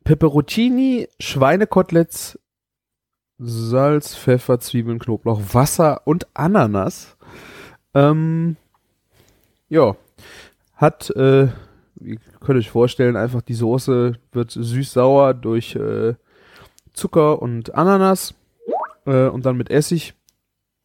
[0.02, 2.38] Peperoncini, Schweinekoteletts,
[3.38, 7.18] Salz, Pfeffer, Zwiebeln, Knoblauch, Wasser und Ananas.
[7.92, 8.56] Ähm,
[9.68, 9.94] ja,
[10.74, 11.48] hat, äh,
[12.00, 16.14] ihr könnt euch vorstellen, einfach die Soße wird süß-sauer durch äh,
[16.94, 18.34] Zucker und Ananas
[19.06, 20.14] äh, und dann mit Essig.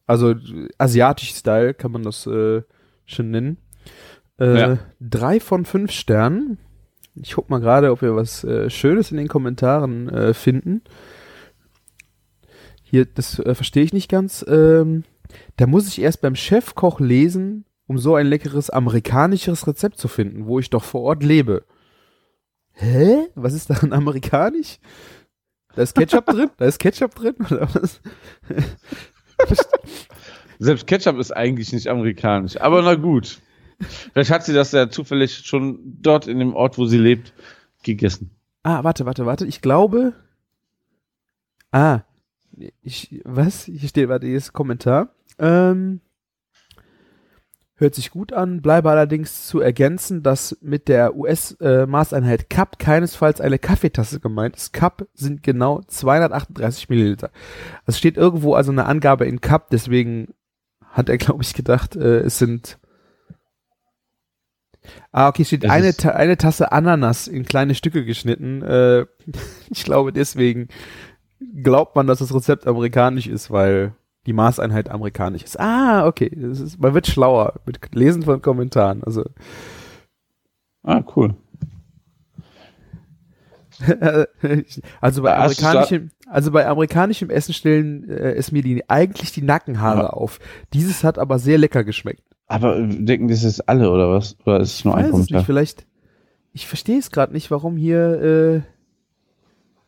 [0.06, 0.36] Also
[0.78, 2.64] asiatisch Style kann man das äh,
[3.06, 3.58] schon nennen.
[4.40, 4.78] Äh, Ja.
[5.00, 6.58] Drei von fünf Sternen.
[7.16, 10.82] Ich guck mal gerade, ob wir was äh, Schönes in den Kommentaren äh, finden.
[12.84, 14.44] Hier, das äh, verstehe ich nicht ganz.
[14.48, 15.04] Ähm,
[15.58, 20.46] da muss ich erst beim Chefkoch lesen, um so ein leckeres amerikanisches Rezept zu finden,
[20.48, 21.66] wo ich doch vor Ort lebe.
[22.72, 23.28] Hä?
[23.36, 24.80] Was ist daran amerikanisch?
[25.76, 26.50] Da ist Ketchup drin?
[26.58, 27.36] Da ist Ketchup drin?
[27.40, 28.02] Oder was?
[30.60, 32.60] Selbst Ketchup ist eigentlich nicht amerikanisch.
[32.60, 33.40] Aber na gut.
[34.14, 37.34] Vielleicht hat sie das ja zufällig schon dort in dem Ort, wo sie lebt,
[37.84, 38.32] gegessen.
[38.64, 39.46] Ah, warte, warte, warte.
[39.46, 40.14] Ich glaube.
[41.72, 42.02] Ah.
[42.82, 43.66] Ich, was?
[43.66, 45.14] Hier steht, warte, hier ist ein Kommentar.
[45.38, 46.02] Ähm,
[47.80, 53.58] hört sich gut an, bleibe allerdings zu ergänzen, dass mit der US-Maßeinheit Cup keinesfalls eine
[53.58, 54.74] Kaffeetasse gemeint ist.
[54.74, 57.32] Cup sind genau 238 Milliliter.
[57.86, 60.34] Es steht irgendwo also eine Angabe in Cup, deswegen
[60.92, 62.80] hat er, glaube ich, gedacht, äh, es sind
[65.12, 68.62] Ah, okay, steht Es eine, Ta eine Tasse Ananas in kleine Stücke geschnitten.
[68.62, 69.06] Äh,
[69.70, 70.68] ich glaube, deswegen
[71.64, 73.94] glaubt man, dass das Rezept amerikanisch ist, weil
[74.26, 75.60] die Maßeinheit amerikanisch ist.
[75.60, 76.28] Ah, okay.
[76.28, 79.04] Ist, man wird schlauer mit Lesen von Kommentaren.
[79.04, 79.24] Also,
[80.84, 81.36] Ah, cool.
[85.02, 90.00] also bei amerikanischem, also bei amerikanischem Essen stellen äh, es mir die, eigentlich die Nackenhaare
[90.04, 90.10] Ja.
[90.10, 90.40] auf.
[90.74, 92.24] Dieses hat aber sehr lecker geschmeckt.
[92.48, 94.36] Aber äh, denken das ist alle oder was?
[94.46, 95.38] Oder ist es nur Ich ein weiß es Kommentar?
[95.38, 95.86] nicht, vielleicht.
[96.52, 98.64] Ich verstehe es gerade nicht, warum hier,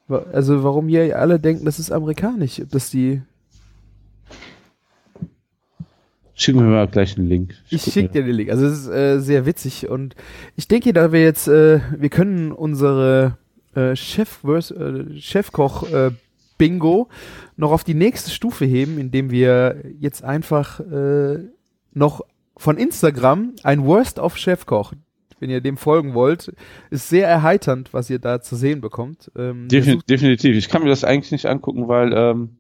[0.10, 3.22] äh, also warum hier alle denken, das ist amerikanisch, ob das die.
[6.42, 7.54] Schick mir mal gleich einen Link.
[7.70, 8.50] Ich guck schicke dir den Link.
[8.50, 10.16] Also es ist äh, sehr witzig und
[10.56, 13.38] ich denke, da wir jetzt, äh, wir können unsere
[13.76, 16.10] äh, Chef äh, Chefkoch äh,
[16.58, 17.10] Bingo
[17.58, 21.38] noch auf die nächste Stufe heben, indem wir jetzt einfach äh,
[21.94, 22.22] noch
[22.58, 24.94] von Instagram ein Worst of Chefkoch,
[25.40, 26.56] wenn ihr dem folgen wollt,
[26.90, 29.32] ist sehr erheiternd, was ihr da zu sehen bekommt.
[29.36, 30.56] Ähm, Defin definitiv.
[30.56, 32.58] Ich kann mir das eigentlich nicht angucken, weil, ähm,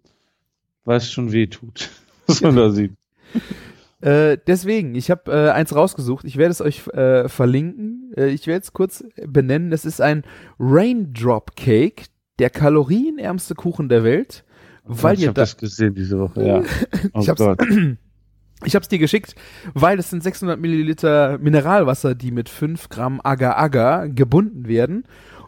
[0.85, 1.89] weil es schon weh tut,
[2.27, 2.91] was man da sieht.
[4.01, 6.25] Äh, deswegen, ich habe äh, eins rausgesucht.
[6.25, 8.11] Ich werde es euch äh, verlinken.
[8.17, 9.69] Äh, ich werde es kurz benennen.
[9.69, 10.23] Das ist ein
[10.59, 12.05] Raindrop Cake,
[12.39, 14.43] der kalorienärmste Kuchen der Welt.
[14.83, 16.63] Weil ich habe da, das gesehen diese Woche, ja.
[17.13, 17.61] Oh Ich hab's- Gott.
[18.65, 19.35] ich habe es dir geschickt,
[19.75, 25.03] weil es sind 600 Milliliter Mineralwasser, die mit 5 Gramm Agar-Agar gebunden werden.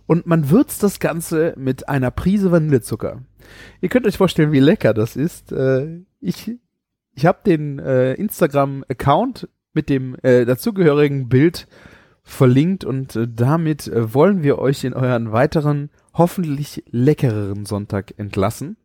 [0.05, 3.21] Und man würzt das Ganze mit einer Prise Vanillezucker.
[3.81, 5.51] Ihr könnt euch vorstellen, wie lecker das ist.
[5.51, 6.51] Äh, ich
[7.15, 11.67] ich habe den äh, Instagram-Account mit dem äh, dazugehörigen Bild
[12.23, 18.77] verlinkt und äh, damit äh, wollen wir euch in euren weiteren, hoffentlich leckereren Sonntag entlassen.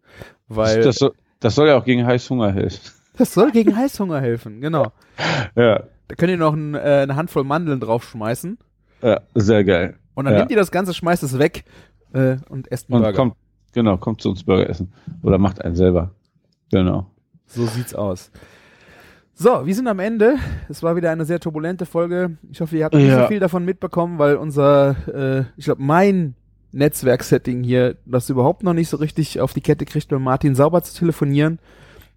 [0.48, 2.80] Weil das, soll, das soll ja auch gegen Heißhunger helfen.
[3.16, 4.92] das soll gegen Heißhunger helfen, genau.
[5.55, 8.59] Ja, Da könnt ihr noch ein, äh, eine Handvoll Mandeln draufschmeißen
[9.02, 9.96] ja, sehr geil.
[10.14, 10.40] und dann Ja.
[10.40, 11.64] nehmt ihr das Ganze, schmeißt es weg
[12.14, 13.16] äh, und esst einen Und Burger.
[13.16, 13.34] kommt,
[13.72, 14.92] genau, kommt zu uns Burger essen.
[15.22, 16.10] Oder macht einen selber.
[16.72, 17.10] Genau.
[17.48, 18.30] So sieht's aus.
[19.34, 20.36] So, wir sind am Ende.
[20.68, 22.36] Es war wieder eine sehr turbulente Folge.
[22.50, 23.22] Ich hoffe, ihr habt nicht Ja.
[23.22, 26.34] so viel davon mitbekommen, weil unser, äh, ich glaube, mein
[26.72, 30.82] Netzwerksetting hier das überhaupt noch nicht so richtig auf die Kette kriegt, mit Martin sauber
[30.82, 31.58] zu telefonieren.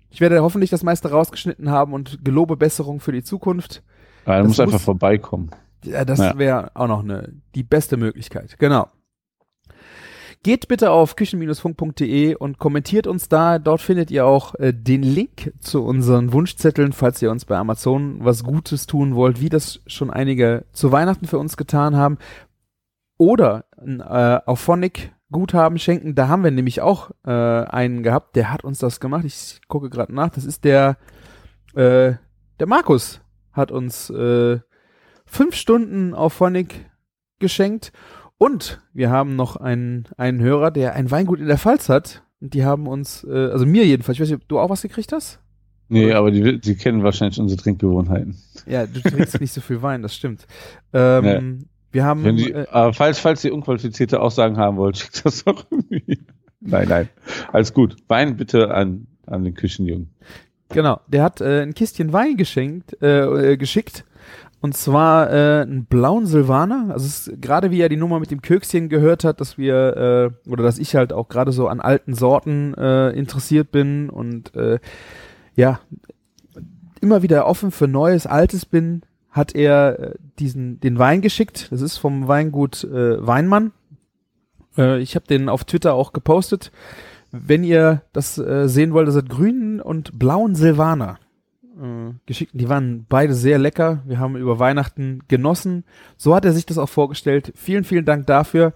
[0.09, 3.81] Ich werde hoffentlich das meiste rausgeschnitten haben und gelobe Besserung für die Zukunft.
[4.25, 5.51] Ja, Das musst einfach muss- vorbeikommen.
[5.85, 6.37] Ja, das Ja.
[6.37, 8.55] wäre auch noch eine, die beste Möglichkeit.
[8.59, 8.87] Genau.
[10.43, 13.59] Geht bitte auf küchen-funk.de und kommentiert uns da.
[13.59, 18.17] Dort findet ihr auch äh, den Link zu unseren Wunschzetteln, falls ihr uns bei Amazon
[18.21, 22.17] was Gutes tun wollt, wie das schon einige zu Weihnachten für uns getan haben.
[23.19, 26.15] Oder äh, Auphonic Guthaben schenken.
[26.15, 29.25] Da haben wir nämlich auch äh, einen gehabt, der hat uns das gemacht.
[29.25, 30.29] Ich gucke gerade nach.
[30.29, 30.97] Das ist der,
[31.75, 32.13] äh,
[32.59, 33.21] der Markus
[33.53, 34.59] hat uns äh,
[35.25, 36.89] fünf Stunden Auphonic
[37.37, 37.91] geschenkt.
[38.41, 42.23] Und wir haben noch einen, einen Hörer, der ein Weingut in der Pfalz hat.
[42.39, 44.81] Und die haben uns, äh, also mir jedenfalls, ich weiß nicht, ob du auch was
[44.81, 45.39] gekriegt hast?
[45.89, 48.35] Nee, aber die, die kennen wahrscheinlich unsere Trinkgewohnheiten.
[48.65, 50.47] Ja, du trinkst nicht so viel Wein, das stimmt.
[50.91, 55.43] Ähm, Wir haben, Wenn die, äh, falls, falls ihr unqualifizierte Aussagen haben wollt, schickt das
[55.43, 56.21] doch irgendwie.
[56.61, 57.09] Nein, nein.
[57.53, 57.97] Alles gut.
[58.07, 60.09] Wein bitte an, an den Küchenjungen.
[60.69, 64.03] genau, der hat äh, ein Kistchen Wein geschenkt, äh, äh, geschickt.
[64.61, 66.89] Und zwar äh, einen blauen Silvaner.
[66.91, 69.97] Also gerade wie er die Nummer mit dem Kökschen gehört hat, dass wir,
[70.45, 74.55] äh, oder dass ich halt auch gerade so an alten Sorten äh, interessiert bin und
[74.55, 74.77] äh,
[75.55, 75.79] ja,
[77.01, 79.01] immer wieder offen für Neues, Altes bin,
[79.31, 81.67] hat er äh, diesen, den Wein geschickt.
[81.71, 83.71] Das ist vom Weingut äh, Weinmann.
[84.77, 86.71] Äh, ich habe den auf Twitter auch gepostet.
[87.31, 91.17] Wenn ihr das äh, sehen wollt, das hat grünen und blauen Silvaner
[91.79, 92.51] äh, geschickt.
[92.55, 94.01] Die waren beide sehr lecker.
[94.05, 95.83] Wir haben über Weihnachten genossen.
[96.17, 97.51] So hat er sich das auch vorgestellt.
[97.55, 98.73] Vielen, vielen Dank dafür.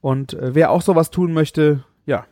[0.00, 2.24] Und äh, wer auch sowas tun möchte, ja,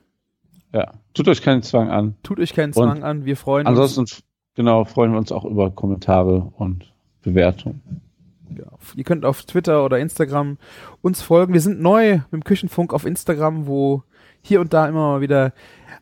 [0.72, 0.92] Ja.
[1.14, 2.14] Tut euch keinen Zwang an.
[2.22, 3.24] tut euch keinen Und Zwang an.
[3.24, 3.78] Wir freuen uns.
[3.78, 4.22] Ansonsten,
[4.54, 7.80] genau, freuen wir uns auch über Kommentare und Bewertungen.
[8.56, 10.58] Ja, ihr könnt auf Twitter oder Instagram
[11.02, 11.52] uns folgen.
[11.52, 14.02] Wir sind neu mit dem Küchenfunk auf Instagram, wo
[14.42, 15.52] hier und da immer mal wieder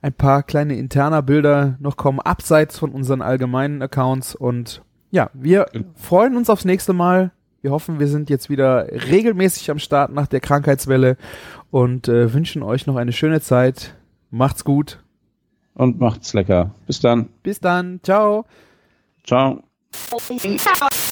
[0.05, 4.35] ein paar kleine interner Bilder noch kommen, abseits von unseren allgemeinen Accounts.
[4.35, 7.32] Und ja, wir freuen uns aufs nächste Mal.
[7.62, 11.16] Wir hoffen, wir sind jetzt wieder regelmäßig am Start nach der Krankheitswelle
[11.70, 13.97] und äh, wünschen euch noch eine schöne Zeit.
[14.31, 15.02] Macht's gut.
[15.72, 16.74] Und macht's lecker.
[16.86, 17.31] Bis dann.
[17.43, 18.01] Bis dann.
[18.02, 18.44] Ciao.
[19.24, 19.62] Ciao.
[19.90, 20.89] Ciao.